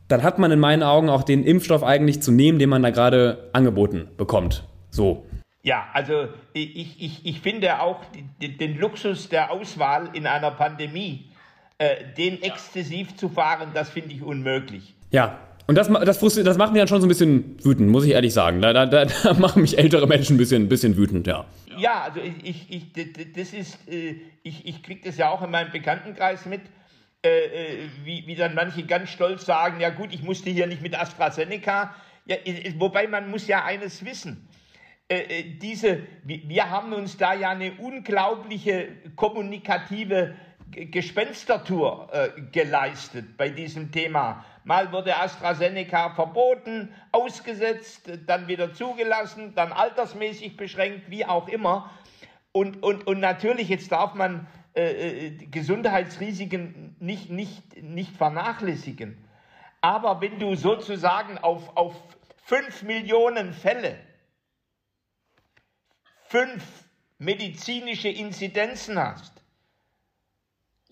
dann 0.07 0.23
hat 0.23 0.39
man 0.39 0.51
in 0.51 0.59
meinen 0.59 0.83
Augen 0.83 1.09
auch 1.09 1.23
den 1.23 1.43
Impfstoff 1.43 1.83
eigentlich 1.83 2.21
zu 2.21 2.31
nehmen, 2.31 2.59
den 2.59 2.69
man 2.69 2.83
da 2.83 2.91
gerade 2.91 3.49
angeboten 3.53 4.07
bekommt. 4.17 4.63
So. 4.91 5.25
Ja, 5.63 5.87
also 5.93 6.27
ich, 6.53 7.01
ich, 7.01 7.25
ich 7.25 7.39
finde 7.41 7.81
auch 7.81 8.01
den 8.39 8.77
Luxus 8.77 9.29
der 9.29 9.51
Auswahl 9.51 10.09
in 10.13 10.27
einer 10.27 10.51
Pandemie, 10.51 11.31
äh, 11.79 11.95
den 12.15 12.41
exzessiv 12.43 13.17
zu 13.17 13.29
fahren, 13.29 13.71
das 13.73 13.89
finde 13.89 14.13
ich 14.13 14.21
unmöglich. 14.21 14.93
Ja, 15.09 15.39
und 15.67 15.75
das, 15.75 15.87
das, 15.87 16.19
das 16.19 16.57
macht 16.57 16.73
mich 16.73 16.79
dann 16.79 16.87
schon 16.87 17.01
so 17.01 17.07
ein 17.07 17.09
bisschen 17.09 17.57
wütend, 17.63 17.89
muss 17.89 18.05
ich 18.05 18.11
ehrlich 18.11 18.33
sagen. 18.33 18.61
Da, 18.61 18.71
da, 18.73 18.85
da, 18.85 19.33
machen 19.39 19.61
mich 19.61 19.77
ältere 19.77 20.07
Menschen 20.07 20.35
ein 20.35 20.37
bisschen, 20.37 20.69
bisschen 20.69 20.95
wütend, 20.95 21.25
ja. 21.25 21.45
Ja, 21.77 22.03
also 22.03 22.19
ich, 22.21 22.69
ich, 22.69 23.33
das 23.33 23.53
ist, 23.53 23.79
äh, 23.89 24.15
ich, 24.43 24.65
ich 24.65 24.83
kriege 24.83 25.01
das 25.03 25.17
ja 25.17 25.29
auch 25.29 25.41
in 25.41 25.49
meinem 25.49 25.71
Bekanntenkreis 25.71 26.45
mit, 26.45 26.61
äh, 27.23 27.29
äh, 27.29 27.77
wie, 28.03 28.27
wie 28.27 28.35
dann 28.35 28.53
manche 28.53 28.83
ganz 28.83 29.09
stolz 29.09 29.45
sagen, 29.45 29.79
ja 29.79 29.89
gut, 29.89 30.13
ich 30.13 30.21
musste 30.21 30.51
hier 30.51 30.67
nicht 30.67 30.83
mit 30.83 30.97
AstraZeneca. 30.97 31.95
Ja, 32.27 32.37
wobei 32.77 33.07
man 33.07 33.29
muss 33.29 33.47
ja 33.47 33.65
eines 33.65 34.03
wissen. 34.03 34.47
Diese, 35.61 35.99
wir 36.23 36.69
haben 36.71 36.91
uns 36.93 37.15
da 37.15 37.35
ja 37.35 37.51
eine 37.51 37.73
unglaubliche 37.73 38.87
kommunikative 39.15 40.33
Gespenstertour 40.71 42.09
geleistet 42.51 43.37
bei 43.37 43.49
diesem 43.49 43.91
Thema 43.91 44.43
Mal 44.65 44.91
wurde 44.91 45.15
AstraZeneca 45.15 46.15
verboten, 46.15 46.91
ausgesetzt, 47.11 48.09
dann 48.25 48.47
wieder 48.47 48.73
zugelassen, 48.73 49.53
dann 49.53 49.71
altersmäßig 49.71 50.57
beschränkt, 50.57 51.11
wie 51.11 51.23
auch 51.23 51.47
immer. 51.47 51.91
Und, 52.51 52.81
und, 52.81 53.05
und 53.05 53.19
natürlich, 53.19 53.69
jetzt 53.69 53.91
darf 53.91 54.15
man 54.15 54.47
äh, 54.75 55.27
äh 55.27 55.45
Gesundheitsrisiken 55.45 56.95
nicht, 56.99 57.29
nicht, 57.29 57.83
nicht 57.83 58.17
vernachlässigen. 58.17 59.23
Aber 59.81 60.19
wenn 60.19 60.39
du 60.39 60.55
sozusagen 60.55 61.37
auf, 61.37 61.77
auf 61.77 61.95
5 62.45 62.81
Millionen 62.81 63.53
Fälle 63.53 63.99
fünf 66.27 66.63
medizinische 67.19 68.09
Inzidenzen 68.09 68.97
hast, 68.97 69.34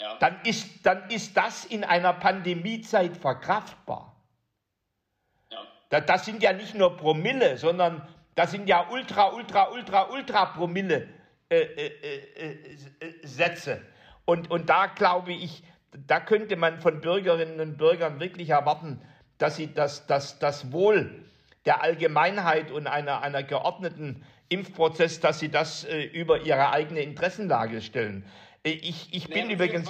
ja. 0.04 0.18
dann, 0.20 0.38
ist, 0.44 0.86
dann 0.86 1.10
ist 1.10 1.38
das 1.38 1.64
in 1.66 1.84
einer 1.84 2.14
Pandemiezeit 2.14 3.16
verkraftbar. 3.16 4.14
Ja. 5.50 5.60
Das, 5.90 6.06
das 6.06 6.26
sind 6.26 6.44
ja 6.44 6.52
nicht 6.52 6.76
nur 6.76 6.98
Promille, 6.98 7.58
sondern 7.58 8.08
das 8.36 8.52
sind 8.52 8.68
ja 8.68 8.86
ultra, 8.90 9.30
ultra, 9.30 9.72
ultra, 9.72 10.10
ultra 10.10 10.46
Promille 10.48 11.08
äh, 11.50 11.56
äh, 11.56 11.86
äh, 11.86 12.52
äh, 13.00 13.28
Sätze. 13.28 13.82
Und, 14.26 14.52
und 14.52 14.70
da 14.70 14.88
glaube 14.88 15.32
ich, 15.32 15.64
da 15.92 16.20
könnte 16.20 16.58
man 16.58 16.80
von 16.80 17.00
Bürgerinnen 17.00 17.60
und 17.62 17.78
Bürgern 17.78 18.20
wirklich 18.20 18.50
erwarten, 18.50 19.02
dass 19.38 19.56
sie 19.56 19.74
das, 19.74 20.06
das, 20.08 20.40
das 20.40 20.72
Wohl 20.72 21.24
der 21.66 21.82
Allgemeinheit 21.82 22.72
und 22.72 22.88
einer, 22.88 23.22
einer 23.22 23.44
geordneten 23.44 24.26
Impfprozess, 24.50 25.22
dass 25.22 25.40
sie 25.40 25.50
das 25.50 25.86
äh, 25.86 26.04
über 26.04 26.42
ihre 26.42 26.72
eigene 26.72 27.00
Interessenlage 27.02 27.82
stellen. 27.82 28.26
Ich, 28.64 29.10
ich 29.12 29.28
bin 29.28 29.48
nee, 29.48 29.54
übrigens. 29.54 29.90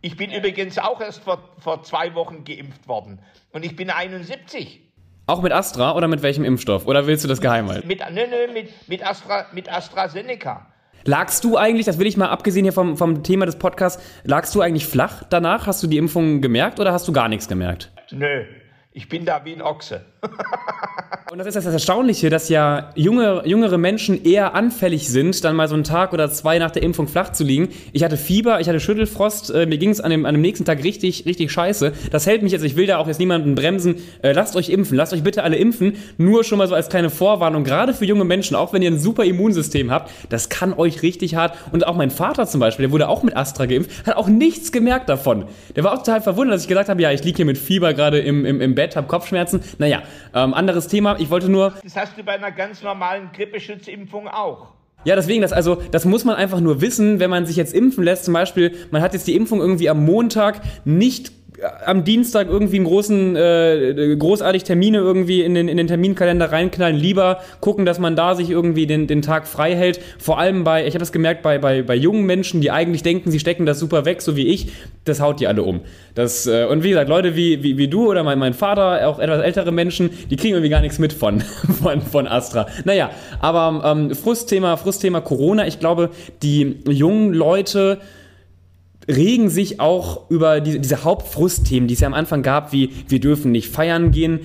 Ich 0.00 0.16
bin 0.16 0.32
übrigens 0.32 0.78
auch 0.78 1.00
erst 1.00 1.22
vor, 1.22 1.38
vor 1.58 1.82
zwei 1.82 2.14
Wochen 2.14 2.44
geimpft 2.44 2.88
worden. 2.88 3.20
Und 3.52 3.64
ich 3.64 3.76
bin 3.76 3.88
71. 3.88 4.80
Auch 5.26 5.40
mit 5.40 5.52
Astra 5.52 5.94
oder 5.94 6.08
mit 6.08 6.22
welchem 6.22 6.44
Impfstoff? 6.44 6.86
Oder 6.86 7.06
willst 7.06 7.24
du 7.24 7.28
das 7.28 7.40
geheim 7.40 7.68
halten? 7.70 7.86
Mit, 7.86 8.00
nö, 8.10 8.26
nö, 8.28 8.52
mit, 8.52 8.88
mit, 8.88 9.06
Astra, 9.06 9.46
mit 9.52 9.72
AstraZeneca. 9.72 10.66
Lagst 11.04 11.44
du 11.44 11.56
eigentlich, 11.56 11.86
das 11.86 11.98
will 11.98 12.06
ich 12.06 12.16
mal 12.16 12.28
abgesehen 12.28 12.64
hier 12.64 12.72
vom, 12.72 12.96
vom 12.96 13.22
Thema 13.22 13.46
des 13.46 13.56
Podcasts, 13.56 14.02
lagst 14.24 14.54
du 14.54 14.60
eigentlich 14.60 14.86
flach 14.86 15.22
danach? 15.30 15.66
Hast 15.66 15.82
du 15.82 15.86
die 15.86 15.96
Impfung 15.96 16.42
gemerkt 16.42 16.80
oder 16.80 16.92
hast 16.92 17.06
du 17.08 17.12
gar 17.12 17.28
nichts 17.28 17.48
gemerkt? 17.48 17.90
Nö, 18.10 18.44
ich 18.96 19.08
bin 19.08 19.24
da 19.24 19.44
wie 19.44 19.52
ein 19.52 19.60
Ochse. 19.60 20.02
Und 21.34 21.38
das 21.38 21.48
ist 21.48 21.56
das 21.56 21.66
Erstaunliche, 21.66 22.30
dass 22.30 22.48
ja 22.48 22.90
junge, 22.94 23.42
jüngere 23.44 23.76
Menschen 23.76 24.24
eher 24.24 24.54
anfällig 24.54 25.08
sind, 25.08 25.42
dann 25.42 25.56
mal 25.56 25.66
so 25.66 25.74
einen 25.74 25.82
Tag 25.82 26.12
oder 26.12 26.30
zwei 26.30 26.60
nach 26.60 26.70
der 26.70 26.84
Impfung 26.84 27.08
flach 27.08 27.32
zu 27.32 27.42
liegen. 27.42 27.70
Ich 27.92 28.04
hatte 28.04 28.16
Fieber, 28.16 28.60
ich 28.60 28.68
hatte 28.68 28.78
Schüttelfrost, 28.78 29.50
äh, 29.50 29.66
mir 29.66 29.78
ging 29.78 29.90
es 29.90 30.00
an 30.00 30.12
dem, 30.12 30.26
an 30.26 30.34
dem 30.34 30.42
nächsten 30.42 30.64
Tag 30.64 30.84
richtig, 30.84 31.26
richtig 31.26 31.50
scheiße. 31.50 31.92
Das 32.12 32.26
hält 32.26 32.42
mich 32.44 32.52
jetzt, 32.52 32.62
ich 32.62 32.76
will 32.76 32.86
da 32.86 32.98
auch 32.98 33.08
jetzt 33.08 33.18
niemanden 33.18 33.56
bremsen. 33.56 33.96
Äh, 34.22 34.30
lasst 34.30 34.54
euch 34.54 34.68
impfen, 34.68 34.96
lasst 34.96 35.12
euch 35.12 35.24
bitte 35.24 35.42
alle 35.42 35.56
impfen. 35.56 35.96
Nur 36.18 36.44
schon 36.44 36.58
mal 36.58 36.68
so 36.68 36.76
als 36.76 36.88
kleine 36.88 37.10
Vorwarnung, 37.10 37.64
gerade 37.64 37.94
für 37.94 38.04
junge 38.04 38.24
Menschen, 38.24 38.54
auch 38.54 38.72
wenn 38.72 38.82
ihr 38.82 38.92
ein 38.92 39.00
super 39.00 39.24
Immunsystem 39.24 39.90
habt, 39.90 40.12
das 40.28 40.50
kann 40.50 40.72
euch 40.72 41.02
richtig 41.02 41.34
hart. 41.34 41.58
Und 41.72 41.84
auch 41.84 41.96
mein 41.96 42.10
Vater 42.10 42.46
zum 42.46 42.60
Beispiel, 42.60 42.84
der 42.84 42.92
wurde 42.92 43.08
auch 43.08 43.24
mit 43.24 43.36
Astra 43.36 43.66
geimpft, 43.66 44.06
hat 44.06 44.16
auch 44.16 44.28
nichts 44.28 44.70
gemerkt 44.70 45.08
davon. 45.08 45.46
Der 45.74 45.82
war 45.82 45.94
auch 45.94 45.98
total 45.98 46.20
verwundert, 46.20 46.54
dass 46.54 46.62
ich 46.62 46.68
gesagt 46.68 46.88
habe, 46.88 47.02
ja, 47.02 47.10
ich 47.10 47.24
liege 47.24 47.36
hier 47.36 47.46
mit 47.46 47.58
Fieber 47.58 47.92
gerade 47.92 48.20
im, 48.20 48.44
im, 48.44 48.60
im 48.60 48.76
Bett, 48.76 48.83
habe 48.96 49.06
Kopfschmerzen. 49.06 49.60
Naja, 49.78 50.02
ähm, 50.34 50.54
anderes 50.54 50.88
Thema 50.88 51.16
ich 51.18 51.30
wollte 51.30 51.50
nur. 51.50 51.74
Das 51.82 51.96
hast 51.96 52.18
du 52.18 52.22
bei 52.22 52.32
einer 52.32 52.50
ganz 52.50 52.82
normalen 52.82 53.30
Grippeschutzimpfung 53.32 54.28
auch. 54.28 54.68
Ja, 55.04 55.16
deswegen, 55.16 55.42
das, 55.42 55.52
also, 55.52 55.76
das 55.90 56.06
muss 56.06 56.24
man 56.24 56.36
einfach 56.36 56.60
nur 56.60 56.80
wissen, 56.80 57.20
wenn 57.20 57.28
man 57.28 57.44
sich 57.44 57.56
jetzt 57.56 57.74
impfen 57.74 58.04
lässt. 58.04 58.24
Zum 58.24 58.32
Beispiel, 58.32 58.74
man 58.90 59.02
hat 59.02 59.12
jetzt 59.12 59.26
die 59.26 59.36
Impfung 59.36 59.60
irgendwie 59.60 59.90
am 59.90 60.04
Montag 60.04 60.62
nicht 60.84 61.32
am 61.86 62.04
Dienstag 62.04 62.48
irgendwie 62.48 62.76
einen 62.76 62.86
großen, 62.86 63.36
äh, 63.36 64.16
großartig 64.18 64.64
Termine 64.64 64.98
irgendwie 64.98 65.42
in 65.42 65.54
den, 65.54 65.68
in 65.68 65.76
den 65.76 65.86
Terminkalender 65.86 66.50
reinknallen, 66.50 66.96
lieber 66.96 67.40
gucken, 67.60 67.84
dass 67.84 67.98
man 67.98 68.16
da 68.16 68.34
sich 68.34 68.50
irgendwie 68.50 68.86
den, 68.86 69.06
den 69.06 69.22
Tag 69.22 69.46
frei 69.46 69.74
hält. 69.74 70.00
Vor 70.18 70.38
allem 70.38 70.64
bei, 70.64 70.86
ich 70.86 70.94
habe 70.94 70.98
das 70.98 71.12
gemerkt, 71.12 71.42
bei, 71.42 71.58
bei, 71.58 71.82
bei 71.82 71.94
jungen 71.94 72.26
Menschen, 72.26 72.60
die 72.60 72.70
eigentlich 72.70 73.02
denken, 73.02 73.30
sie 73.30 73.38
stecken 73.38 73.66
das 73.66 73.78
super 73.78 74.04
weg, 74.04 74.20
so 74.20 74.36
wie 74.36 74.48
ich, 74.48 74.72
das 75.04 75.20
haut 75.20 75.38
die 75.40 75.46
alle 75.46 75.62
um. 75.62 75.80
Das, 76.14 76.46
äh, 76.46 76.64
und 76.64 76.82
wie 76.82 76.90
gesagt, 76.90 77.08
Leute 77.08 77.36
wie, 77.36 77.62
wie, 77.62 77.78
wie 77.78 77.88
du 77.88 78.10
oder 78.10 78.24
mein, 78.24 78.38
mein 78.38 78.54
Vater, 78.54 79.08
auch 79.08 79.18
etwas 79.20 79.40
ältere 79.40 79.70
Menschen, 79.70 80.10
die 80.30 80.36
kriegen 80.36 80.54
irgendwie 80.54 80.70
gar 80.70 80.80
nichts 80.80 80.98
mit 80.98 81.12
von, 81.12 81.40
von, 81.82 82.02
von 82.02 82.26
Astra. 82.26 82.66
Naja, 82.84 83.10
aber 83.40 83.82
ähm, 83.84 84.14
Frustthema, 84.14 84.76
Frustthema 84.76 85.20
Corona, 85.20 85.66
ich 85.66 85.78
glaube, 85.78 86.10
die 86.42 86.78
jungen 86.88 87.32
Leute, 87.32 88.00
regen 89.08 89.50
sich 89.50 89.80
auch 89.80 90.30
über 90.30 90.60
die, 90.60 90.78
diese 90.78 91.04
Hauptfrustthemen, 91.04 91.88
die 91.88 91.94
es 91.94 92.00
ja 92.00 92.06
am 92.06 92.14
Anfang 92.14 92.42
gab, 92.42 92.72
wie 92.72 92.90
wir 93.08 93.20
dürfen 93.20 93.52
nicht 93.52 93.68
feiern 93.68 94.10
gehen. 94.10 94.40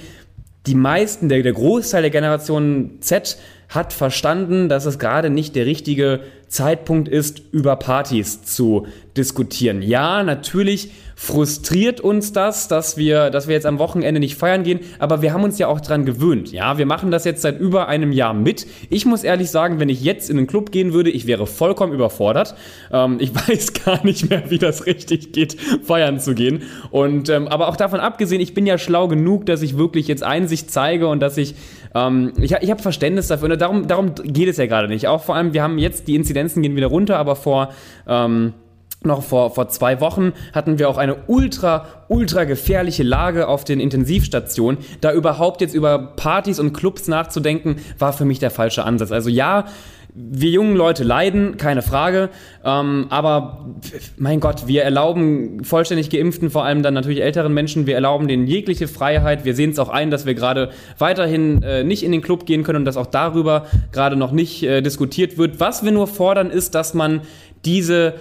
Die 0.67 0.75
meisten, 0.75 1.29
der, 1.29 1.41
der 1.41 1.53
Großteil 1.53 2.01
der 2.01 2.11
Generation 2.11 2.97
Z 2.99 3.37
hat 3.69 3.93
verstanden, 3.93 4.67
dass 4.67 4.85
es 4.85 4.97
gerade 4.97 5.29
nicht 5.29 5.55
der 5.55 5.67
richtige 5.67 6.21
Zeitpunkt 6.47 7.07
ist, 7.07 7.43
über 7.51 7.75
Partys 7.75 8.41
zu 8.41 8.87
diskutieren. 9.15 9.83
Ja, 9.83 10.23
natürlich 10.23 10.91
frustriert 11.15 11.99
uns 11.99 12.31
das, 12.31 12.69
dass 12.69 12.95
wir, 12.95 13.29
dass 13.29 13.47
wir 13.47 13.53
jetzt 13.53 13.65
am 13.65 13.77
Wochenende 13.77 14.19
nicht 14.19 14.35
feiern 14.35 14.63
gehen, 14.63 14.79
aber 14.97 15.21
wir 15.21 15.33
haben 15.33 15.43
uns 15.43 15.59
ja 15.59 15.67
auch 15.67 15.81
dran 15.81 16.05
gewöhnt. 16.05 16.51
Ja, 16.51 16.77
wir 16.77 16.85
machen 16.85 17.11
das 17.11 17.25
jetzt 17.25 17.41
seit 17.41 17.59
über 17.59 17.89
einem 17.89 18.11
Jahr 18.13 18.33
mit. 18.33 18.65
Ich 18.89 19.05
muss 19.05 19.23
ehrlich 19.23 19.51
sagen, 19.51 19.79
wenn 19.79 19.89
ich 19.89 20.01
jetzt 20.01 20.29
in 20.29 20.37
den 20.37 20.47
Club 20.47 20.71
gehen 20.71 20.93
würde, 20.93 21.09
ich 21.09 21.27
wäre 21.27 21.45
vollkommen 21.45 21.93
überfordert. 21.93 22.55
Ähm, 22.91 23.17
ich 23.19 23.35
weiß 23.49 23.73
gar 23.85 24.03
nicht 24.05 24.29
mehr, 24.29 24.49
wie 24.49 24.57
das 24.57 24.85
richtig 24.85 25.33
geht, 25.33 25.57
feiern 25.83 26.19
zu 26.19 26.33
gehen. 26.33 26.63
Und 26.89 27.29
ähm, 27.29 27.47
aber 27.47 27.67
auch 27.67 27.75
davon 27.75 27.99
abgesehen, 27.99 28.41
ich 28.41 28.53
bin 28.53 28.65
ja 28.65 28.77
schlau 28.77 29.07
genug, 29.07 29.45
dass 29.45 29.61
ich 29.61 29.77
wirklich 29.77 30.07
jetzt 30.07 30.23
Einsicht 30.23 30.71
zeige 30.71 31.07
und 31.07 31.19
dass 31.19 31.37
ich 31.37 31.53
ähm, 31.95 32.33
ich, 32.39 32.51
ich 32.51 32.69
habe 32.71 32.81
Verständnis 32.81 33.27
dafür. 33.27 33.51
Und 33.51 33.61
darum, 33.61 33.87
darum 33.87 34.15
geht 34.15 34.47
es 34.47 34.57
ja 34.57 34.65
gerade 34.65 34.87
nicht. 34.87 35.07
Auch 35.07 35.23
vor 35.23 35.35
allem, 35.35 35.53
wir 35.53 35.63
haben 35.63 35.77
jetzt 35.77 36.07
die 36.07 36.15
Inzidenzen 36.15 36.61
gehen 36.61 36.75
wieder 36.75 36.87
runter, 36.87 37.17
aber 37.17 37.35
vor 37.35 37.69
ähm, 38.07 38.53
noch 39.01 39.23
vor, 39.23 39.51
vor 39.51 39.69
zwei 39.69 40.01
Wochen 40.01 40.33
hatten 40.53 40.77
wir 40.77 40.89
auch 40.89 40.97
eine 40.97 41.15
ultra, 41.27 41.85
ultra 42.09 42.43
gefährliche 42.43 43.03
Lage 43.03 43.47
auf 43.47 43.63
den 43.63 43.79
Intensivstationen. 43.79 44.79
Da 44.99 45.13
überhaupt 45.13 45.61
jetzt 45.61 45.73
über 45.73 45.97
Partys 45.97 46.59
und 46.59 46.73
Clubs 46.73 47.07
nachzudenken, 47.07 47.77
war 47.97 48.11
für 48.11 48.25
mich 48.25 48.39
der 48.39 48.51
falsche 48.51 48.83
Ansatz. 48.83 49.11
Also 49.11 49.29
ja, 49.29 49.65
wir 50.13 50.49
jungen 50.49 50.75
Leute 50.75 51.03
leiden, 51.03 51.57
keine 51.57 51.81
Frage. 51.81 52.29
Ähm, 52.63 53.07
aber 53.09 53.65
mein 54.17 54.39
Gott, 54.39 54.67
wir 54.67 54.83
erlauben 54.83 55.63
vollständig 55.63 56.09
Geimpften, 56.09 56.49
vor 56.49 56.65
allem 56.65 56.83
dann 56.83 56.93
natürlich 56.93 57.21
älteren 57.21 57.53
Menschen, 57.53 57.85
wir 57.85 57.95
erlauben 57.95 58.27
denen 58.27 58.47
jegliche 58.47 58.87
Freiheit. 58.87 59.45
Wir 59.45 59.55
sehen 59.55 59.71
es 59.71 59.79
auch 59.79 59.89
ein, 59.89 60.11
dass 60.11 60.25
wir 60.25 60.33
gerade 60.33 60.71
weiterhin 60.97 61.61
äh, 61.63 61.83
nicht 61.83 62.03
in 62.03 62.11
den 62.11 62.21
Club 62.21 62.45
gehen 62.45 62.63
können 62.63 62.79
und 62.79 62.85
dass 62.85 62.97
auch 62.97 63.07
darüber 63.07 63.67
gerade 63.91 64.15
noch 64.15 64.31
nicht 64.31 64.63
äh, 64.63 64.81
diskutiert 64.81 65.37
wird. 65.37 65.59
Was 65.59 65.83
wir 65.83 65.91
nur 65.91 66.07
fordern, 66.07 66.49
ist, 66.49 66.75
dass 66.75 66.93
man 66.93 67.21
diese 67.65 68.15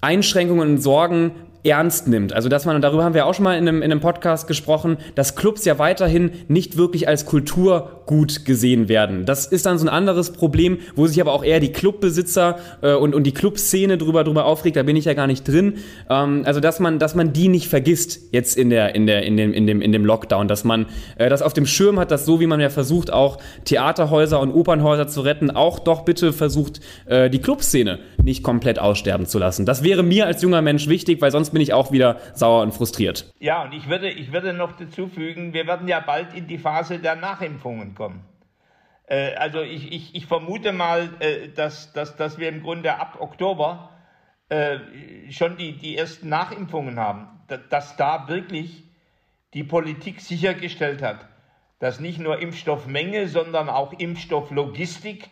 Einschränkungen 0.00 0.68
und 0.68 0.78
Sorgen 0.78 1.32
ernst 1.64 2.08
nimmt. 2.08 2.32
Also 2.32 2.48
dass 2.48 2.66
man, 2.66 2.76
und 2.76 2.82
darüber 2.82 3.04
haben 3.04 3.14
wir 3.14 3.26
auch 3.26 3.34
schon 3.34 3.44
mal 3.44 3.56
in 3.56 3.66
einem, 3.66 3.82
in 3.82 3.90
einem 3.90 4.00
Podcast 4.00 4.46
gesprochen, 4.46 4.98
dass 5.14 5.34
Clubs 5.34 5.64
ja 5.64 5.78
weiterhin 5.78 6.30
nicht 6.46 6.76
wirklich 6.76 7.08
als 7.08 7.24
Kulturgut 7.24 8.44
gesehen 8.44 8.88
werden. 8.88 9.24
Das 9.24 9.46
ist 9.46 9.64
dann 9.64 9.78
so 9.78 9.86
ein 9.86 9.88
anderes 9.88 10.32
Problem, 10.32 10.78
wo 10.94 11.06
sich 11.06 11.20
aber 11.20 11.32
auch 11.32 11.42
eher 11.42 11.60
die 11.60 11.72
Clubbesitzer 11.72 12.58
äh, 12.82 12.94
und, 12.94 13.14
und 13.14 13.24
die 13.24 13.32
Clubszene 13.32 13.96
drüber, 13.96 14.24
drüber 14.24 14.44
aufregt, 14.44 14.76
da 14.76 14.82
bin 14.82 14.96
ich 14.96 15.06
ja 15.06 15.14
gar 15.14 15.26
nicht 15.26 15.48
drin. 15.48 15.74
Ähm, 16.10 16.42
also 16.44 16.60
dass 16.60 16.80
man, 16.80 16.98
dass 16.98 17.14
man 17.14 17.32
die 17.32 17.48
nicht 17.48 17.68
vergisst 17.68 18.20
jetzt 18.32 18.56
in 18.56 18.68
der, 18.68 18.94
in 18.94 19.06
der, 19.06 19.22
in 19.22 19.36
dem, 19.36 19.54
in 19.54 19.66
dem, 19.66 19.80
in 19.80 19.92
dem 19.92 20.04
Lockdown, 20.04 20.48
dass 20.48 20.64
man 20.64 20.86
äh, 21.16 21.30
das 21.30 21.40
auf 21.40 21.54
dem 21.54 21.66
Schirm 21.66 21.98
hat, 21.98 22.10
dass 22.10 22.26
so 22.26 22.40
wie 22.40 22.46
man 22.46 22.60
ja 22.60 22.68
versucht, 22.68 23.10
auch 23.10 23.38
Theaterhäuser 23.64 24.38
und 24.38 24.52
Opernhäuser 24.52 25.08
zu 25.08 25.22
retten, 25.22 25.50
auch 25.50 25.78
doch 25.78 26.04
bitte 26.04 26.34
versucht, 26.34 26.80
äh, 27.06 27.30
die 27.30 27.38
Clubszene 27.38 28.00
nicht 28.24 28.42
komplett 28.42 28.78
aussterben 28.78 29.26
zu 29.26 29.38
lassen. 29.38 29.66
Das 29.66 29.84
wäre 29.84 30.02
mir 30.02 30.26
als 30.26 30.42
junger 30.42 30.62
Mensch 30.62 30.88
wichtig, 30.88 31.20
weil 31.20 31.30
sonst 31.30 31.50
bin 31.50 31.60
ich 31.60 31.72
auch 31.72 31.92
wieder 31.92 32.18
sauer 32.34 32.62
und 32.62 32.72
frustriert. 32.72 33.32
Ja, 33.38 33.62
und 33.62 33.72
ich 33.72 33.88
würde, 33.88 34.10
ich 34.10 34.32
würde 34.32 34.52
noch 34.52 34.72
dazu 34.72 35.08
fügen, 35.08 35.52
wir 35.52 35.66
werden 35.66 35.86
ja 35.86 36.00
bald 36.00 36.34
in 36.34 36.46
die 36.46 36.58
Phase 36.58 36.98
der 36.98 37.16
Nachimpfungen 37.16 37.94
kommen. 37.94 38.24
Äh, 39.06 39.34
also 39.34 39.60
ich, 39.60 39.92
ich, 39.92 40.14
ich 40.14 40.26
vermute 40.26 40.72
mal, 40.72 41.10
äh, 41.20 41.48
dass, 41.48 41.92
dass, 41.92 42.16
dass 42.16 42.38
wir 42.38 42.48
im 42.48 42.62
Grunde 42.62 42.98
ab 42.98 43.18
Oktober 43.20 43.90
äh, 44.48 44.78
schon 45.30 45.56
die, 45.56 45.76
die 45.76 45.96
ersten 45.96 46.28
Nachimpfungen 46.28 46.98
haben, 46.98 47.28
dass 47.70 47.96
da 47.96 48.28
wirklich 48.28 48.84
die 49.54 49.64
Politik 49.64 50.20
sichergestellt 50.20 51.02
hat, 51.02 51.28
dass 51.78 52.00
nicht 52.00 52.18
nur 52.18 52.40
Impfstoffmenge, 52.40 53.28
sondern 53.28 53.68
auch 53.68 53.92
Impfstofflogistik 53.92 55.28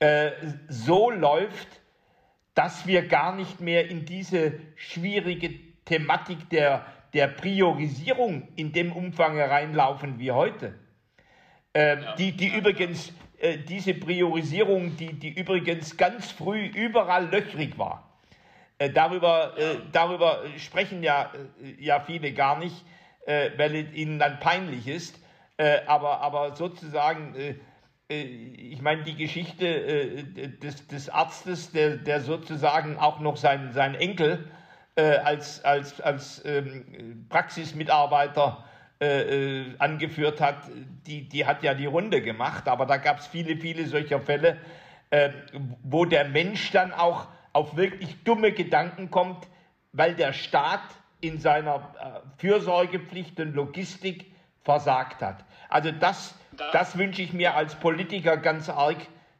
äh, 0.00 0.32
so 0.68 1.10
läuft, 1.10 1.68
dass 2.56 2.86
wir 2.86 3.06
gar 3.06 3.36
nicht 3.36 3.60
mehr 3.60 3.88
in 3.88 4.06
diese 4.06 4.58
schwierige 4.76 5.50
Thematik 5.84 6.48
der, 6.48 6.86
der 7.12 7.28
Priorisierung 7.28 8.48
in 8.56 8.72
dem 8.72 8.92
Umfang 8.92 9.38
reinlaufen 9.38 10.18
wie 10.18 10.32
heute. 10.32 10.74
Äh, 11.74 12.00
ja. 12.00 12.14
die, 12.16 12.32
die 12.32 12.48
übrigens, 12.48 13.12
äh, 13.38 13.58
diese 13.58 13.92
Priorisierung, 13.92 14.96
die, 14.96 15.12
die 15.12 15.38
übrigens 15.38 15.98
ganz 15.98 16.32
früh 16.32 16.64
überall 16.66 17.28
löchrig 17.28 17.76
war. 17.76 18.18
Äh, 18.78 18.88
darüber, 18.88 19.56
äh, 19.58 19.76
darüber 19.92 20.42
sprechen 20.56 21.02
ja, 21.02 21.30
äh, 21.62 21.84
ja 21.84 22.00
viele 22.00 22.32
gar 22.32 22.58
nicht, 22.58 22.86
äh, 23.26 23.50
weil 23.58 23.76
es 23.76 23.92
ihnen 23.92 24.18
dann 24.18 24.40
peinlich 24.40 24.88
ist. 24.88 25.22
aber, 25.86 26.20
aber 26.20 26.54
sozusagen 26.54 27.34
ich 28.08 28.80
meine, 28.82 29.02
die 29.02 29.16
Geschichte 29.16 29.66
äh, 29.66 30.22
des, 30.48 30.86
des 30.86 31.08
Arztes, 31.08 31.72
der, 31.72 31.96
der 31.96 32.20
sozusagen 32.20 32.98
auch 32.98 33.18
noch 33.20 33.36
seinen, 33.36 33.72
seinen 33.72 33.96
Enkel 33.96 34.48
äh, 34.94 35.16
als, 35.18 35.64
als, 35.64 36.00
als 36.00 36.44
ähm, 36.44 37.26
Praxismitarbeiter 37.28 38.64
äh, 39.00 39.62
äh, 39.62 39.74
angeführt 39.78 40.40
hat, 40.40 40.56
die, 41.06 41.28
die 41.28 41.46
hat 41.46 41.64
ja 41.64 41.74
die 41.74 41.86
Runde 41.86 42.22
gemacht. 42.22 42.68
Aber 42.68 42.86
da 42.86 42.96
gab 42.96 43.18
es 43.18 43.26
viele, 43.26 43.56
viele 43.56 43.86
solcher 43.86 44.20
Fälle, 44.20 44.58
äh, 45.10 45.30
wo 45.82 46.04
der 46.04 46.28
Mensch 46.28 46.70
dann 46.70 46.92
auch 46.92 47.26
auf 47.52 47.76
wirklich 47.76 48.22
dumme 48.22 48.52
Gedanken 48.52 49.10
kommt, 49.10 49.48
weil 49.92 50.14
der 50.14 50.32
Staat 50.32 50.82
in 51.20 51.40
seiner 51.40 51.94
Fürsorgepflicht 52.36 53.40
und 53.40 53.54
Logistik 53.54 54.30
versagt 54.62 55.22
hat. 55.22 55.44
Also 55.70 55.90
das 55.90 56.34
das 56.72 56.98
wünsche 56.98 57.22
ich 57.22 57.32
mir 57.32 57.54
als 57.54 57.74
Politiker 57.74 58.36
ganz 58.36 58.68
arg, 58.68 58.96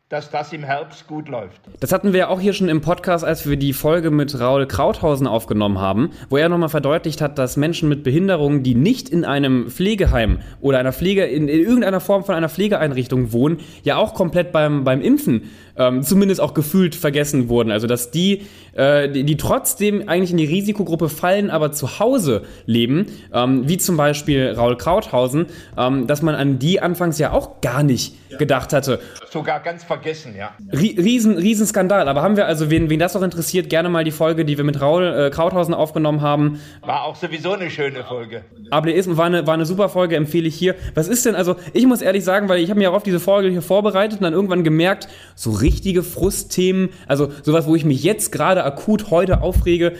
dass 0.08 0.30
das 0.30 0.52
im 0.52 0.62
Herbst 0.62 1.08
gut 1.08 1.28
läuft. 1.28 1.60
Das 1.80 1.90
hatten 1.90 2.12
wir 2.12 2.20
ja 2.20 2.28
auch 2.28 2.38
hier 2.40 2.52
schon 2.52 2.68
im 2.68 2.80
Podcast, 2.80 3.24
als 3.24 3.48
wir 3.48 3.56
die 3.56 3.72
Folge 3.72 4.12
mit 4.12 4.38
Raul 4.38 4.64
Krauthausen 4.66 5.26
aufgenommen 5.26 5.80
haben, 5.80 6.10
wo 6.28 6.36
er 6.36 6.48
nochmal 6.48 6.68
verdeutlicht 6.68 7.20
hat, 7.20 7.38
dass 7.38 7.56
Menschen 7.56 7.88
mit 7.88 8.04
Behinderungen, 8.04 8.62
die 8.62 8.76
nicht 8.76 9.08
in 9.08 9.24
einem 9.24 9.68
Pflegeheim 9.68 10.38
oder 10.60 10.78
einer 10.78 10.92
Pflege, 10.92 11.24
in, 11.24 11.48
in 11.48 11.60
irgendeiner 11.60 11.98
Form 11.98 12.22
von 12.22 12.36
einer 12.36 12.48
Pflegeeinrichtung 12.48 13.32
wohnen, 13.32 13.58
ja 13.82 13.96
auch 13.96 14.14
komplett 14.14 14.52
beim, 14.52 14.84
beim 14.84 15.00
Impfen 15.00 15.50
ähm, 15.76 16.02
zumindest 16.02 16.40
auch 16.40 16.54
gefühlt 16.54 16.94
vergessen 16.94 17.48
wurden. 17.48 17.70
Also 17.70 17.88
dass 17.88 18.12
die, 18.12 18.42
äh, 18.74 19.08
die, 19.08 19.24
die 19.24 19.36
trotzdem 19.36 20.08
eigentlich 20.08 20.30
in 20.30 20.36
die 20.36 20.46
Risikogruppe 20.46 21.08
fallen, 21.08 21.50
aber 21.50 21.72
zu 21.72 21.98
Hause 21.98 22.42
leben, 22.64 23.06
ähm, 23.32 23.68
wie 23.68 23.78
zum 23.78 23.96
Beispiel 23.96 24.52
Raul 24.56 24.76
Krauthausen, 24.76 25.46
ähm, 25.76 26.06
dass 26.06 26.22
man 26.22 26.34
an 26.34 26.60
die 26.60 26.80
anfangs 26.80 27.18
ja 27.18 27.32
auch 27.32 27.60
gar 27.60 27.82
nicht 27.82 28.14
gedacht 28.38 28.72
hatte. 28.72 29.00
Sogar 29.36 29.60
ganz 29.60 29.84
vergessen, 29.84 30.34
ja. 30.34 30.54
Riesen, 30.72 31.36
Riesenskandal. 31.36 32.08
Aber 32.08 32.22
haben 32.22 32.38
wir, 32.38 32.46
also 32.46 32.70
wen, 32.70 32.88
wen 32.88 32.98
das 32.98 33.12
noch 33.12 33.20
interessiert, 33.20 33.68
gerne 33.68 33.90
mal 33.90 34.02
die 34.02 34.10
Folge, 34.10 34.46
die 34.46 34.56
wir 34.56 34.64
mit 34.64 34.80
Raul 34.80 35.04
äh, 35.04 35.30
Krauthausen 35.30 35.74
aufgenommen 35.74 36.22
haben. 36.22 36.58
War 36.80 37.04
auch 37.04 37.16
sowieso 37.16 37.52
eine 37.52 37.68
schöne 37.70 38.02
Folge. 38.02 38.46
Ableism 38.70 39.18
war 39.18 39.26
eine, 39.26 39.46
war 39.46 39.52
eine 39.52 39.66
super 39.66 39.90
Folge, 39.90 40.16
empfehle 40.16 40.48
ich 40.48 40.54
hier. 40.54 40.74
Was 40.94 41.06
ist 41.06 41.26
denn, 41.26 41.34
also 41.34 41.56
ich 41.74 41.84
muss 41.84 42.00
ehrlich 42.00 42.24
sagen, 42.24 42.48
weil 42.48 42.60
ich 42.60 42.70
habe 42.70 42.78
mir 42.78 42.90
auch 42.90 42.94
auf 42.94 43.02
diese 43.02 43.20
Folge 43.20 43.50
hier 43.50 43.60
vorbereitet 43.60 44.20
und 44.20 44.24
dann 44.24 44.32
irgendwann 44.32 44.64
gemerkt, 44.64 45.06
so 45.34 45.50
richtige 45.50 46.02
Frustthemen, 46.02 46.88
also 47.06 47.30
sowas, 47.42 47.66
wo 47.66 47.76
ich 47.76 47.84
mich 47.84 48.02
jetzt 48.02 48.32
gerade 48.32 48.64
akut 48.64 49.10
heute 49.10 49.42
aufrege, 49.42 49.92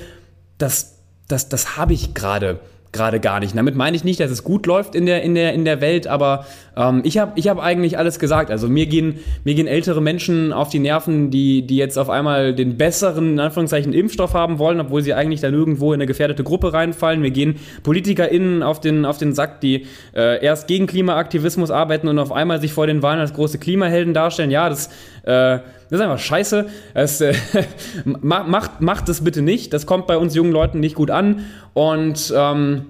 das, 0.56 1.02
das, 1.28 1.50
das 1.50 1.76
habe 1.76 1.92
ich 1.92 2.14
gerade 2.14 2.60
gerade 2.96 3.20
gar 3.20 3.40
nicht. 3.40 3.56
damit 3.56 3.74
meine 3.74 3.96
ich 3.96 4.04
nicht, 4.04 4.20
dass 4.20 4.30
es 4.30 4.42
gut 4.42 4.66
läuft 4.66 4.94
in 4.94 5.06
der, 5.06 5.22
in 5.22 5.34
der, 5.34 5.52
in 5.52 5.64
der 5.64 5.80
Welt, 5.80 6.06
aber 6.06 6.46
ähm, 6.76 7.02
ich 7.04 7.18
habe 7.18 7.32
ich 7.36 7.48
hab 7.48 7.58
eigentlich 7.58 7.98
alles 7.98 8.18
gesagt. 8.18 8.50
Also 8.50 8.68
mir 8.68 8.86
gehen, 8.86 9.18
mir 9.44 9.54
gehen 9.54 9.66
ältere 9.66 10.00
Menschen 10.00 10.52
auf 10.52 10.68
die 10.68 10.78
Nerven, 10.78 11.30
die, 11.30 11.66
die 11.66 11.76
jetzt 11.76 11.98
auf 11.98 12.10
einmal 12.10 12.54
den 12.54 12.76
besseren, 12.76 13.32
in 13.32 13.40
Anführungszeichen, 13.40 13.92
Impfstoff 13.92 14.34
haben 14.34 14.58
wollen, 14.58 14.80
obwohl 14.80 15.02
sie 15.02 15.14
eigentlich 15.14 15.40
dann 15.40 15.54
irgendwo 15.54 15.92
in 15.92 15.98
eine 15.98 16.06
gefährdete 16.06 16.44
Gruppe 16.44 16.72
reinfallen. 16.72 17.20
Mir 17.20 17.30
gehen 17.30 17.56
PolitikerInnen 17.82 18.62
auf 18.62 18.80
den, 18.80 19.04
auf 19.04 19.18
den 19.18 19.34
Sack, 19.34 19.60
die 19.60 19.86
äh, 20.14 20.44
erst 20.44 20.68
gegen 20.68 20.86
Klimaaktivismus 20.86 21.70
arbeiten 21.70 22.08
und 22.08 22.18
auf 22.18 22.32
einmal 22.32 22.60
sich 22.60 22.72
vor 22.72 22.86
den 22.86 23.02
Wahlen 23.02 23.20
als 23.20 23.32
große 23.32 23.58
Klimahelden 23.58 24.14
darstellen. 24.14 24.50
Ja, 24.50 24.68
das, 24.68 24.90
äh, 25.26 25.58
das 25.90 26.00
ist 26.00 26.00
einfach 26.00 26.18
scheiße. 26.18 26.66
Es, 26.94 27.20
äh, 27.20 27.34
macht, 28.04 28.80
macht 28.80 29.08
das 29.08 29.22
bitte 29.22 29.42
nicht. 29.42 29.72
Das 29.72 29.86
kommt 29.86 30.06
bei 30.06 30.16
uns 30.16 30.34
jungen 30.34 30.52
Leuten 30.52 30.80
nicht 30.80 30.94
gut 30.94 31.10
an. 31.10 31.46
Und 31.74 32.32
ähm, 32.34 32.86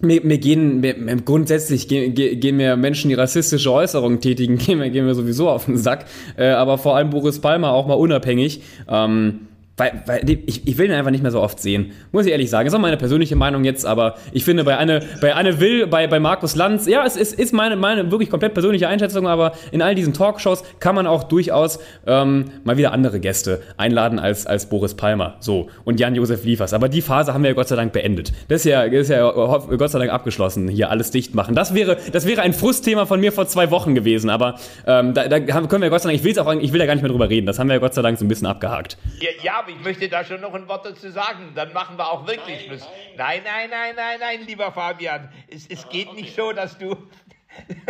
mir, 0.00 0.24
mir 0.24 0.38
gehen 0.38 0.80
mir, 0.80 0.94
grundsätzlich 1.16 1.88
gehen, 1.88 2.14
gehen 2.14 2.56
mir 2.56 2.76
Menschen, 2.76 3.08
die 3.08 3.14
rassistische 3.14 3.72
Äußerungen 3.72 4.20
tätigen, 4.20 4.58
gehen 4.58 4.78
mir, 4.78 4.90
gehen 4.90 5.06
mir 5.06 5.14
sowieso 5.14 5.48
auf 5.48 5.64
den 5.64 5.76
Sack. 5.76 6.06
Äh, 6.36 6.48
aber 6.48 6.78
vor 6.78 6.96
allem 6.96 7.10
Boris 7.10 7.40
Palmer 7.40 7.72
auch 7.72 7.86
mal 7.86 7.94
unabhängig. 7.94 8.62
Ähm, 8.88 9.47
weil, 9.78 10.02
weil 10.06 10.28
ich, 10.28 10.66
ich 10.66 10.76
will 10.76 10.86
ihn 10.86 10.92
einfach 10.92 11.10
nicht 11.10 11.22
mehr 11.22 11.30
so 11.30 11.40
oft 11.40 11.60
sehen. 11.60 11.92
Muss 12.12 12.26
ich 12.26 12.32
ehrlich 12.32 12.50
sagen. 12.50 12.66
Ist 12.66 12.74
auch 12.74 12.80
meine 12.80 12.96
persönliche 12.96 13.36
Meinung 13.36 13.64
jetzt, 13.64 13.86
aber 13.86 14.16
ich 14.32 14.44
finde 14.44 14.64
bei 14.64 14.76
Anne, 14.76 15.00
bei 15.20 15.34
Anne 15.34 15.60
Will, 15.60 15.86
bei, 15.86 16.06
bei 16.06 16.20
Markus 16.20 16.56
Lanz, 16.56 16.86
ja, 16.86 17.04
es 17.06 17.16
ist, 17.16 17.38
ist 17.38 17.52
meine, 17.52 17.76
meine 17.76 18.10
wirklich 18.10 18.28
komplett 18.28 18.54
persönliche 18.54 18.88
Einschätzung, 18.88 19.26
aber 19.26 19.52
in 19.70 19.80
all 19.80 19.94
diesen 19.94 20.12
Talkshows 20.12 20.64
kann 20.80 20.96
man 20.96 21.06
auch 21.06 21.24
durchaus 21.24 21.78
ähm, 22.06 22.46
mal 22.64 22.76
wieder 22.76 22.92
andere 22.92 23.20
Gäste 23.20 23.62
einladen 23.76 24.18
als, 24.18 24.46
als 24.46 24.68
Boris 24.68 24.94
Palmer. 24.94 25.36
So. 25.40 25.68
Und 25.84 26.00
Jan-Josef 26.00 26.44
Liefers. 26.44 26.74
Aber 26.74 26.88
die 26.88 27.02
Phase 27.02 27.32
haben 27.32 27.42
wir 27.42 27.50
ja 27.50 27.54
Gott 27.54 27.68
sei 27.68 27.76
Dank 27.76 27.92
beendet. 27.92 28.32
Das 28.48 28.62
ist 28.62 28.64
ja, 28.64 28.82
ist 28.82 29.10
ja 29.10 29.30
Gott 29.30 29.90
sei 29.90 29.98
Dank 30.00 30.12
abgeschlossen. 30.12 30.68
Hier 30.68 30.90
alles 30.90 31.12
dicht 31.12 31.34
machen. 31.34 31.54
Das 31.54 31.74
wäre, 31.74 31.96
das 32.12 32.26
wäre 32.26 32.42
ein 32.42 32.52
Frustthema 32.52 33.06
von 33.06 33.20
mir 33.20 33.32
vor 33.32 33.46
zwei 33.46 33.70
Wochen 33.70 33.94
gewesen, 33.94 34.28
aber 34.28 34.56
ähm, 34.86 35.14
da, 35.14 35.28
da 35.28 35.38
können 35.40 35.82
wir 35.82 35.90
Gott 35.90 36.02
sei 36.02 36.08
Dank, 36.10 36.18
ich 36.18 36.24
will 36.24 36.38
auch, 36.38 36.52
ich 36.52 36.72
will 36.72 36.80
da 36.80 36.86
gar 36.86 36.94
nicht 36.94 37.02
mehr 37.02 37.10
drüber 37.10 37.28
reden. 37.28 37.46
Das 37.46 37.58
haben 37.58 37.68
wir 37.68 37.74
ja 37.74 37.80
Gott 37.80 37.94
sei 37.94 38.02
Dank 38.02 38.18
so 38.18 38.24
ein 38.24 38.28
bisschen 38.28 38.46
abgehakt. 38.46 38.96
Ja, 39.20 39.28
ja 39.42 39.67
ich 39.68 39.80
möchte 39.80 40.08
da 40.08 40.24
schon 40.24 40.40
noch 40.40 40.54
ein 40.54 40.68
Wort 40.68 40.86
dazu 40.86 41.10
sagen. 41.10 41.52
Dann 41.54 41.72
machen 41.72 41.96
wir 41.98 42.10
auch 42.10 42.26
wirklich 42.26 42.64
Schluss. 42.66 42.88
Nein, 43.16 43.40
nein, 43.44 43.70
nein, 43.70 43.94
nein, 43.96 44.18
nein, 44.20 44.46
lieber 44.46 44.72
Fabian. 44.72 45.28
Es, 45.48 45.66
es 45.66 45.88
geht 45.88 46.12
nicht 46.14 46.34
so, 46.34 46.52
dass 46.52 46.78
du 46.78 46.96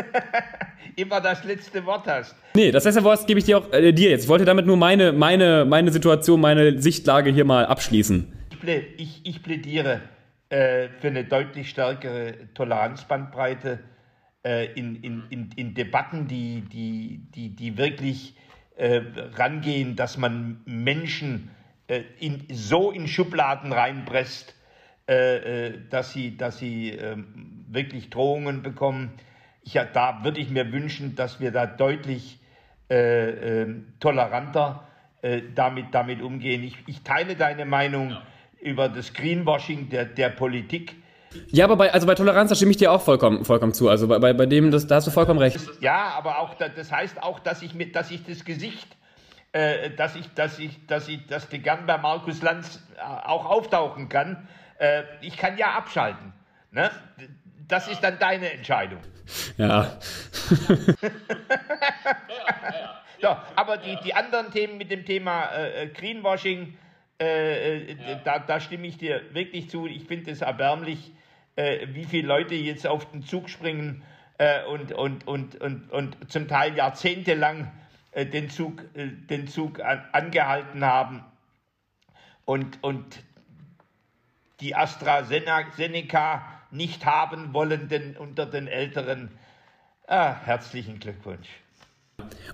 immer 0.96 1.20
das 1.20 1.44
letzte 1.44 1.84
Wort 1.84 2.06
hast. 2.06 2.34
Nee, 2.54 2.70
das 2.70 2.84
letzte 2.84 3.04
Wort 3.04 3.26
gebe 3.26 3.38
ich 3.38 3.46
dir 3.46 3.58
auch 3.58 3.72
äh, 3.72 3.92
dir 3.92 4.10
jetzt. 4.10 4.24
Ich 4.24 4.28
wollte 4.28 4.44
damit 4.44 4.66
nur 4.66 4.76
meine, 4.76 5.12
meine, 5.12 5.64
meine 5.64 5.90
Situation, 5.90 6.40
meine 6.40 6.80
Sichtlage 6.80 7.30
hier 7.30 7.44
mal 7.44 7.66
abschließen. 7.66 8.32
Ich, 8.96 9.20
ich 9.24 9.42
plädiere 9.42 10.00
äh, 10.50 10.88
für 11.00 11.08
eine 11.08 11.24
deutlich 11.24 11.70
stärkere 11.70 12.34
Toleranzbandbreite 12.54 13.80
äh, 14.44 14.72
in, 14.72 14.96
in, 15.02 15.22
in, 15.30 15.50
in 15.56 15.74
Debatten, 15.74 16.26
die, 16.26 16.62
die, 16.62 17.20
die, 17.34 17.54
die 17.54 17.76
wirklich 17.78 18.34
äh, 18.76 19.02
rangehen, 19.34 19.96
dass 19.96 20.16
man 20.16 20.60
Menschen 20.64 21.50
äh, 21.88 22.02
in, 22.20 22.46
so 22.50 22.90
in 22.90 23.08
Schubladen 23.08 23.72
reinpresst, 23.72 24.54
äh, 25.08 25.66
äh 25.68 25.78
dass 25.90 26.12
sie, 26.12 26.36
dass 26.36 26.58
sie 26.58 26.90
ähm, 26.90 27.64
wirklich 27.68 28.10
Drohungen 28.10 28.62
bekommen. 28.62 29.12
Ich, 29.62 29.72
da 29.72 30.20
würde 30.22 30.40
ich 30.40 30.50
mir 30.50 30.72
wünschen, 30.72 31.16
dass 31.16 31.40
wir 31.40 31.50
da 31.50 31.66
deutlich 31.66 32.38
äh, 32.90 33.62
ähm, 33.62 33.92
toleranter 34.00 34.88
äh, 35.20 35.42
damit, 35.54 35.86
damit 35.92 36.22
umgehen. 36.22 36.62
Ich, 36.62 36.76
ich 36.86 37.02
teile 37.02 37.36
deine 37.36 37.64
Meinung 37.64 38.10
ja. 38.10 38.22
über 38.60 38.88
das 38.88 39.12
Greenwashing 39.12 39.88
der, 39.90 40.04
der 40.04 40.28
Politik. 40.30 40.94
Ja, 41.48 41.64
aber 41.64 41.76
bei, 41.76 41.92
also 41.92 42.06
bei 42.06 42.14
Toleranz, 42.14 42.48
da 42.50 42.54
stimme 42.54 42.70
ich 42.70 42.76
dir 42.76 42.92
auch 42.92 43.02
vollkommen, 43.02 43.44
vollkommen 43.44 43.74
zu. 43.74 43.88
Also 43.88 44.08
bei, 44.08 44.32
bei 44.32 44.46
dem, 44.46 44.70
das, 44.70 44.86
da 44.86 44.96
hast 44.96 45.06
du 45.06 45.10
vollkommen 45.10 45.38
recht. 45.38 45.58
Ja, 45.80 46.14
aber 46.16 46.38
auch, 46.38 46.54
das 46.54 46.90
heißt 46.90 47.22
auch, 47.22 47.40
dass 47.40 47.62
ich, 47.62 47.74
mit, 47.74 47.94
dass 47.96 48.10
ich 48.10 48.24
das 48.24 48.44
Gesicht, 48.44 48.96
äh, 49.58 49.90
dass 49.90 50.14
ich, 50.14 50.32
dass 50.34 50.58
ich, 50.60 50.86
dass 50.86 51.08
ich, 51.08 51.26
dass 51.26 51.48
die 51.48 51.58
gern 51.58 51.84
bei 51.84 51.98
Markus 51.98 52.42
Lanz 52.42 52.80
äh, 52.96 53.00
auch 53.00 53.44
auftauchen 53.44 54.08
kann. 54.08 54.46
Äh, 54.78 55.02
ich 55.20 55.36
kann 55.36 55.58
ja 55.58 55.72
abschalten. 55.72 56.32
Ne? 56.70 56.88
Das 57.66 57.88
ist 57.88 58.00
dann 58.00 58.20
deine 58.20 58.52
Entscheidung. 58.52 59.00
Ja. 59.56 59.98
so, 63.20 63.36
aber 63.56 63.78
die, 63.78 63.98
die 64.04 64.14
anderen 64.14 64.52
Themen 64.52 64.78
mit 64.78 64.92
dem 64.92 65.04
Thema 65.04 65.50
äh, 65.56 65.88
Greenwashing, 65.88 66.78
äh, 67.18 67.96
da, 68.24 68.38
da 68.38 68.60
stimme 68.60 68.86
ich 68.86 68.96
dir 68.96 69.22
wirklich 69.32 69.70
zu. 69.70 69.88
Ich 69.88 70.04
finde 70.04 70.30
es 70.30 70.40
erbärmlich 70.40 71.12
äh, 71.56 71.88
wie 71.88 72.04
viele 72.04 72.28
Leute 72.28 72.54
jetzt 72.54 72.86
auf 72.86 73.10
den 73.10 73.22
Zug 73.22 73.50
springen 73.50 74.04
äh, 74.38 74.62
und, 74.66 74.92
und, 74.92 75.26
und, 75.26 75.60
und, 75.60 75.90
und 75.90 76.30
zum 76.30 76.46
Teil 76.46 76.76
jahrzehntelang 76.76 77.64
äh, 77.64 77.87
den 78.24 78.50
Zug, 78.50 78.82
äh, 78.94 79.08
den 79.08 79.48
Zug 79.48 79.80
an, 79.80 80.04
angehalten 80.12 80.84
haben 80.84 81.24
und, 82.44 82.82
und 82.82 83.04
die 84.60 84.74
AstraZeneca 84.74 86.42
nicht 86.70 87.06
haben 87.06 87.54
wollenden 87.54 88.16
unter 88.16 88.46
den 88.46 88.66
Älteren. 88.66 89.30
Ah, 90.06 90.34
herzlichen 90.44 90.98
Glückwunsch. 90.98 91.48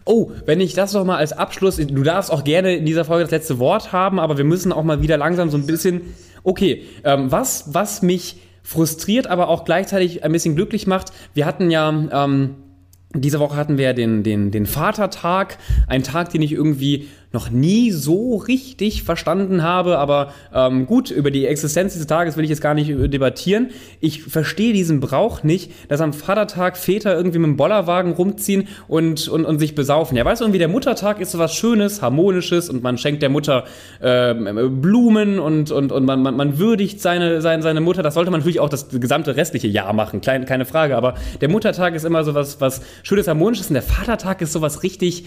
Oh, 0.05 0.31
wenn 0.45 0.61
ich 0.61 0.75
das 0.75 0.93
noch 0.93 1.05
mal 1.05 1.17
als 1.17 1.33
Abschluss, 1.33 1.77
du 1.77 2.03
darfst 2.03 2.31
auch 2.31 2.45
gerne 2.45 2.75
in 2.75 2.85
dieser 2.85 3.05
Folge 3.05 3.25
das 3.25 3.31
letzte 3.31 3.59
Wort 3.59 3.93
haben, 3.93 4.21
aber 4.21 4.37
wir 4.37 4.45
müssen 4.45 4.73
auch 4.73 4.83
mal 4.83 5.01
wieder 5.01 5.17
langsam 5.17 5.49
so 5.49 5.57
ein 5.57 5.67
bisschen, 5.67 6.15
okay, 6.43 6.87
ähm, 7.05 7.33
was, 7.33 7.73
was 7.73 8.03
mich 8.03 8.37
frustriert, 8.63 9.27
aber 9.27 9.49
auch 9.49 9.65
gleichzeitig 9.65 10.25
ein 10.25 10.33
bisschen 10.33 10.57
glücklich 10.57 10.87
macht. 10.87 11.13
Wir 11.33 11.47
hatten 11.47 11.71
ja 11.71 11.89
ähm, 11.89 12.57
diese 13.15 13.41
Woche 13.41 13.57
hatten 13.57 13.79
wir 13.79 13.95
den, 13.95 14.23
den, 14.23 14.51
den 14.51 14.67
Vatertag, 14.67 15.59
ein 15.87 16.03
Tag, 16.03 16.31
den 16.31 16.43
ich 16.43 16.53
irgendwie 16.53 17.09
noch 17.35 17.51
nie 17.51 17.91
so 17.91 18.37
richtig 18.37 19.03
verstanden 19.03 19.63
habe, 19.65 19.99
aber 19.99 20.33
ähm, 20.55 20.87
gut, 20.87 21.11
über 21.11 21.33
die 21.33 21.47
Existenz 21.47 21.93
dieses 21.93 22.07
Tages 22.07 22.37
will 22.37 22.45
ich 22.45 22.51
jetzt 22.51 22.63
gar 22.63 22.75
nicht 22.75 22.89
debattieren. 23.13 23.71
Ich 24.01 24.23
verstehe 24.23 24.73
diesen 24.73 25.01
Brauch 25.01 25.43
nicht, 25.43 25.73
dass 25.89 26.01
am 26.01 26.13
Vatertag 26.13 26.77
Väter 26.77 27.15
irgendwie 27.15 27.41
mit 27.41 27.49
dem 27.49 27.57
Bollerwagen 27.57 28.13
rumziehen 28.13 28.69
und, 28.87 29.27
und, 29.27 29.45
und 29.45 29.59
sich 29.59 29.75
besaufen. 29.75 30.17
Ja, 30.17 30.25
weißt 30.25 30.41
du, 30.41 30.45
irgendwie 30.45 30.61
der 30.61 30.69
Muttertag 30.69 31.21
ist 31.21 31.33
so 31.33 31.39
was 31.41 31.55
Schönes, 31.55 32.01
Harmonisches 32.01 32.71
und 32.71 32.85
man 32.85 32.99
schenkt 32.99 33.21
der 33.21 33.31
Mutter 33.31 33.65
äh, 34.01 34.33
Blumen 34.33 35.41
und, 35.41 35.73
und, 35.73 35.91
und 35.91 36.05
man, 36.05 36.23
man, 36.23 36.37
man 36.37 36.59
würdigt 36.61 37.01
seine, 37.01 37.43
seine, 37.43 37.65
seine 37.65 37.81
Mutter. 37.81 38.05
Das 38.05 38.15
sollte 38.15 38.31
man 38.31 38.41
natürlich 38.41 38.61
auch 38.61 38.69
das 38.69 38.89
gesamte 38.91 39.37
restliche 39.37 39.67
Jahr 39.67 39.93
machen, 39.93 40.21
klein, 40.21 40.47
keine 40.47 40.67
Frage, 40.67 40.97
aber 40.97 41.15
der 41.41 41.49
Muttertag 41.49 41.97
ist 41.97 42.05
immer 42.05 42.23
so 42.23 42.35
was, 42.35 42.61
was 42.61 42.81
Schönes, 43.03 43.27
Harmonisches 43.27 43.67
und 43.67 43.75
der 43.75 43.83
Vatertag 43.83 44.41
ist 44.41 44.53
so 44.53 44.63
was 44.63 44.85
richtig 44.85 45.25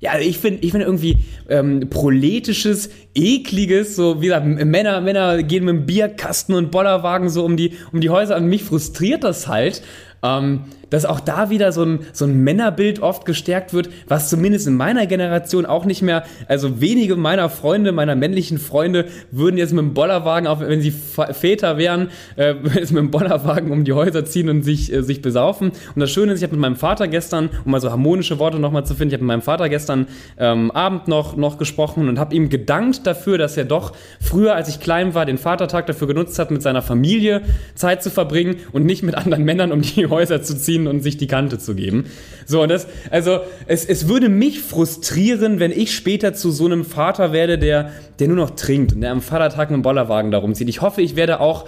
ja, 0.00 0.18
ich 0.18 0.38
finde 0.38 0.64
ich 0.64 0.70
finde 0.72 0.86
irgendwie 0.86 1.18
ähm, 1.48 1.88
proletisches, 1.90 2.90
ekliges, 3.14 3.96
so 3.96 4.20
wie 4.22 4.26
gesagt, 4.26 4.46
Männer, 4.46 5.00
Männer 5.02 5.42
gehen 5.42 5.66
mit 5.66 5.74
dem 5.74 5.86
Bierkasten 5.86 6.54
und 6.54 6.70
Bollerwagen 6.70 7.28
so 7.28 7.44
um 7.44 7.56
die, 7.56 7.72
um 7.92 8.00
die 8.00 8.08
Häuser 8.08 8.36
und 8.36 8.46
mich 8.46 8.64
frustriert 8.64 9.24
das 9.24 9.46
halt. 9.46 9.82
Ähm, 10.22 10.64
dass 10.90 11.04
auch 11.04 11.20
da 11.20 11.50
wieder 11.50 11.72
so 11.72 11.84
ein, 11.84 12.00
so 12.12 12.24
ein 12.24 12.42
Männerbild 12.42 13.00
oft 13.00 13.24
gestärkt 13.24 13.72
wird, 13.72 13.88
was 14.06 14.28
zumindest 14.28 14.66
in 14.66 14.76
meiner 14.76 15.06
Generation 15.06 15.66
auch 15.66 15.84
nicht 15.84 16.02
mehr, 16.02 16.24
also 16.48 16.80
wenige 16.80 17.16
meiner 17.16 17.48
Freunde, 17.48 17.92
meiner 17.92 18.16
männlichen 18.16 18.58
Freunde, 18.58 19.06
würden 19.30 19.56
jetzt 19.56 19.72
mit 19.72 19.82
dem 19.82 19.94
Bollerwagen, 19.94 20.46
auch 20.46 20.60
wenn 20.60 20.80
sie 20.80 20.90
Väter 20.90 21.78
wären, 21.78 22.10
äh, 22.36 22.54
jetzt 22.74 22.92
mit 22.92 23.02
dem 23.02 23.10
Bollerwagen 23.10 23.70
um 23.70 23.84
die 23.84 23.92
Häuser 23.92 24.24
ziehen 24.24 24.48
und 24.48 24.62
sich, 24.62 24.92
äh, 24.92 25.02
sich 25.02 25.22
besaufen. 25.22 25.70
Und 25.94 26.00
das 26.00 26.10
Schöne 26.10 26.32
ist, 26.32 26.40
ich 26.40 26.44
habe 26.44 26.54
mit 26.54 26.60
meinem 26.60 26.76
Vater 26.76 27.08
gestern, 27.08 27.50
um 27.64 27.70
mal 27.70 27.80
so 27.80 27.90
harmonische 27.90 28.38
Worte 28.38 28.58
nochmal 28.58 28.84
zu 28.84 28.94
finden, 28.94 29.10
ich 29.10 29.14
habe 29.14 29.24
mit 29.24 29.28
meinem 29.28 29.42
Vater 29.42 29.68
gestern 29.68 30.06
ähm, 30.38 30.70
Abend 30.72 31.08
noch, 31.08 31.36
noch 31.36 31.58
gesprochen 31.58 32.08
und 32.08 32.18
habe 32.18 32.34
ihm 32.34 32.48
gedankt 32.48 33.06
dafür, 33.06 33.38
dass 33.38 33.56
er 33.56 33.64
doch 33.64 33.92
früher, 34.20 34.54
als 34.54 34.68
ich 34.68 34.80
klein 34.80 35.14
war, 35.14 35.26
den 35.26 35.38
Vatertag 35.38 35.86
dafür 35.86 36.08
genutzt 36.08 36.38
hat, 36.38 36.50
mit 36.50 36.62
seiner 36.62 36.82
Familie 36.82 37.42
Zeit 37.74 38.02
zu 38.02 38.10
verbringen 38.10 38.56
und 38.72 38.84
nicht 38.84 39.02
mit 39.02 39.14
anderen 39.14 39.44
Männern 39.44 39.72
um 39.72 39.82
die 39.82 40.06
Häuser 40.06 40.42
zu 40.42 40.56
ziehen 40.58 40.79
und 40.86 41.00
sich 41.00 41.16
die 41.16 41.26
Kante 41.26 41.58
zu 41.58 41.74
geben. 41.74 42.06
So, 42.46 42.62
und 42.62 42.68
das, 42.68 42.86
also, 43.10 43.40
es, 43.66 43.84
es 43.84 44.08
würde 44.08 44.28
mich 44.28 44.60
frustrieren, 44.60 45.60
wenn 45.60 45.70
ich 45.70 45.94
später 45.94 46.34
zu 46.34 46.50
so 46.50 46.66
einem 46.66 46.84
Vater 46.84 47.32
werde, 47.32 47.58
der, 47.58 47.90
der 48.18 48.28
nur 48.28 48.36
noch 48.36 48.50
trinkt 48.50 48.92
und 48.92 49.00
der 49.00 49.12
am 49.12 49.22
Vatertag 49.22 49.70
mit 49.70 49.78
dem 49.78 49.82
Bollerwagen 49.82 50.30
darum 50.30 50.54
zieht. 50.54 50.68
Ich 50.68 50.80
hoffe, 50.80 51.02
ich 51.02 51.16
werde 51.16 51.40
auch 51.40 51.66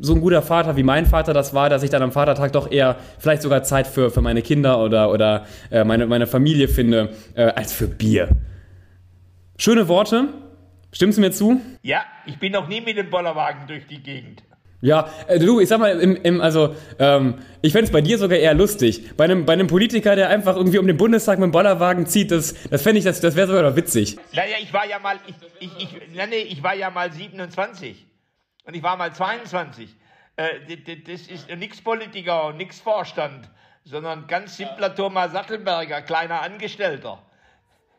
so 0.00 0.14
ein 0.14 0.20
guter 0.20 0.42
Vater, 0.42 0.76
wie 0.76 0.82
mein 0.82 1.06
Vater 1.06 1.34
das 1.34 1.52
war, 1.52 1.68
dass 1.68 1.82
ich 1.82 1.90
dann 1.90 2.02
am 2.02 2.12
Vatertag 2.12 2.52
doch 2.52 2.70
eher 2.70 2.96
vielleicht 3.18 3.42
sogar 3.42 3.62
Zeit 3.62 3.86
für, 3.86 4.10
für 4.10 4.22
meine 4.22 4.42
Kinder 4.42 4.82
oder, 4.82 5.10
oder 5.10 5.46
äh, 5.70 5.84
meine, 5.84 6.06
meine 6.06 6.26
Familie 6.26 6.68
finde, 6.68 7.10
äh, 7.34 7.42
als 7.42 7.72
für 7.72 7.86
Bier. 7.86 8.28
Schöne 9.58 9.88
Worte. 9.88 10.28
Stimmst 10.92 11.18
du 11.18 11.20
mir 11.20 11.30
zu? 11.30 11.60
Ja, 11.82 12.02
ich 12.26 12.38
bin 12.38 12.52
noch 12.52 12.66
nie 12.66 12.80
mit 12.80 12.96
dem 12.96 13.10
Bollerwagen 13.10 13.66
durch 13.68 13.86
die 13.86 14.02
Gegend. 14.02 14.42
Ja, 14.82 15.10
äh, 15.26 15.38
du, 15.38 15.60
ich 15.60 15.68
sag 15.68 15.78
mal, 15.78 16.00
im, 16.00 16.16
im, 16.16 16.40
also 16.40 16.74
ähm, 16.98 17.34
ich 17.60 17.72
fände 17.72 17.92
bei 17.92 18.00
dir 18.00 18.16
sogar 18.16 18.38
eher 18.38 18.54
lustig. 18.54 19.14
Bei 19.16 19.24
einem, 19.24 19.44
bei 19.44 19.52
einem 19.52 19.66
Politiker, 19.66 20.16
der 20.16 20.30
einfach 20.30 20.56
irgendwie 20.56 20.78
um 20.78 20.86
den 20.86 20.96
Bundestag 20.96 21.38
mit 21.38 21.48
dem 21.48 21.52
Bollerwagen 21.52 22.06
zieht, 22.06 22.30
das, 22.30 22.54
das 22.70 22.82
fände 22.82 22.98
ich, 22.98 23.04
das, 23.04 23.20
das 23.20 23.36
wäre 23.36 23.46
sogar 23.46 23.62
noch 23.62 23.76
witzig. 23.76 24.18
Naja, 24.32 24.56
ich 24.60 24.72
war 24.72 24.86
ja 24.86 24.98
mal, 24.98 25.18
ich, 25.26 25.34
ich, 25.60 25.82
ich, 25.82 26.00
na, 26.14 26.26
nee, 26.26 26.40
ich 26.40 26.62
war 26.62 26.74
ja 26.74 26.88
mal 26.88 27.12
27 27.12 28.06
und 28.64 28.74
ich 28.74 28.82
war 28.82 28.96
mal 28.96 29.12
22. 29.12 29.94
Äh, 30.36 30.76
das 31.06 31.26
ist 31.26 31.54
nix 31.54 31.82
Politiker 31.82 32.46
und 32.46 32.56
nix 32.56 32.80
Vorstand, 32.80 33.50
sondern 33.84 34.26
ganz 34.26 34.56
simpler 34.56 34.94
Thomas 34.94 35.32
Sattelberger, 35.32 36.00
kleiner 36.00 36.40
Angestellter. 36.40 37.22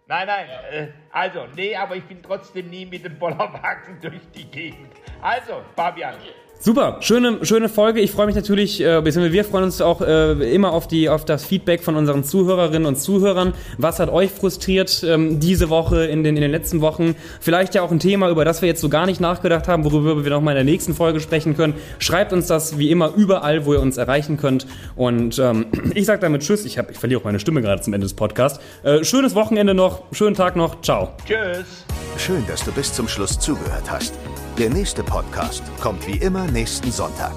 Nein, 0.07 0.27
nein, 0.27 0.49
äh, 0.71 0.87
also, 1.11 1.45
nee, 1.55 1.75
aber 1.75 1.95
ich 1.95 2.03
bin 2.05 2.23
trotzdem 2.23 2.71
nie 2.71 2.87
mit 2.87 3.05
dem 3.05 3.19
Bollerwagen 3.19 3.99
durch 4.01 4.21
die 4.35 4.45
Gegend. 4.45 4.91
Also, 5.21 5.61
Fabian. 5.75 6.15
Super, 6.63 6.97
schöne, 6.99 7.39
schöne 7.41 7.69
Folge. 7.69 8.01
Ich 8.01 8.11
freue 8.11 8.27
mich 8.27 8.35
natürlich, 8.35 8.81
äh, 8.81 9.01
beziehungsweise 9.03 9.33
wir 9.33 9.43
freuen 9.43 9.63
uns 9.63 9.81
auch 9.81 9.99
äh, 10.01 10.53
immer 10.53 10.73
auf, 10.73 10.87
die, 10.87 11.09
auf 11.09 11.25
das 11.25 11.43
Feedback 11.43 11.81
von 11.81 11.95
unseren 11.95 12.23
Zuhörerinnen 12.23 12.85
und 12.85 12.97
Zuhörern. 12.99 13.55
Was 13.79 13.97
hat 13.97 14.11
euch 14.11 14.29
frustriert 14.29 15.03
ähm, 15.03 15.39
diese 15.39 15.71
Woche, 15.71 16.05
in 16.05 16.23
den, 16.23 16.35
in 16.35 16.41
den 16.43 16.51
letzten 16.51 16.79
Wochen? 16.81 17.15
Vielleicht 17.39 17.73
ja 17.73 17.81
auch 17.81 17.89
ein 17.89 17.97
Thema, 17.97 18.29
über 18.29 18.45
das 18.45 18.61
wir 18.61 18.69
jetzt 18.69 18.79
so 18.79 18.89
gar 18.89 19.07
nicht 19.07 19.19
nachgedacht 19.19 19.67
haben, 19.67 19.83
worüber 19.85 20.23
wir 20.23 20.29
noch 20.29 20.41
mal 20.41 20.51
in 20.51 20.57
der 20.57 20.63
nächsten 20.63 20.93
Folge 20.93 21.19
sprechen 21.19 21.57
können. 21.57 21.73
Schreibt 21.97 22.31
uns 22.31 22.45
das 22.45 22.77
wie 22.77 22.91
immer 22.91 23.11
überall, 23.15 23.65
wo 23.65 23.73
ihr 23.73 23.81
uns 23.81 23.97
erreichen 23.97 24.37
könnt. 24.37 24.67
Und 24.95 25.39
ähm, 25.39 25.65
ich 25.95 26.05
sage 26.05 26.21
damit 26.21 26.43
Tschüss. 26.43 26.63
Ich, 26.65 26.77
hab, 26.77 26.91
ich 26.91 26.97
verliere 26.99 27.21
auch 27.21 27.25
meine 27.25 27.39
Stimme 27.39 27.63
gerade 27.63 27.81
zum 27.81 27.93
Ende 27.93 28.05
des 28.05 28.13
Podcasts. 28.13 28.59
Äh, 28.83 29.03
schönes 29.03 29.33
Wochenende 29.33 29.73
noch, 29.73 30.03
schönen 30.11 30.35
Tag 30.35 30.55
noch. 30.55 30.79
Ciao. 30.83 31.09
Tschüss. 31.25 31.85
Schön, 32.17 32.45
dass 32.47 32.63
du 32.63 32.71
bis 32.71 32.93
zum 32.93 33.07
Schluss 33.07 33.39
zugehört 33.39 33.89
hast. 33.89 34.13
Der 34.57 34.69
nächste 34.69 35.03
Podcast 35.03 35.63
kommt 35.79 36.05
wie 36.05 36.17
immer 36.17 36.45
nächsten 36.45 36.91
Sonntag. 36.91 37.33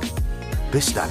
Bis 0.72 0.92
dann. 0.92 1.08